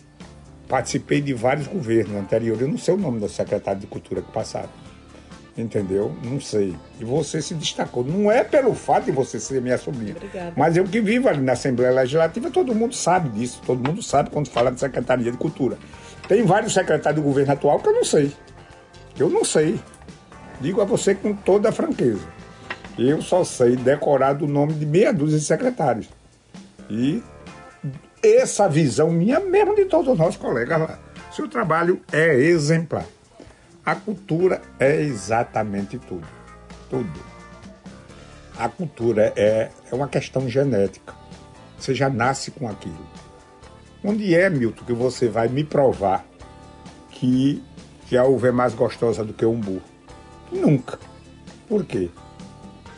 participei 0.67 1.21
de 1.21 1.33
vários 1.33 1.67
governos 1.67 2.15
anteriores. 2.15 2.61
Eu 2.61 2.67
não 2.67 2.77
sei 2.77 2.93
o 2.93 2.97
nome 2.97 3.19
do 3.19 3.29
secretário 3.29 3.79
de 3.79 3.87
Cultura 3.87 4.21
que 4.21 4.31
passaram. 4.31 4.69
Entendeu? 5.57 6.15
Não 6.23 6.39
sei. 6.39 6.75
E 6.99 7.05
você 7.05 7.41
se 7.41 7.55
destacou. 7.55 8.03
Não 8.03 8.31
é 8.31 8.43
pelo 8.43 8.75
fato 8.75 9.05
de 9.05 9.11
você 9.11 9.39
ser 9.39 9.59
minha 9.59 9.77
sobrinha. 9.77 10.15
Obrigada. 10.15 10.53
Mas 10.55 10.77
eu 10.77 10.83
que 10.83 11.01
vivo 11.01 11.27
ali 11.27 11.41
na 11.41 11.53
Assembleia 11.53 11.91
Legislativa, 11.91 12.51
todo 12.51 12.75
mundo 12.75 12.93
sabe 12.93 13.29
disso. 13.29 13.59
Todo 13.65 13.85
mundo 13.87 14.03
sabe 14.03 14.29
quando 14.29 14.49
fala 14.49 14.71
de 14.71 14.79
Secretaria 14.79 15.31
de 15.31 15.37
Cultura. 15.37 15.77
Tem 16.27 16.43
vários 16.43 16.73
secretários 16.73 17.21
do 17.21 17.27
governo 17.27 17.53
atual 17.53 17.79
que 17.79 17.89
eu 17.89 17.93
não 17.93 18.03
sei. 18.03 18.31
Eu 19.17 19.29
não 19.29 19.43
sei. 19.43 19.79
Digo 20.61 20.79
a 20.79 20.85
você 20.85 21.15
com 21.15 21.33
toda 21.33 21.69
a 21.69 21.71
franqueza. 21.71 22.27
Eu 22.97 23.21
só 23.21 23.43
sei 23.43 23.75
decorar 23.75 24.33
do 24.33 24.47
nome 24.47 24.73
de 24.73 24.85
meia 24.85 25.11
dúzia 25.11 25.39
de 25.39 25.45
secretários. 25.45 26.07
E 26.89 27.23
essa 28.35 28.67
visão 28.67 29.09
minha, 29.09 29.39
mesmo 29.39 29.75
de 29.75 29.85
todos 29.85 30.11
os 30.11 30.17
nossos 30.17 30.37
colegas 30.37 30.79
lá. 30.79 30.99
Seu 31.31 31.47
trabalho 31.47 32.01
é 32.11 32.35
exemplar. 32.35 33.05
A 33.85 33.95
cultura 33.95 34.61
é 34.79 35.01
exatamente 35.01 35.97
tudo. 35.97 36.27
Tudo. 36.89 37.19
A 38.57 38.67
cultura 38.67 39.33
é, 39.35 39.69
é 39.91 39.95
uma 39.95 40.07
questão 40.07 40.49
genética. 40.49 41.13
Você 41.77 41.93
já 41.93 42.09
nasce 42.09 42.51
com 42.51 42.67
aquilo. 42.67 43.07
Onde 44.03 44.35
é, 44.35 44.49
Milton, 44.49 44.83
que 44.83 44.93
você 44.93 45.27
vai 45.27 45.47
me 45.47 45.63
provar 45.63 46.25
que 47.11 47.63
que 48.07 48.15
a 48.15 48.23
uva 48.23 48.47
é 48.47 48.51
mais 48.51 48.73
gostosa 48.73 49.23
do 49.23 49.33
que 49.33 49.45
o 49.45 49.51
umbu? 49.51 49.81
Nunca. 50.51 50.97
Por 51.67 51.83
quê? 51.83 52.09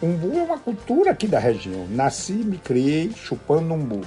Umbu 0.01 0.37
é 0.37 0.43
uma 0.43 0.59
cultura 0.59 1.11
aqui 1.11 1.27
da 1.27 1.39
região. 1.39 1.87
Nasci, 1.89 2.33
me 2.33 2.57
criei 2.57 3.11
chupando 3.15 3.73
umbu. 3.73 4.01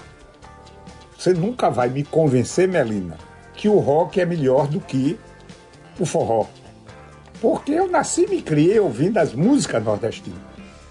Você 1.23 1.33
nunca 1.33 1.71
vai 1.71 1.89
me 1.89 2.03
convencer, 2.03 2.67
Melina, 2.67 3.17
que 3.55 3.69
o 3.69 3.79
rock 3.79 4.21
é 4.21 4.27
melhor 4.27 4.67
do 4.67 4.81
que 4.81 5.17
o 5.97 6.05
forró. 6.05 6.47
Porque 7.41 7.71
eu 7.71 7.89
nasci 7.89 8.25
e 8.25 8.27
me 8.27 8.43
criei 8.43 8.81
ouvindo 8.81 9.19
as 9.19 9.33
músicas 9.33 9.85
nordestinas. 9.85 10.41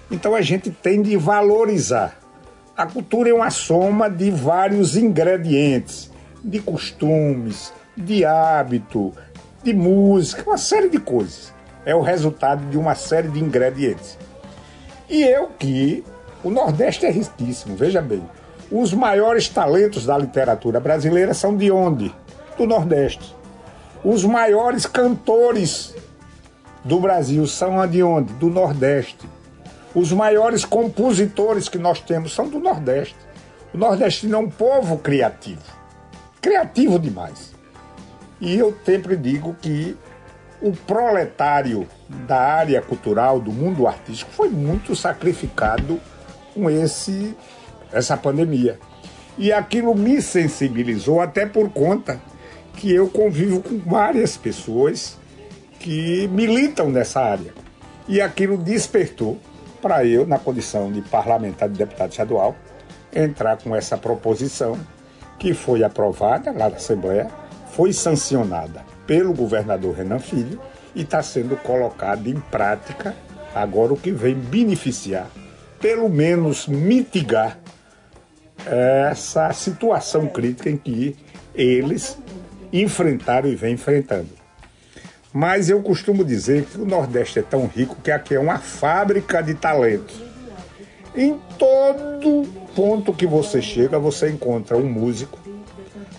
Então 0.09 0.33
a 0.33 0.41
gente 0.41 0.71
tem 0.71 1.01
de 1.01 1.17
valorizar. 1.17 2.17
A 2.77 2.85
cultura 2.85 3.29
é 3.29 3.33
uma 3.33 3.49
soma 3.49 4.09
de 4.09 4.31
vários 4.31 4.95
ingredientes, 4.95 6.09
de 6.41 6.61
costumes, 6.61 7.73
de 7.97 8.23
hábito, 8.23 9.11
de 9.61 9.73
música, 9.73 10.43
uma 10.47 10.57
série 10.57 10.87
de 10.87 10.99
coisas. 10.99 11.53
É 11.85 11.93
o 11.93 11.99
resultado 11.99 12.69
de 12.69 12.77
uma 12.77 12.95
série 12.95 13.27
de 13.27 13.43
ingredientes. 13.43 14.17
E 15.09 15.23
eu 15.23 15.49
que 15.59 16.05
o 16.41 16.49
Nordeste 16.49 17.05
é 17.05 17.11
riquíssimo, 17.11 17.75
veja 17.75 18.01
bem. 18.01 18.23
Os 18.71 18.93
maiores 18.93 19.49
talentos 19.49 20.05
da 20.05 20.17
literatura 20.17 20.79
brasileira 20.79 21.33
são 21.33 21.57
de 21.57 21.69
onde? 21.71 22.13
Do 22.57 22.65
Nordeste. 22.65 23.35
Os 24.03 24.23
maiores 24.23 24.85
cantores 24.85 25.93
do 26.83 26.99
Brasil 26.99 27.45
são 27.45 27.85
de 27.85 28.01
onde? 28.01 28.31
Do 28.33 28.47
Nordeste. 28.47 29.29
Os 29.93 30.13
maiores 30.13 30.63
compositores 30.63 31.67
que 31.67 31.77
nós 31.77 31.99
temos 31.99 32.33
são 32.33 32.47
do 32.47 32.59
Nordeste. 32.59 33.17
O 33.73 33.77
nordestino 33.77 34.35
é 34.35 34.39
um 34.39 34.49
povo 34.49 34.97
criativo. 34.97 35.61
Criativo 36.41 36.97
demais. 36.97 37.53
E 38.39 38.57
eu 38.57 38.75
sempre 38.85 39.15
digo 39.15 39.55
que 39.61 39.97
o 40.61 40.71
proletário 40.71 41.87
da 42.07 42.39
área 42.39 42.81
cultural, 42.81 43.39
do 43.39 43.51
mundo 43.51 43.87
artístico, 43.87 44.31
foi 44.31 44.49
muito 44.49 44.95
sacrificado 44.95 45.99
com 46.53 46.69
esse, 46.69 47.35
essa 47.91 48.17
pandemia. 48.17 48.79
E 49.37 49.51
aquilo 49.51 49.95
me 49.95 50.21
sensibilizou 50.21 51.21
até 51.21 51.45
por 51.45 51.69
conta 51.69 52.21
que 52.75 52.91
eu 52.91 53.09
convivo 53.09 53.61
com 53.61 53.77
várias 53.79 54.37
pessoas 54.37 55.17
que 55.79 56.27
militam 56.27 56.89
nessa 56.89 57.21
área. 57.21 57.53
E 58.07 58.21
aquilo 58.21 58.57
despertou 58.57 59.37
para 59.81 60.05
eu, 60.05 60.27
na 60.27 60.37
condição 60.37 60.91
de 60.91 61.01
parlamentar 61.01 61.69
de 61.69 61.77
deputado 61.77 62.11
estadual, 62.11 62.55
entrar 63.13 63.57
com 63.57 63.75
essa 63.75 63.97
proposição 63.97 64.77
que 65.39 65.53
foi 65.53 65.83
aprovada 65.83 66.51
lá 66.51 66.69
na 66.69 66.77
Assembleia 66.77 67.27
foi 67.71 67.93
sancionada 67.93 68.85
pelo 69.07 69.33
governador 69.33 69.95
Renan 69.95 70.19
Filho 70.19 70.61
e 70.93 71.01
está 71.01 71.23
sendo 71.23 71.55
colocada 71.57 72.29
em 72.29 72.39
prática 72.39 73.15
agora 73.55 73.93
o 73.93 73.97
que 73.97 74.11
vem 74.11 74.35
beneficiar, 74.35 75.27
pelo 75.79 76.09
menos 76.09 76.67
mitigar 76.67 77.59
essa 78.65 79.51
situação 79.53 80.27
crítica 80.27 80.69
em 80.69 80.77
que 80.77 81.15
eles 81.53 82.17
enfrentaram 82.71 83.49
e 83.49 83.55
vêm 83.55 83.73
enfrentando. 83.73 84.29
Mas 85.33 85.69
eu 85.69 85.81
costumo 85.81 86.25
dizer 86.25 86.65
que 86.65 86.79
o 86.79 86.85
Nordeste 86.85 87.39
é 87.39 87.41
tão 87.41 87.65
rico 87.65 87.95
que 88.03 88.11
aqui 88.11 88.35
é 88.35 88.39
uma 88.39 88.57
fábrica 88.57 89.41
de 89.41 89.53
talentos. 89.53 90.21
Em 91.15 91.39
todo 91.57 92.47
ponto 92.75 93.13
que 93.13 93.25
você 93.25 93.61
chega, 93.61 93.97
você 93.97 94.29
encontra 94.29 94.77
um 94.77 94.89
músico, 94.89 95.39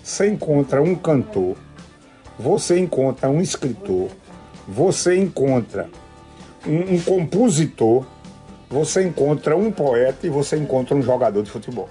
você 0.03 0.29
encontra 0.29 0.83
um 0.83 0.95
cantor, 0.95 1.57
você 2.39 2.79
encontra 2.79 3.29
um 3.29 3.41
escritor, 3.41 4.09
você 4.67 5.17
encontra 5.17 5.89
um, 6.67 6.95
um 6.95 7.01
compositor, 7.01 8.07
você 8.69 9.03
encontra 9.03 9.57
um 9.57 9.71
poeta 9.71 10.27
e 10.27 10.31
você 10.31 10.57
encontra 10.57 10.95
um 10.95 11.03
jogador 11.03 11.43
de 11.43 11.51
futebol. 11.51 11.89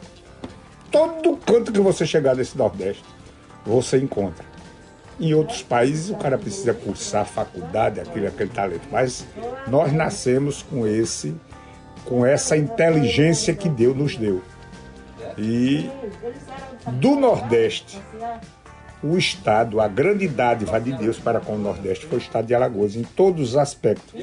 Todo 0.91 1.37
canto 1.37 1.71
que 1.71 1.79
você 1.79 2.05
chegar 2.05 2.35
nesse 2.35 2.57
Nordeste, 2.57 3.03
você 3.65 3.97
encontra. 3.97 4.45
Em 5.19 5.33
outros 5.33 5.61
países 5.61 6.09
o 6.09 6.15
cara 6.15 6.37
precisa 6.37 6.73
cursar 6.73 7.25
faculdade, 7.25 7.99
aquele, 7.99 8.27
aquele 8.27 8.49
talento. 8.49 8.87
Mas 8.91 9.25
nós 9.67 9.93
nascemos 9.93 10.63
com 10.63 10.85
esse, 10.85 11.35
com 12.05 12.25
essa 12.25 12.57
inteligência 12.57 13.53
que 13.53 13.69
Deus 13.69 13.95
nos 13.95 14.15
deu. 14.17 14.41
E 15.37 15.89
do 16.87 17.15
Nordeste, 17.15 18.01
o 19.03 19.17
Estado, 19.17 19.79
a 19.79 19.87
grande 19.87 20.27
dádiva 20.27 20.79
de 20.79 20.91
Deus 20.93 21.17
para 21.17 21.39
com 21.39 21.55
o 21.55 21.57
Nordeste 21.57 22.05
foi 22.05 22.17
o 22.17 22.21
Estado 22.21 22.47
de 22.47 22.55
Alagoas, 22.55 22.95
em 22.95 23.03
todos 23.03 23.51
os 23.51 23.57
aspectos. 23.57 24.13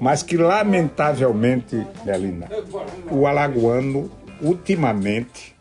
Mas 0.00 0.22
que, 0.22 0.36
lamentavelmente, 0.36 1.86
Melina, 2.04 2.48
o 3.10 3.26
alagoano, 3.26 4.10
ultimamente, 4.40 5.53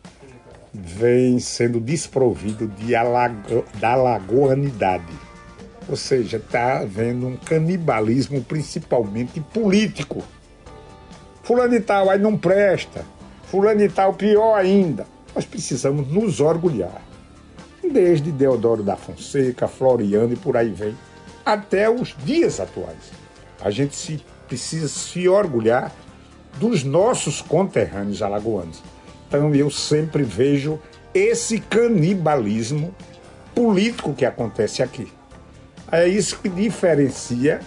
vem 0.73 1.39
sendo 1.39 1.79
desprovido 1.79 2.67
de 2.67 2.95
alago, 2.95 3.63
da 3.79 3.93
alagoanidade. 3.93 5.13
Ou 5.87 5.95
seja, 5.95 6.37
está 6.37 6.79
havendo 6.79 7.27
um 7.27 7.37
canibalismo, 7.37 8.41
principalmente 8.41 9.39
político. 9.39 10.23
Fulano 11.43 11.75
e 11.75 11.81
tal, 11.81 12.09
aí 12.09 12.17
não 12.17 12.37
presta. 12.37 13.05
Fulano 13.43 13.81
e 13.81 13.89
tal, 13.89 14.13
pior 14.13 14.55
ainda. 14.55 15.05
Nós 15.35 15.45
precisamos 15.45 16.07
nos 16.07 16.39
orgulhar 16.39 17.01
desde 17.91 18.31
Deodoro 18.31 18.81
da 18.81 18.95
Fonseca, 18.95 19.67
Floriano 19.67 20.33
e 20.33 20.37
por 20.37 20.55
aí 20.55 20.69
vem, 20.69 20.95
até 21.45 21.89
os 21.89 22.15
dias 22.23 22.59
atuais. 22.59 23.11
A 23.61 23.69
gente 23.69 23.95
se, 23.95 24.23
precisa 24.47 24.87
se 24.87 25.27
orgulhar 25.27 25.91
dos 26.59 26.83
nossos 26.83 27.41
conterrâneos 27.41 28.21
alagoanos. 28.21 28.81
Então 29.33 29.55
eu 29.55 29.71
sempre 29.71 30.21
vejo 30.21 30.79
esse 31.11 31.59
canibalismo 31.59 32.93
político 33.55 34.13
que 34.13 34.25
acontece 34.25 34.83
aqui. 34.83 35.11
É 35.91 36.07
isso 36.07 36.37
que 36.39 36.47
diferencia 36.47 37.59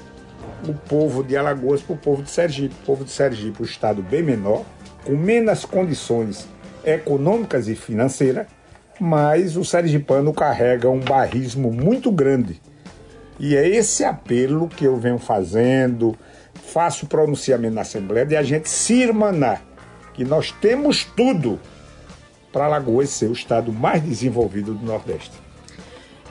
o 0.64 0.73
povo 0.73 1.25
de 1.25 1.37
Alagoas 1.37 1.83
para 1.83 1.97
o 1.97 1.99
povo 1.99 2.23
de 2.23 2.31
Sergipe. 2.31 2.73
O 2.83 2.87
povo 2.87 3.05
de 3.05 3.11
Sergipe, 3.11 3.62
o 3.62 3.64
estado 3.64 4.01
bem 4.01 4.23
menor, 4.23 4.64
com 5.05 5.17
menos 5.17 5.64
condições 5.64 6.47
econômicas 6.85 7.67
e 7.67 7.75
financeiras, 7.75 8.47
mas 9.01 9.57
o 9.57 9.64
sergipano 9.64 10.33
carrega 10.33 10.89
um 10.89 11.01
barrismo 11.01 11.73
muito 11.73 12.12
grande. 12.12 12.62
E 13.41 13.57
é 13.57 13.69
esse 13.69 14.05
apelo 14.05 14.69
que 14.69 14.85
eu 14.85 14.97
venho 14.99 15.19
fazendo, 15.19 16.17
faço 16.55 17.09
pronunciamento 17.09 17.75
na 17.75 17.81
Assembleia 17.81 18.25
de 18.25 18.37
a 18.37 18.43
gente 18.45 18.69
se 18.69 18.95
irmanar, 18.95 19.64
que 20.17 20.25
nós 20.25 20.51
temos 20.51 21.05
tudo 21.05 21.61
para 22.51 22.64
Alagoas 22.64 23.11
ser 23.11 23.29
o 23.29 23.33
estado 23.33 23.71
mais 23.71 24.03
desenvolvido 24.03 24.73
do 24.73 24.85
Nordeste. 24.85 25.33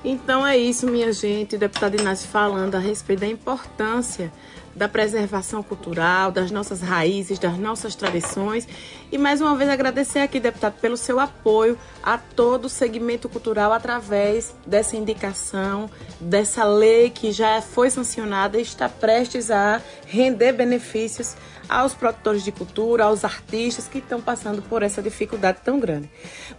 Então 0.04 0.46
é 0.46 0.58
isso, 0.58 0.88
minha 0.88 1.14
gente. 1.14 1.56
O 1.56 1.60
deputado 1.60 2.00
Inácio 2.00 2.28
falando 2.28 2.76
a 2.76 2.80
respeito 2.80 3.20
da 3.20 3.28
importância 3.28 4.32
da 4.76 4.90
preservação 4.90 5.64
cultural, 5.64 6.32
das 6.32 6.52
nossas 6.52 6.82
raízes, 6.82 7.40
das 7.40 7.58
nossas 7.58 7.96
tradições. 7.96 8.68
E 9.12 9.18
mais 9.18 9.40
uma 9.40 9.56
vez 9.56 9.70
agradecer 9.70 10.20
aqui, 10.20 10.40
deputado, 10.40 10.76
pelo 10.82 10.98
seu 10.98 11.20
apoio 11.20 11.78
a 12.04 12.18
todo 12.18 12.66
o 12.66 12.70
segmento 12.70 13.30
cultural 13.30 13.72
através 13.72 14.54
dessa 14.68 14.98
indicação, 14.98 15.90
dessa 16.20 16.66
lei 16.66 17.10
que 17.10 17.32
já 17.32 17.62
foi 17.62 17.90
sancionada 17.90 18.58
e 18.58 18.62
está 18.62 18.90
prestes 18.90 19.50
a 19.50 19.82
render 20.06 20.52
benefícios 20.52 21.36
aos 21.70 21.94
produtores 21.94 22.44
de 22.44 22.52
cultura, 22.52 23.06
aos 23.06 23.24
artistas 23.24 23.88
que 23.88 24.00
estão 24.00 24.22
passando 24.22 24.62
por 24.62 24.84
essa 24.84 25.02
dificuldade 25.02 25.60
tão 25.64 25.80
grande. 25.80 26.10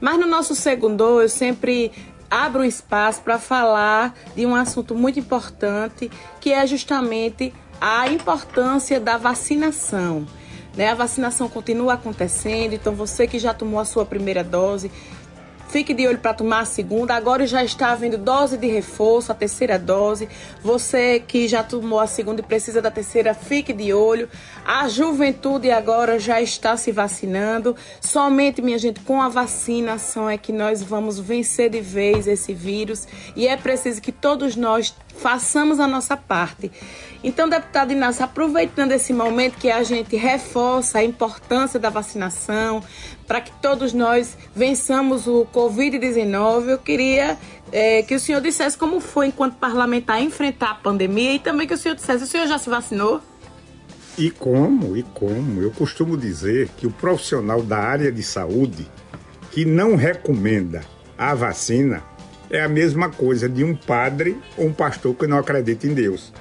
Mas 0.01 0.19
no 0.19 0.27
nosso 0.27 0.55
segundo, 0.55 1.21
eu 1.21 1.29
sempre 1.29 1.93
abro 2.31 2.63
um 2.63 2.65
espaço 2.65 3.23
para 3.23 3.39
falar 3.39 4.15
de 4.35 4.45
um 4.45 4.55
assunto 4.55 4.95
muito 4.95 5.19
importante, 5.19 6.11
que 6.41 6.53
é 6.53 6.67
justamente 6.67 7.53
a 7.81 8.09
importância 8.09 8.99
da 9.01 9.17
vacinação. 9.17 10.27
Né? 10.77 10.91
A 10.91 10.95
vacinação 10.95 11.49
continua 11.49 11.95
acontecendo, 11.95 12.75
então 12.75 12.95
você 12.95 13.27
que 13.27 13.39
já 13.39 13.55
tomou 13.55 13.81
a 13.81 13.85
sua 13.85 14.05
primeira 14.05 14.45
dose, 14.45 14.91
Fique 15.69 15.93
de 15.93 16.07
olho 16.07 16.19
para 16.19 16.33
tomar 16.33 16.61
a 16.61 16.65
segunda. 16.65 17.15
Agora 17.15 17.47
já 17.47 17.65
está 17.65 17.91
havendo 17.91 18.17
dose 18.17 18.57
de 18.57 18.67
reforço, 18.67 19.33
a 19.33 19.35
terceira 19.35 19.79
dose. 19.79 20.29
Você 20.63 21.21
que 21.21 21.49
já 21.49 21.63
tomou 21.63 21.99
a 21.99 22.07
segunda 22.07 22.41
e 22.41 22.45
precisa 22.45 22.81
da 22.81 22.91
terceira, 22.91 23.35
fique 23.35 23.73
de 23.73 23.93
olho. 23.93 24.29
A 24.65 24.89
juventude 24.89 25.71
agora 25.71 26.19
já 26.19 26.41
está 26.41 26.77
se 26.77 26.93
vacinando. 26.93 27.77
Somente, 28.01 28.63
minha 28.63 28.79
gente, 28.79 29.01
com 29.01 29.21
a 29.21 29.29
vacinação 29.29 30.31
é 30.31 30.39
que 30.39 30.53
nós 30.53 30.83
vamos 30.83 31.19
vencer 31.19 31.71
de 31.71 31.81
vez 31.81 32.27
esse 32.27 32.55
vírus. 32.55 33.07
E 33.35 33.47
é 33.49 33.57
preciso 33.57 34.01
que 34.01 34.13
todos 34.13 34.57
nós 34.57 34.95
façamos 35.17 35.81
a 35.81 35.87
nossa 35.87 36.17
parte. 36.17 36.71
Então, 37.25 37.49
deputado 37.49 37.93
Inácio, 37.93 38.25
aproveitando 38.25 38.93
esse 38.93 39.13
momento 39.13 39.59
que 39.59 39.71
a 39.71 39.83
gente 39.83 40.15
reforça 40.17 40.99
a 40.99 41.05
importância 41.05 41.81
da 41.81 41.91
vacinação, 41.91 42.83
para 43.27 43.41
que 43.41 43.53
todos 43.61 43.93
nós 43.93 44.37
vençamos 44.55 45.27
o 45.27 45.47
Covid-19, 45.53 46.69
eu 46.69 46.79
queria 46.79 47.37
é, 47.73 48.03
que 48.03 48.15
o 48.15 48.21
senhor 48.21 48.41
dissesse 48.41 48.79
como 48.79 49.01
foi, 49.01 49.27
enquanto 49.27 49.57
parlamentar, 49.57 50.23
enfrentar 50.23 50.71
a 50.71 50.75
pandemia 50.75 51.35
e 51.35 51.39
também 51.39 51.67
que 51.67 51.75
o 51.75 51.79
senhor 51.79 51.95
dissesse: 51.95 52.25
o 52.25 52.27
senhor 52.27 52.47
já 52.47 52.59
se 52.59 52.71
vacinou? 52.71 53.21
E 54.17 54.31
como, 54.31 54.97
e 54.97 55.03
como? 55.03 55.61
Eu 55.61 55.71
costumo 55.71 56.17
dizer 56.17 56.69
que 56.77 56.87
o 56.87 56.91
profissional 56.91 57.63
da 57.63 57.79
área 57.79 58.11
de 58.11 58.23
saúde 58.23 58.89
que 59.51 59.65
não 59.65 59.97
recomenda 59.97 60.83
a 61.19 61.35
vacina 61.35 62.03
é 62.49 62.63
a 62.63 62.69
mesma 62.69 63.11
coisa 63.11 63.49
de 63.49 63.65
um 63.65 63.75
padre 63.75 64.41
ou 64.57 64.67
um 64.67 64.73
pastor 64.73 65.15
que 65.15 65.27
não 65.27 65.39
acredita 65.39 65.87
em 65.87 65.95
Deus. 65.95 66.33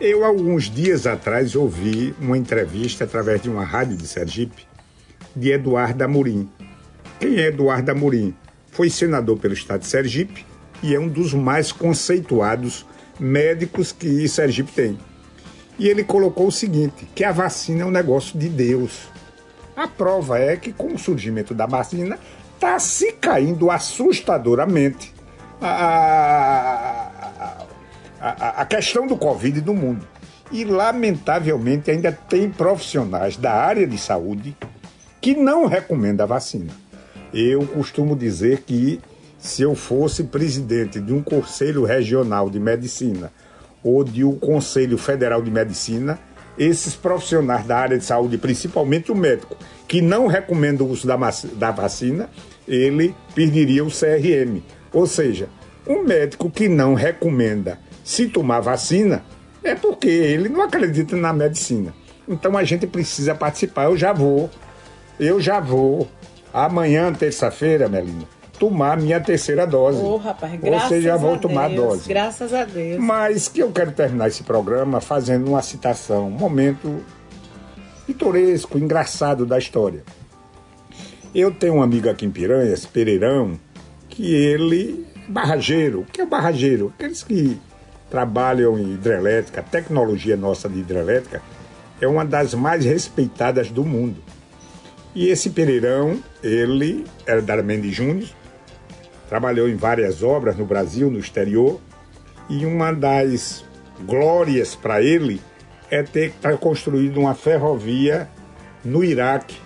Eu, 0.00 0.24
alguns 0.24 0.68
dias 0.68 1.06
atrás, 1.06 1.54
ouvi 1.54 2.14
uma 2.20 2.36
entrevista 2.36 3.04
através 3.04 3.40
de 3.40 3.48
uma 3.48 3.64
rádio 3.64 3.96
de 3.96 4.06
Sergipe 4.06 4.66
de 5.34 5.50
Eduardo 5.50 6.02
Amorim. 6.04 6.48
Quem 7.18 7.38
é 7.38 7.48
Eduardo 7.48 7.90
Amorim? 7.90 8.34
Foi 8.70 8.88
senador 8.88 9.38
pelo 9.38 9.54
estado 9.54 9.80
de 9.80 9.86
Sergipe 9.86 10.44
e 10.82 10.94
é 10.94 11.00
um 11.00 11.08
dos 11.08 11.32
mais 11.34 11.70
conceituados 11.72 12.86
médicos 13.18 13.92
que 13.92 14.28
Sergipe 14.28 14.72
tem. 14.72 14.98
E 15.78 15.88
ele 15.88 16.04
colocou 16.04 16.48
o 16.48 16.52
seguinte, 16.52 17.08
que 17.14 17.24
a 17.24 17.32
vacina 17.32 17.82
é 17.82 17.84
um 17.84 17.90
negócio 17.90 18.38
de 18.38 18.48
Deus. 18.48 19.08
A 19.76 19.88
prova 19.88 20.38
é 20.38 20.56
que 20.56 20.72
com 20.72 20.94
o 20.94 20.98
surgimento 20.98 21.54
da 21.54 21.66
vacina 21.66 22.18
está 22.54 22.78
se 22.78 23.12
caindo 23.12 23.70
assustadoramente 23.70 25.12
a, 25.60 27.08
a, 27.40 27.66
a, 28.20 28.48
a 28.62 28.66
questão 28.66 29.06
do 29.06 29.16
Covid 29.16 29.60
no 29.62 29.74
mundo. 29.74 30.06
E, 30.50 30.64
lamentavelmente, 30.64 31.90
ainda 31.90 32.12
tem 32.12 32.50
profissionais 32.50 33.36
da 33.36 33.52
área 33.54 33.86
de 33.86 33.96
saúde 33.96 34.54
que 35.22 35.36
não 35.36 35.66
recomenda 35.66 36.24
a 36.24 36.26
vacina. 36.26 36.72
Eu 37.32 37.64
costumo 37.64 38.16
dizer 38.16 38.62
que 38.62 39.00
se 39.38 39.62
eu 39.62 39.74
fosse 39.76 40.24
presidente 40.24 41.00
de 41.00 41.12
um 41.12 41.22
conselho 41.22 41.84
regional 41.84 42.50
de 42.50 42.58
medicina 42.58 43.32
ou 43.84 44.02
de 44.02 44.24
um 44.24 44.36
conselho 44.36 44.98
federal 44.98 45.40
de 45.40 45.50
medicina, 45.50 46.18
esses 46.58 46.94
profissionais 46.94 47.64
da 47.64 47.78
área 47.78 47.96
de 47.96 48.04
saúde, 48.04 48.36
principalmente 48.36 49.12
o 49.12 49.14
médico, 49.14 49.56
que 49.86 50.02
não 50.02 50.26
recomenda 50.26 50.82
o 50.82 50.90
uso 50.90 51.06
da, 51.06 51.16
da 51.54 51.70
vacina, 51.70 52.28
ele 52.66 53.14
perderia 53.32 53.84
o 53.84 53.90
CRM. 53.90 54.60
Ou 54.92 55.06
seja, 55.06 55.48
um 55.86 56.02
médico 56.02 56.50
que 56.50 56.68
não 56.68 56.94
recomenda 56.94 57.78
se 58.04 58.26
tomar 58.26 58.60
vacina 58.60 59.24
é 59.62 59.74
porque 59.76 60.08
ele 60.08 60.48
não 60.48 60.62
acredita 60.62 61.16
na 61.16 61.32
medicina. 61.32 61.94
Então 62.28 62.56
a 62.56 62.64
gente 62.64 62.86
precisa 62.88 63.34
participar. 63.34 63.84
Eu 63.84 63.96
já 63.96 64.12
vou 64.12 64.50
eu 65.18 65.40
já 65.40 65.60
vou, 65.60 66.08
amanhã, 66.52 67.12
terça-feira, 67.12 67.88
Melina, 67.88 68.24
tomar 68.58 68.96
minha 68.96 69.20
terceira 69.20 69.66
dose. 69.66 70.00
Oh, 70.02 70.16
rapaz, 70.16 70.58
graças 70.60 70.82
Ou 70.82 70.88
seja, 70.88 71.08
já 71.08 71.16
vou 71.16 71.36
tomar 71.36 71.68
Deus, 71.68 71.80
a 71.80 71.86
dose. 71.86 72.08
Graças 72.08 72.54
a 72.54 72.64
Deus. 72.64 72.98
Mas 72.98 73.48
que 73.48 73.60
eu 73.60 73.72
quero 73.72 73.92
terminar 73.92 74.28
esse 74.28 74.42
programa 74.42 75.00
fazendo 75.00 75.48
uma 75.48 75.62
citação, 75.62 76.28
um 76.28 76.30
momento 76.30 77.02
pitoresco, 78.06 78.78
engraçado 78.78 79.46
da 79.46 79.58
história. 79.58 80.04
Eu 81.34 81.50
tenho 81.50 81.74
um 81.74 81.82
amigo 81.82 82.08
aqui 82.10 82.26
em 82.26 82.30
Piranhas, 82.30 82.84
Pereirão, 82.84 83.58
que 84.08 84.34
ele 84.34 85.06
barrageiro. 85.28 86.00
O 86.00 86.04
que 86.04 86.20
é 86.20 86.26
barrageiro? 86.26 86.92
Aqueles 86.94 87.22
que 87.22 87.58
trabalham 88.10 88.78
em 88.78 88.92
hidrelétrica, 88.92 89.60
a 89.60 89.64
tecnologia 89.64 90.36
nossa 90.36 90.68
de 90.68 90.80
hidrelétrica 90.80 91.40
é 92.00 92.06
uma 92.06 92.24
das 92.24 92.52
mais 92.52 92.84
respeitadas 92.84 93.70
do 93.70 93.84
mundo. 93.84 94.22
E 95.14 95.28
esse 95.28 95.50
Pereirão, 95.50 96.22
ele 96.42 97.04
era 97.26 97.42
da 97.42 97.62
Mendes 97.62 97.94
Júnior, 97.94 98.28
trabalhou 99.28 99.68
em 99.68 99.76
várias 99.76 100.22
obras 100.22 100.56
no 100.56 100.64
Brasil, 100.64 101.10
no 101.10 101.18
exterior, 101.18 101.80
e 102.48 102.64
uma 102.64 102.92
das 102.92 103.64
glórias 104.00 104.74
para 104.74 105.02
ele 105.02 105.40
é 105.90 106.02
ter 106.02 106.32
construído 106.58 107.20
uma 107.20 107.34
ferrovia 107.34 108.28
no 108.84 109.04
Iraque, 109.04 109.56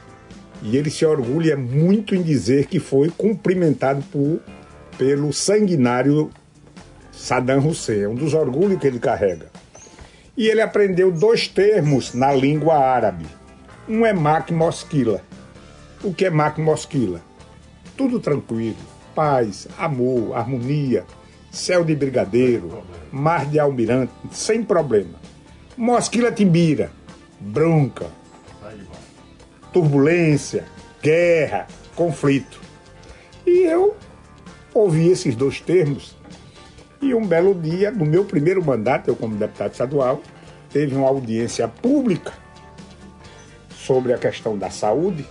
E 0.62 0.76
ele 0.76 0.90
se 0.90 1.04
orgulha 1.04 1.56
muito 1.56 2.14
em 2.14 2.22
dizer 2.22 2.66
que 2.66 2.80
foi 2.80 3.10
cumprimentado 3.10 4.02
por, 4.10 4.40
pelo 4.96 5.32
sanguinário 5.32 6.30
Saddam 7.12 7.66
Hussein. 7.66 8.02
É 8.02 8.08
um 8.08 8.14
dos 8.14 8.34
orgulhos 8.34 8.80
que 8.80 8.86
ele 8.86 8.98
carrega. 8.98 9.46
E 10.36 10.48
ele 10.48 10.60
aprendeu 10.60 11.10
dois 11.10 11.48
termos 11.48 12.14
na 12.14 12.32
língua 12.32 12.78
árabe. 12.78 13.26
Um 13.88 14.04
é 14.04 14.12
Mak 14.12 14.52
Mosquila. 14.52 15.22
O 16.06 16.14
que 16.14 16.24
é 16.24 16.30
Mak 16.30 16.60
Mosquila? 16.60 17.20
Tudo 17.96 18.20
tranquilo, 18.20 18.76
paz, 19.12 19.66
amor, 19.76 20.36
harmonia, 20.36 21.04
céu 21.50 21.84
de 21.84 21.96
brigadeiro, 21.96 22.84
mar 23.10 23.44
de 23.44 23.58
almirante, 23.58 24.12
sem 24.30 24.62
problema. 24.62 25.18
Mosquila 25.76 26.30
Timbira, 26.30 26.92
bronca, 27.40 28.06
turbulência, 29.72 30.64
guerra, 31.02 31.66
conflito. 31.96 32.60
E 33.44 33.64
eu 33.64 33.96
ouvi 34.72 35.10
esses 35.10 35.34
dois 35.34 35.60
termos 35.60 36.14
e 37.02 37.14
um 37.14 37.26
belo 37.26 37.52
dia, 37.52 37.90
no 37.90 38.06
meu 38.06 38.24
primeiro 38.24 38.64
mandato, 38.64 39.08
eu 39.08 39.16
como 39.16 39.34
deputado 39.34 39.72
estadual, 39.72 40.22
teve 40.70 40.94
uma 40.94 41.08
audiência 41.08 41.66
pública 41.66 42.32
sobre 43.70 44.12
a 44.12 44.18
questão 44.18 44.56
da 44.56 44.70
saúde. 44.70 45.26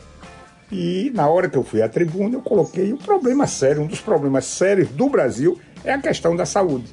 E 0.72 1.12
na 1.14 1.30
hora 1.30 1.50
que 1.50 1.58
eu 1.58 1.64
fui 1.64 1.82
à 1.82 1.90
tribuna, 1.90 2.36
eu 2.36 2.42
coloquei 2.42 2.92
um 2.92 2.98
problema 2.98 3.46
sério, 3.46 3.84
um 3.84 3.88
dos 3.88 4.02
problemas 4.02 4.46
sérios 4.46 4.90
do 4.90 5.10
Brasil 5.10 5.60
é 5.84 5.94
a 5.94 6.02
questão 6.02 6.36
da 6.36 6.46
saúde. 6.46 6.92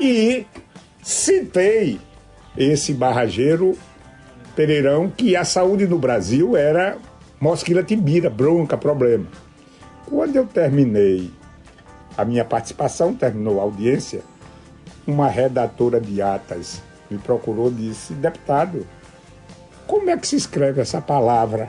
E 0.00 0.46
citei 1.02 2.00
esse 2.56 2.92
barrageiro 2.92 3.76
Pereirão 4.54 5.10
que 5.10 5.36
a 5.36 5.44
saúde 5.44 5.86
no 5.86 5.98
Brasil 5.98 6.56
era 6.56 6.96
mosquila 7.38 7.82
timbira, 7.82 8.30
bronca, 8.30 8.76
problema. 8.76 9.26
Quando 10.06 10.36
eu 10.36 10.46
terminei 10.46 11.30
a 12.16 12.24
minha 12.24 12.44
participação, 12.44 13.14
terminou 13.14 13.60
a 13.60 13.64
audiência, 13.64 14.22
uma 15.06 15.28
redatora 15.28 16.00
de 16.00 16.22
atas 16.22 16.82
me 17.10 17.18
procurou 17.18 17.68
e 17.68 17.74
disse: 17.74 18.14
Deputado, 18.14 18.86
como 19.86 20.08
é 20.08 20.16
que 20.16 20.26
se 20.26 20.36
escreve 20.36 20.80
essa 20.80 21.00
palavra? 21.00 21.68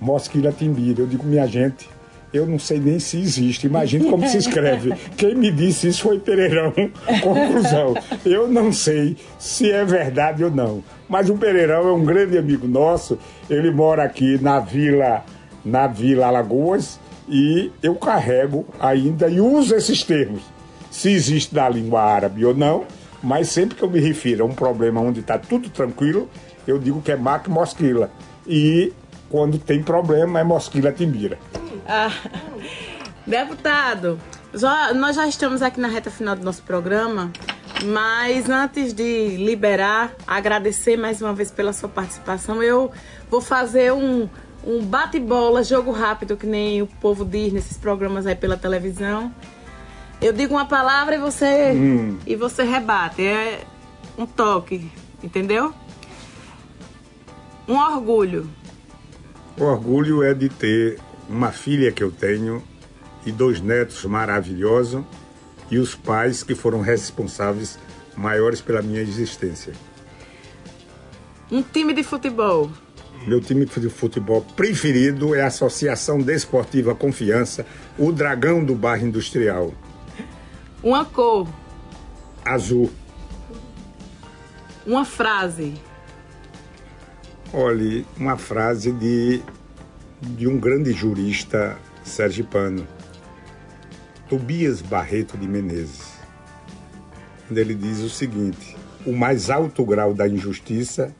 Mosquila 0.00 0.52
timbira. 0.52 1.00
Eu 1.02 1.06
digo, 1.06 1.26
minha 1.26 1.46
gente, 1.46 1.88
eu 2.32 2.46
não 2.46 2.58
sei 2.58 2.78
nem 2.78 2.98
se 2.98 3.18
existe. 3.18 3.66
Imagine 3.66 4.10
como 4.10 4.26
se 4.28 4.38
escreve. 4.38 4.94
Quem 5.16 5.34
me 5.34 5.50
disse 5.50 5.88
isso 5.88 6.02
foi 6.02 6.18
Pereirão. 6.18 6.72
Conclusão. 7.22 7.94
Eu 8.24 8.48
não 8.48 8.72
sei 8.72 9.16
se 9.38 9.70
é 9.70 9.84
verdade 9.84 10.44
ou 10.44 10.50
não. 10.50 10.82
Mas 11.08 11.30
o 11.30 11.36
Pereirão 11.36 11.88
é 11.88 11.92
um 11.92 12.04
grande 12.04 12.36
amigo 12.36 12.66
nosso. 12.66 13.18
Ele 13.48 13.70
mora 13.70 14.02
aqui 14.04 14.38
na 14.42 14.60
Vila, 14.60 15.24
na 15.64 15.86
Vila 15.86 16.26
Alagoas 16.26 17.00
e 17.28 17.70
eu 17.82 17.94
carrego 17.94 18.66
ainda 18.80 19.28
e 19.28 19.40
uso 19.40 19.74
esses 19.74 20.02
termos. 20.02 20.42
Se 20.90 21.10
existe 21.10 21.54
na 21.54 21.68
língua 21.68 22.02
árabe 22.02 22.44
ou 22.44 22.54
não, 22.54 22.84
mas 23.22 23.48
sempre 23.48 23.76
que 23.76 23.82
eu 23.82 23.90
me 23.90 24.00
refiro 24.00 24.44
a 24.44 24.46
um 24.46 24.54
problema 24.54 25.00
onde 25.00 25.20
está 25.20 25.38
tudo 25.38 25.68
tranquilo, 25.68 26.28
eu 26.66 26.78
digo 26.78 27.02
que 27.02 27.12
é 27.12 27.16
Mac 27.16 27.48
Mosquila. 27.48 28.10
E 28.46 28.92
quando 29.28 29.58
tem 29.58 29.82
problema 29.82 30.40
é 30.40 30.44
Mosquila 30.44 30.92
Timbira. 30.92 31.38
Ah, 31.86 32.12
deputado, 33.26 34.18
já, 34.54 34.92
nós 34.94 35.16
já 35.16 35.26
estamos 35.26 35.62
aqui 35.62 35.80
na 35.80 35.88
reta 35.88 36.10
final 36.10 36.34
do 36.34 36.44
nosso 36.44 36.62
programa, 36.62 37.30
mas 37.84 38.48
antes 38.48 38.92
de 38.92 39.36
liberar, 39.36 40.14
agradecer 40.26 40.96
mais 40.96 41.20
uma 41.20 41.32
vez 41.32 41.50
pela 41.50 41.72
sua 41.72 41.88
participação, 41.88 42.62
eu 42.62 42.90
vou 43.30 43.40
fazer 43.40 43.92
um, 43.92 44.28
um 44.64 44.82
bate-bola, 44.82 45.62
jogo 45.62 45.90
rápido, 45.92 46.36
que 46.36 46.46
nem 46.46 46.82
o 46.82 46.86
povo 46.86 47.24
diz 47.24 47.52
nesses 47.52 47.76
programas 47.76 48.26
aí 48.26 48.34
pela 48.34 48.56
televisão. 48.56 49.32
Eu 50.20 50.32
digo 50.32 50.54
uma 50.54 50.66
palavra 50.66 51.14
e 51.14 51.18
você 51.18 51.72
hum. 51.72 52.18
e 52.26 52.34
você 52.34 52.64
rebate. 52.64 53.24
É 53.24 53.60
um 54.16 54.26
toque, 54.26 54.90
entendeu? 55.22 55.72
Um 57.68 57.76
orgulho. 57.76 58.50
O 59.58 59.64
orgulho 59.64 60.22
é 60.22 60.32
de 60.32 60.48
ter 60.48 61.00
uma 61.28 61.50
filha 61.50 61.90
que 61.90 62.02
eu 62.02 62.12
tenho 62.12 62.62
e 63.26 63.32
dois 63.32 63.60
netos 63.60 64.04
maravilhosos 64.04 65.04
e 65.68 65.78
os 65.78 65.96
pais 65.96 66.44
que 66.44 66.54
foram 66.54 66.80
responsáveis 66.80 67.76
maiores 68.16 68.60
pela 68.60 68.80
minha 68.80 69.00
existência. 69.00 69.72
Um 71.50 71.60
time 71.60 71.92
de 71.92 72.04
futebol. 72.04 72.70
Meu 73.26 73.40
time 73.40 73.64
de 73.66 73.88
futebol 73.88 74.42
preferido 74.56 75.34
é 75.34 75.42
a 75.42 75.48
Associação 75.48 76.18
Desportiva 76.18 76.94
Confiança, 76.94 77.66
o 77.98 78.12
Dragão 78.12 78.64
do 78.64 78.76
Bairro 78.76 79.06
Industrial. 79.06 79.74
Uma 80.82 81.04
cor. 81.04 81.48
Azul. 82.44 82.90
Uma 84.86 85.04
frase. 85.04 85.74
Olhe, 87.50 88.06
uma 88.18 88.36
frase 88.36 88.92
de, 88.92 89.40
de 90.20 90.46
um 90.46 90.58
grande 90.58 90.92
jurista 90.92 91.78
sergipano, 92.04 92.86
Tobias 94.28 94.82
Barreto 94.82 95.38
de 95.38 95.48
Menezes. 95.48 96.12
Ele 97.50 97.74
diz 97.74 98.00
o 98.00 98.10
seguinte: 98.10 98.76
o 99.06 99.12
mais 99.12 99.48
alto 99.48 99.82
grau 99.82 100.12
da 100.12 100.28
injustiça 100.28 101.14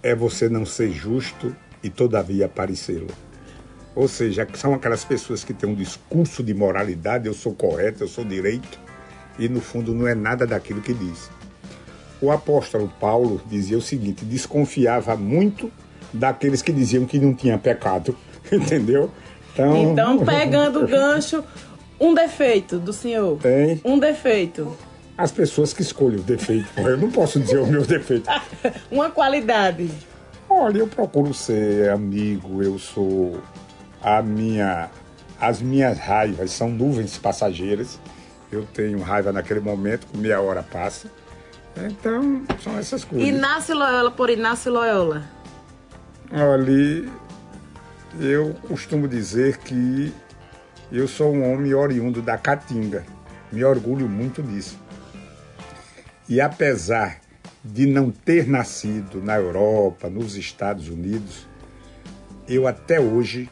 é 0.00 0.14
você 0.14 0.48
não 0.48 0.64
ser 0.64 0.92
justo 0.92 1.54
e 1.82 1.90
todavia 1.90 2.48
parecê-lo. 2.48 3.10
Ou 3.96 4.06
seja, 4.06 4.46
são 4.54 4.74
aquelas 4.74 5.04
pessoas 5.04 5.42
que 5.42 5.52
têm 5.52 5.68
um 5.68 5.74
discurso 5.74 6.40
de 6.40 6.54
moralidade, 6.54 7.26
eu 7.26 7.34
sou 7.34 7.52
correto, 7.52 8.04
eu 8.04 8.08
sou 8.08 8.24
direito, 8.24 8.78
e 9.36 9.48
no 9.48 9.60
fundo 9.60 9.92
não 9.92 10.06
é 10.06 10.14
nada 10.14 10.46
daquilo 10.46 10.80
que 10.80 10.94
diz. 10.94 11.28
O 12.20 12.30
apóstolo 12.30 12.90
Paulo 13.00 13.40
dizia 13.46 13.78
o 13.78 13.82
seguinte: 13.82 14.24
desconfiava 14.24 15.16
muito 15.16 15.70
daqueles 16.12 16.62
que 16.62 16.72
diziam 16.72 17.04
que 17.04 17.18
não 17.18 17.34
tinha 17.34 17.58
pecado, 17.58 18.16
entendeu? 18.50 19.10
Então, 19.52 19.92
então 19.92 20.24
pegando 20.24 20.84
o 20.84 20.86
gancho, 20.88 21.44
um 22.00 22.14
defeito 22.14 22.78
do 22.78 22.92
senhor. 22.92 23.38
Tem. 23.38 23.80
Um 23.84 23.98
defeito 23.98 24.76
as 25.18 25.32
pessoas 25.32 25.72
que 25.72 25.82
escolhem 25.82 26.20
o 26.20 26.22
defeito. 26.22 26.68
Eu 26.76 26.96
não 26.96 27.10
posso 27.10 27.40
dizer 27.40 27.58
o 27.58 27.66
meu 27.66 27.84
defeito. 27.84 28.30
Uma 28.88 29.10
qualidade. 29.10 29.90
Olha, 30.48 30.78
eu 30.78 30.86
procuro 30.86 31.34
ser 31.34 31.90
amigo, 31.90 32.62
eu 32.62 32.78
sou 32.78 33.42
a 34.00 34.22
minha 34.22 34.88
as 35.40 35.60
minhas 35.60 35.98
raivas 35.98 36.52
são 36.52 36.70
nuvens 36.70 37.18
passageiras. 37.18 37.98
Eu 38.50 38.64
tenho 38.72 39.00
raiva 39.00 39.32
naquele 39.32 39.60
momento, 39.60 40.06
meia 40.16 40.40
hora 40.40 40.62
passa. 40.62 41.10
Então, 41.76 42.42
são 42.62 42.76
essas 42.78 43.04
coisas. 43.04 43.28
Inácio 43.28 43.76
Loyola 43.76 44.10
por 44.10 44.30
Inácio 44.30 44.72
Loyola. 44.72 45.24
Olha, 46.32 47.08
eu 48.20 48.54
costumo 48.66 49.06
dizer 49.06 49.58
que 49.58 50.12
eu 50.90 51.06
sou 51.06 51.32
um 51.32 51.52
homem 51.52 51.74
oriundo 51.74 52.20
da 52.20 52.36
Caatinga. 52.36 53.04
Me 53.52 53.64
orgulho 53.64 54.08
muito 54.08 54.42
disso. 54.42 54.78
E 56.28 56.40
apesar 56.40 57.20
de 57.64 57.86
não 57.86 58.10
ter 58.10 58.46
nascido 58.46 59.22
na 59.22 59.36
Europa, 59.36 60.08
nos 60.08 60.36
Estados 60.36 60.88
Unidos, 60.88 61.46
eu 62.48 62.66
até 62.66 63.00
hoje 63.00 63.48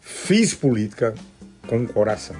fiz 0.00 0.54
política 0.54 1.14
com 1.66 1.82
o 1.82 1.88
coração. 1.88 2.36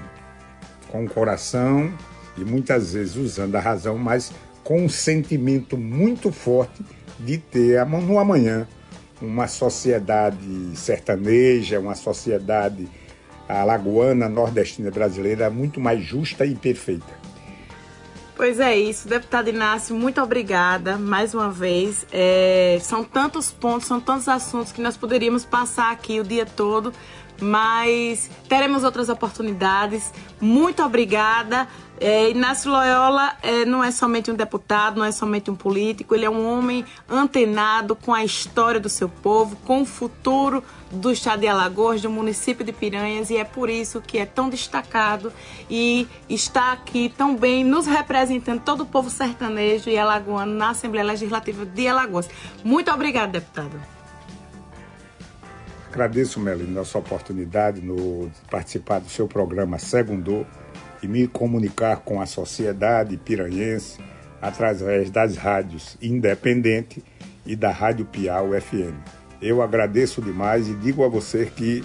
Com 0.89 1.05
o 1.05 1.11
coração 1.11 1.93
e 2.37 2.45
muitas 2.45 2.93
vezes 2.93 3.17
usando 3.17 3.55
a 3.57 3.61
razão, 3.61 3.97
mas 3.99 4.33
com 4.71 4.85
um 4.85 4.89
sentimento 4.89 5.77
muito 5.77 6.31
forte 6.31 6.81
de 7.19 7.39
ter 7.39 7.85
no 7.85 8.21
amanhã 8.21 8.69
uma 9.21 9.49
sociedade 9.49 10.77
sertaneja, 10.77 11.81
uma 11.81 11.97
sociedade 11.97 12.89
alagoana, 13.49 14.29
nordestina 14.29 14.89
brasileira 14.89 15.51
muito 15.51 15.81
mais 15.81 16.01
justa 16.05 16.47
e 16.47 16.55
perfeita. 16.55 17.19
Pois 18.37 18.61
é 18.61 18.79
isso, 18.79 19.09
deputado 19.09 19.49
Inácio, 19.51 19.95
muito 19.95 20.23
obrigada 20.23 20.97
mais 20.97 21.35
uma 21.35 21.51
vez. 21.51 22.07
É, 22.13 22.79
são 22.81 23.03
tantos 23.03 23.51
pontos, 23.51 23.89
são 23.89 24.01
tantos 24.01 24.29
assuntos 24.29 24.71
que 24.71 24.81
nós 24.81 24.97
poderíamos 24.97 25.45
passar 25.45 25.91
aqui 25.91 26.21
o 26.21 26.25
dia 26.25 26.47
todo, 26.47 26.93
mas 27.41 28.31
teremos 28.49 28.85
outras 28.85 29.09
oportunidades. 29.09 30.13
Muito 30.41 30.83
obrigada. 30.83 31.69
É, 32.03 32.31
Inácio 32.31 32.71
Loyola 32.71 33.35
é, 33.43 33.67
não 33.67 33.85
é 33.85 33.91
somente 33.91 34.31
um 34.31 34.35
deputado, 34.35 34.99
não 34.99 35.05
é 35.05 35.13
somente 35.13 35.51
um 35.51 35.55
político, 35.55 36.15
ele 36.15 36.25
é 36.25 36.31
um 36.31 36.49
homem 36.51 36.83
antenado 37.07 37.95
com 37.95 38.15
a 38.15 38.25
história 38.25 38.81
do 38.81 38.89
seu 38.89 39.07
povo, 39.07 39.55
com 39.67 39.83
o 39.83 39.85
futuro 39.85 40.65
do 40.91 41.13
estado 41.13 41.41
de 41.41 41.47
Alagoas, 41.47 42.01
do 42.01 42.09
município 42.09 42.65
de 42.65 42.73
Piranhas, 42.73 43.29
e 43.29 43.37
é 43.37 43.45
por 43.45 43.69
isso 43.69 44.01
que 44.01 44.17
é 44.17 44.25
tão 44.25 44.49
destacado 44.49 45.31
e 45.69 46.09
está 46.27 46.73
aqui 46.73 47.13
tão 47.15 47.37
bem 47.37 47.63
nos 47.63 47.87
representando 47.87 48.63
todo 48.63 48.81
o 48.85 48.87
povo 48.87 49.11
sertanejo 49.11 49.91
e 49.91 49.99
alagoano 49.99 50.55
na 50.55 50.71
Assembleia 50.71 51.07
Legislativa 51.07 51.67
de 51.67 51.87
Alagoas. 51.87 52.31
Muito 52.65 52.91
obrigada, 52.91 53.33
deputado. 53.33 54.00
Agradeço, 55.91 56.39
Melina, 56.39 56.83
essa 56.83 56.99
oportunidade 56.99 57.81
no, 57.81 58.29
de 58.29 58.41
participar 58.49 59.01
do 59.01 59.09
seu 59.09 59.27
programa 59.27 59.77
Segundo 59.77 60.47
e 61.03 61.09
me 61.09 61.27
comunicar 61.27 61.97
com 61.97 62.21
a 62.21 62.27
sociedade 62.27 63.17
piranhense 63.17 63.99
através 64.41 65.11
das 65.11 65.37
rádios 65.37 65.99
Independente 66.01 67.03
e 67.45 67.57
da 67.57 67.73
Rádio 67.73 68.07
Piau 68.07 68.51
FM. 68.53 68.95
Eu 69.43 69.61
agradeço 69.61 70.23
demais 70.23 70.69
e 70.69 70.75
digo 70.75 71.05
a 71.05 71.09
você 71.09 71.47
que 71.47 71.83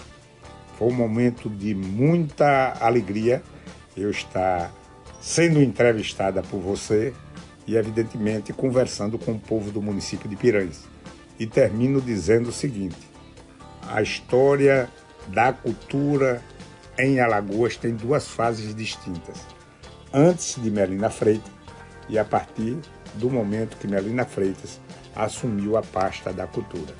foi 0.77 0.87
um 0.87 0.93
momento 0.95 1.49
de 1.49 1.73
muita 1.73 2.77
alegria 2.79 3.41
eu 3.97 4.11
estar 4.11 4.71
sendo 5.19 5.59
entrevistada 5.63 6.43
por 6.43 6.59
você 6.59 7.11
e, 7.65 7.75
evidentemente, 7.75 8.53
conversando 8.53 9.17
com 9.17 9.31
o 9.31 9.39
povo 9.39 9.71
do 9.71 9.81
município 9.81 10.29
de 10.29 10.35
Piranhas. 10.35 10.83
E 11.39 11.47
termino 11.47 11.99
dizendo 11.99 12.49
o 12.49 12.53
seguinte: 12.53 13.14
a 13.89 14.01
história 14.01 14.89
da 15.27 15.53
cultura 15.53 16.41
em 16.97 17.19
Alagoas 17.19 17.75
tem 17.75 17.95
duas 17.95 18.27
fases 18.27 18.73
distintas. 18.75 19.45
Antes 20.13 20.55
de 20.61 20.71
Melina 20.71 21.09
Freitas 21.09 21.51
e 22.07 22.17
a 22.17 22.23
partir 22.23 22.77
do 23.15 23.29
momento 23.29 23.77
que 23.77 23.87
Melina 23.87 24.25
Freitas 24.25 24.79
assumiu 25.15 25.77
a 25.77 25.81
pasta 25.81 26.31
da 26.31 26.47
cultura. 26.47 26.93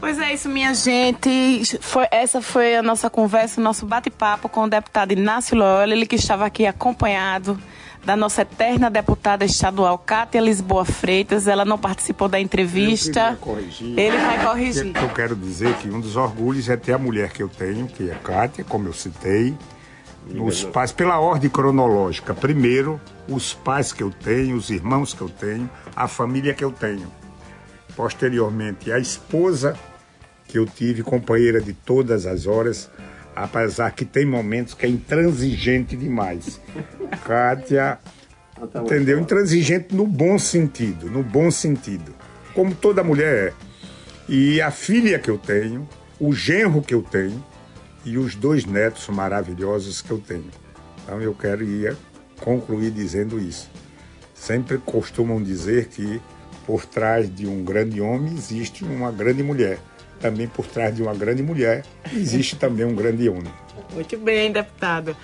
Pois 0.00 0.18
é 0.18 0.32
isso, 0.32 0.48
minha 0.48 0.72
gente. 0.74 1.78
Foi, 1.80 2.06
essa 2.10 2.40
foi 2.40 2.76
a 2.76 2.82
nossa 2.82 3.10
conversa, 3.10 3.60
o 3.60 3.64
nosso 3.64 3.84
bate-papo 3.84 4.48
com 4.48 4.62
o 4.62 4.68
deputado 4.68 5.12
Inácio 5.12 5.56
Loyola, 5.56 5.92
ele 5.92 6.06
que 6.06 6.14
estava 6.14 6.46
aqui 6.46 6.66
acompanhado 6.66 7.60
da 8.08 8.16
nossa 8.16 8.40
eterna 8.40 8.88
deputada 8.88 9.44
estadual, 9.44 9.98
Cátia 9.98 10.40
Lisboa 10.40 10.82
Freitas. 10.82 11.46
Ela 11.46 11.62
não 11.62 11.76
participou 11.76 12.26
da 12.26 12.40
entrevista. 12.40 13.36
corrigir. 13.38 13.98
Ele 13.98 14.16
vai 14.16 14.42
corrigir. 14.46 14.96
Eu 14.96 15.10
quero 15.10 15.36
dizer 15.36 15.74
que 15.74 15.90
um 15.90 16.00
dos 16.00 16.16
orgulhos 16.16 16.70
é 16.70 16.76
ter 16.78 16.94
a 16.94 16.98
mulher 16.98 17.30
que 17.30 17.42
eu 17.42 17.50
tenho, 17.50 17.86
que 17.86 18.08
é 18.08 18.14
Cátia, 18.14 18.64
como 18.64 18.88
eu 18.88 18.94
citei. 18.94 19.54
Os 20.40 20.64
pais, 20.64 20.90
pela 20.90 21.20
ordem 21.20 21.50
cronológica. 21.50 22.32
Primeiro, 22.32 22.98
os 23.28 23.52
pais 23.52 23.92
que 23.92 24.02
eu 24.02 24.10
tenho, 24.10 24.56
os 24.56 24.70
irmãos 24.70 25.12
que 25.12 25.20
eu 25.20 25.28
tenho, 25.28 25.68
a 25.94 26.08
família 26.08 26.54
que 26.54 26.64
eu 26.64 26.72
tenho. 26.72 27.12
Posteriormente, 27.94 28.90
a 28.90 28.98
esposa 28.98 29.76
que 30.46 30.58
eu 30.58 30.64
tive, 30.64 31.02
companheira 31.02 31.60
de 31.60 31.74
todas 31.74 32.24
as 32.24 32.46
horas, 32.46 32.90
apesar 33.42 33.92
que 33.92 34.04
tem 34.04 34.26
momentos 34.26 34.74
que 34.74 34.84
é 34.84 34.88
intransigente 34.88 35.96
demais. 35.96 36.60
Kátia, 37.24 37.98
entendeu? 38.74 39.20
Intransigente 39.20 39.94
no 39.94 40.06
bom 40.06 40.38
sentido, 40.38 41.10
no 41.10 41.22
bom 41.22 41.50
sentido. 41.50 42.14
Como 42.54 42.74
toda 42.74 43.04
mulher 43.04 43.48
é. 43.48 43.52
E 44.28 44.60
a 44.60 44.70
filha 44.70 45.18
que 45.18 45.30
eu 45.30 45.38
tenho, 45.38 45.88
o 46.18 46.32
genro 46.32 46.82
que 46.82 46.92
eu 46.92 47.02
tenho 47.02 47.42
e 48.04 48.18
os 48.18 48.34
dois 48.34 48.64
netos 48.64 49.08
maravilhosos 49.08 50.02
que 50.02 50.10
eu 50.10 50.18
tenho. 50.18 50.50
Então 51.02 51.20
eu 51.22 51.34
quero 51.34 51.64
ir 51.64 51.96
concluir 52.40 52.90
dizendo 52.90 53.38
isso. 53.38 53.70
Sempre 54.34 54.78
costumam 54.78 55.42
dizer 55.42 55.86
que 55.86 56.20
por 56.66 56.84
trás 56.84 57.32
de 57.34 57.46
um 57.46 57.64
grande 57.64 58.00
homem 58.00 58.34
existe 58.34 58.84
uma 58.84 59.10
grande 59.10 59.42
mulher 59.42 59.78
também 60.20 60.48
por 60.48 60.66
trás 60.66 60.94
de 60.94 61.02
uma 61.02 61.14
grande 61.14 61.42
mulher, 61.42 61.84
existe 62.12 62.56
também 62.56 62.84
um 62.84 62.94
grande 62.94 63.28
homem. 63.28 63.52
Muito 63.94 64.18
bem, 64.18 64.52
deputado. 64.52 65.16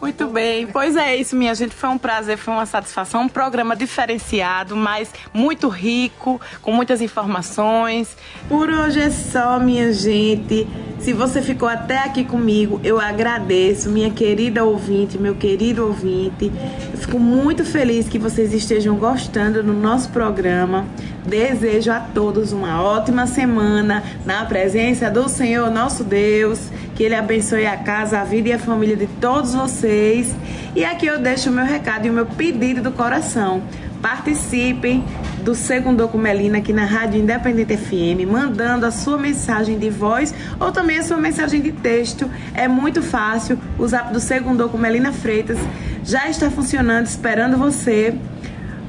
Muito 0.00 0.26
bem. 0.26 0.66
Pois 0.66 0.96
é 0.96 1.16
isso, 1.16 1.36
minha 1.36 1.54
gente. 1.54 1.74
Foi 1.74 1.88
um 1.88 1.98
prazer, 1.98 2.36
foi 2.36 2.52
uma 2.52 2.66
satisfação. 2.66 3.22
Um 3.22 3.28
programa 3.28 3.76
diferenciado, 3.76 4.76
mas 4.76 5.10
muito 5.32 5.68
rico, 5.68 6.40
com 6.60 6.72
muitas 6.72 7.00
informações. 7.00 8.16
Por 8.48 8.70
hoje 8.70 9.00
é 9.00 9.10
só, 9.10 9.58
minha 9.60 9.92
gente. 9.92 10.66
Se 10.98 11.12
você 11.12 11.40
ficou 11.40 11.68
até 11.68 11.98
aqui 11.98 12.24
comigo, 12.24 12.80
eu 12.82 13.00
agradeço, 13.00 13.88
minha 13.88 14.10
querida 14.10 14.64
ouvinte, 14.64 15.16
meu 15.16 15.36
querido 15.36 15.86
ouvinte. 15.86 16.50
Eu 16.92 16.98
fico 16.98 17.18
muito 17.20 17.64
feliz 17.64 18.08
que 18.08 18.18
vocês 18.18 18.52
estejam 18.52 18.96
gostando 18.96 19.62
do 19.62 19.72
nosso 19.72 20.10
programa. 20.10 20.86
Desejo 21.28 21.92
a 21.92 22.00
todos 22.00 22.54
uma 22.54 22.82
ótima 22.82 23.26
semana 23.26 24.02
na 24.24 24.46
presença 24.46 25.10
do 25.10 25.28
Senhor 25.28 25.70
nosso 25.70 26.02
Deus. 26.02 26.70
Que 26.94 27.02
Ele 27.02 27.14
abençoe 27.14 27.66
a 27.66 27.76
casa, 27.76 28.18
a 28.18 28.24
vida 28.24 28.48
e 28.48 28.52
a 28.54 28.58
família 28.58 28.96
de 28.96 29.06
todos 29.06 29.54
vocês. 29.54 30.34
E 30.74 30.86
aqui 30.86 31.04
eu 31.06 31.18
deixo 31.20 31.50
o 31.50 31.52
meu 31.52 31.66
recado 31.66 32.06
e 32.06 32.10
o 32.10 32.14
meu 32.14 32.24
pedido 32.24 32.80
do 32.80 32.92
coração. 32.92 33.62
Participem 34.00 35.04
do 35.44 35.54
Segundo 35.54 36.08
com 36.08 36.16
Melina 36.16 36.58
aqui 36.58 36.72
na 36.72 36.86
Rádio 36.86 37.20
Independente 37.20 37.76
FM, 37.76 38.26
mandando 38.26 38.86
a 38.86 38.90
sua 38.90 39.18
mensagem 39.18 39.78
de 39.78 39.90
voz 39.90 40.34
ou 40.58 40.72
também 40.72 40.96
a 40.96 41.02
sua 41.02 41.18
mensagem 41.18 41.60
de 41.60 41.72
texto. 41.72 42.30
É 42.54 42.66
muito 42.66 43.02
fácil. 43.02 43.58
O 43.78 43.86
zap 43.86 44.14
do 44.14 44.20
Segundo 44.20 44.66
com 44.70 44.78
Melina 44.78 45.12
Freitas 45.12 45.58
já 46.02 46.26
está 46.26 46.50
funcionando, 46.50 47.04
esperando 47.04 47.58
você. 47.58 48.14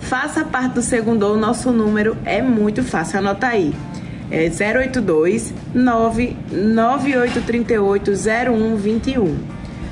Faça 0.09 0.43
parte 0.43 0.73
do 0.73 0.81
Segundo, 0.81 1.27
o 1.27 1.37
nosso 1.37 1.71
número 1.71 2.17
é 2.25 2.41
muito 2.41 2.83
fácil, 2.83 3.19
anota 3.19 3.45
aí. 3.45 3.75
É 4.31 4.49
082 4.49 5.53
99838 5.75 8.11
0121. 8.15 9.37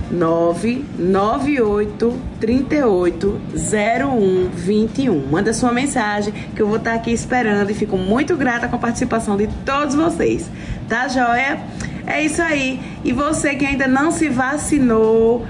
998 0.10 2.20
38 2.40 3.42
0121. 3.54 5.28
Manda 5.28 5.54
sua 5.54 5.72
mensagem 5.72 6.34
que 6.56 6.64
eu 6.64 6.68
vou 6.68 6.78
estar 6.78 6.96
aqui 6.96 7.12
esperando 7.12 7.70
e 7.70 7.76
fico 7.76 7.96
muito 7.96 8.36
grata 8.36 8.68
com 8.68 8.76
a 8.76 8.80
participação 8.80 9.38
de 9.38 9.46
todos 9.64 9.94
vocês. 9.94 10.50
Tá 10.90 11.08
joia? 11.08 11.60
É 12.08 12.26
isso 12.26 12.42
aí. 12.42 12.82
E 13.04 13.14
você 13.14 13.54
que 13.54 13.68
ainda 13.68 13.88
não 13.88 14.10
se 14.10 14.30
vacinou, 14.30 15.46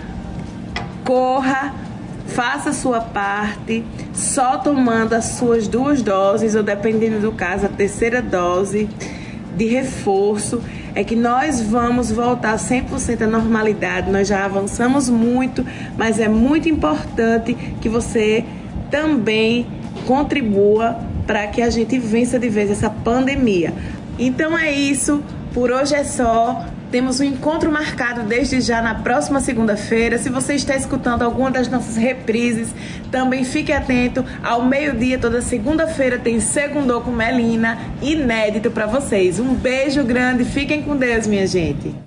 corra, 1.05 1.86
faça 2.28 2.69
a 2.69 2.73
sua 2.73 3.01
parte, 3.01 3.84
só 4.13 4.57
tomando 4.57 5.13
as 5.13 5.25
suas 5.25 5.67
duas 5.67 6.01
doses, 6.01 6.55
ou 6.55 6.63
dependendo 6.63 7.19
do 7.19 7.32
caso, 7.32 7.65
a 7.65 7.69
terceira 7.69 8.21
dose 8.21 8.88
de 9.55 9.65
reforço 9.65 10.61
é 10.93 11.03
que 11.03 11.15
nós 11.15 11.61
vamos 11.61 12.11
voltar 12.11 12.55
100% 12.55 13.23
à 13.23 13.28
normalidade. 13.28 14.11
Nós 14.11 14.28
já 14.28 14.45
avançamos 14.45 15.09
muito, 15.09 15.65
mas 15.97 16.19
é 16.19 16.28
muito 16.28 16.69
importante 16.69 17.55
que 17.82 17.89
você 17.89 18.43
também 18.89 19.65
contribua 20.05 20.97
para 21.25 21.45
que 21.47 21.61
a 21.61 21.69
gente 21.69 21.99
vença 21.99 22.39
de 22.39 22.49
vez 22.49 22.71
essa 22.71 22.89
pandemia. 22.89 23.73
Então 24.17 24.57
é 24.57 24.71
isso, 24.71 25.23
por 25.53 25.71
hoje 25.71 25.93
é 25.93 26.03
só. 26.03 26.65
Temos 26.91 27.19
um 27.19 27.23
encontro 27.25 27.71
marcado 27.71 28.23
desde 28.23 28.61
já 28.61 28.81
na 28.81 28.95
próxima 28.95 29.41
segunda-feira. 29.41 30.17
Se 30.17 30.29
você 30.29 30.53
está 30.53 30.75
escutando 30.75 31.21
alguma 31.21 31.51
das 31.51 31.67
nossas 31.67 31.97
reprises, 31.97 32.73
também 33.11 33.43
fique 33.43 33.73
atento. 33.73 34.23
Ao 34.41 34.63
meio-dia, 34.63 35.19
toda 35.19 35.41
segunda-feira, 35.41 36.17
tem 36.17 36.39
Segundo 36.39 36.99
com 37.01 37.11
Melina, 37.11 37.77
inédito 38.01 38.71
para 38.71 38.85
vocês. 38.85 39.39
Um 39.39 39.53
beijo 39.53 40.03
grande, 40.03 40.45
fiquem 40.45 40.81
com 40.81 40.95
Deus, 40.95 41.27
minha 41.27 41.45
gente. 41.45 42.07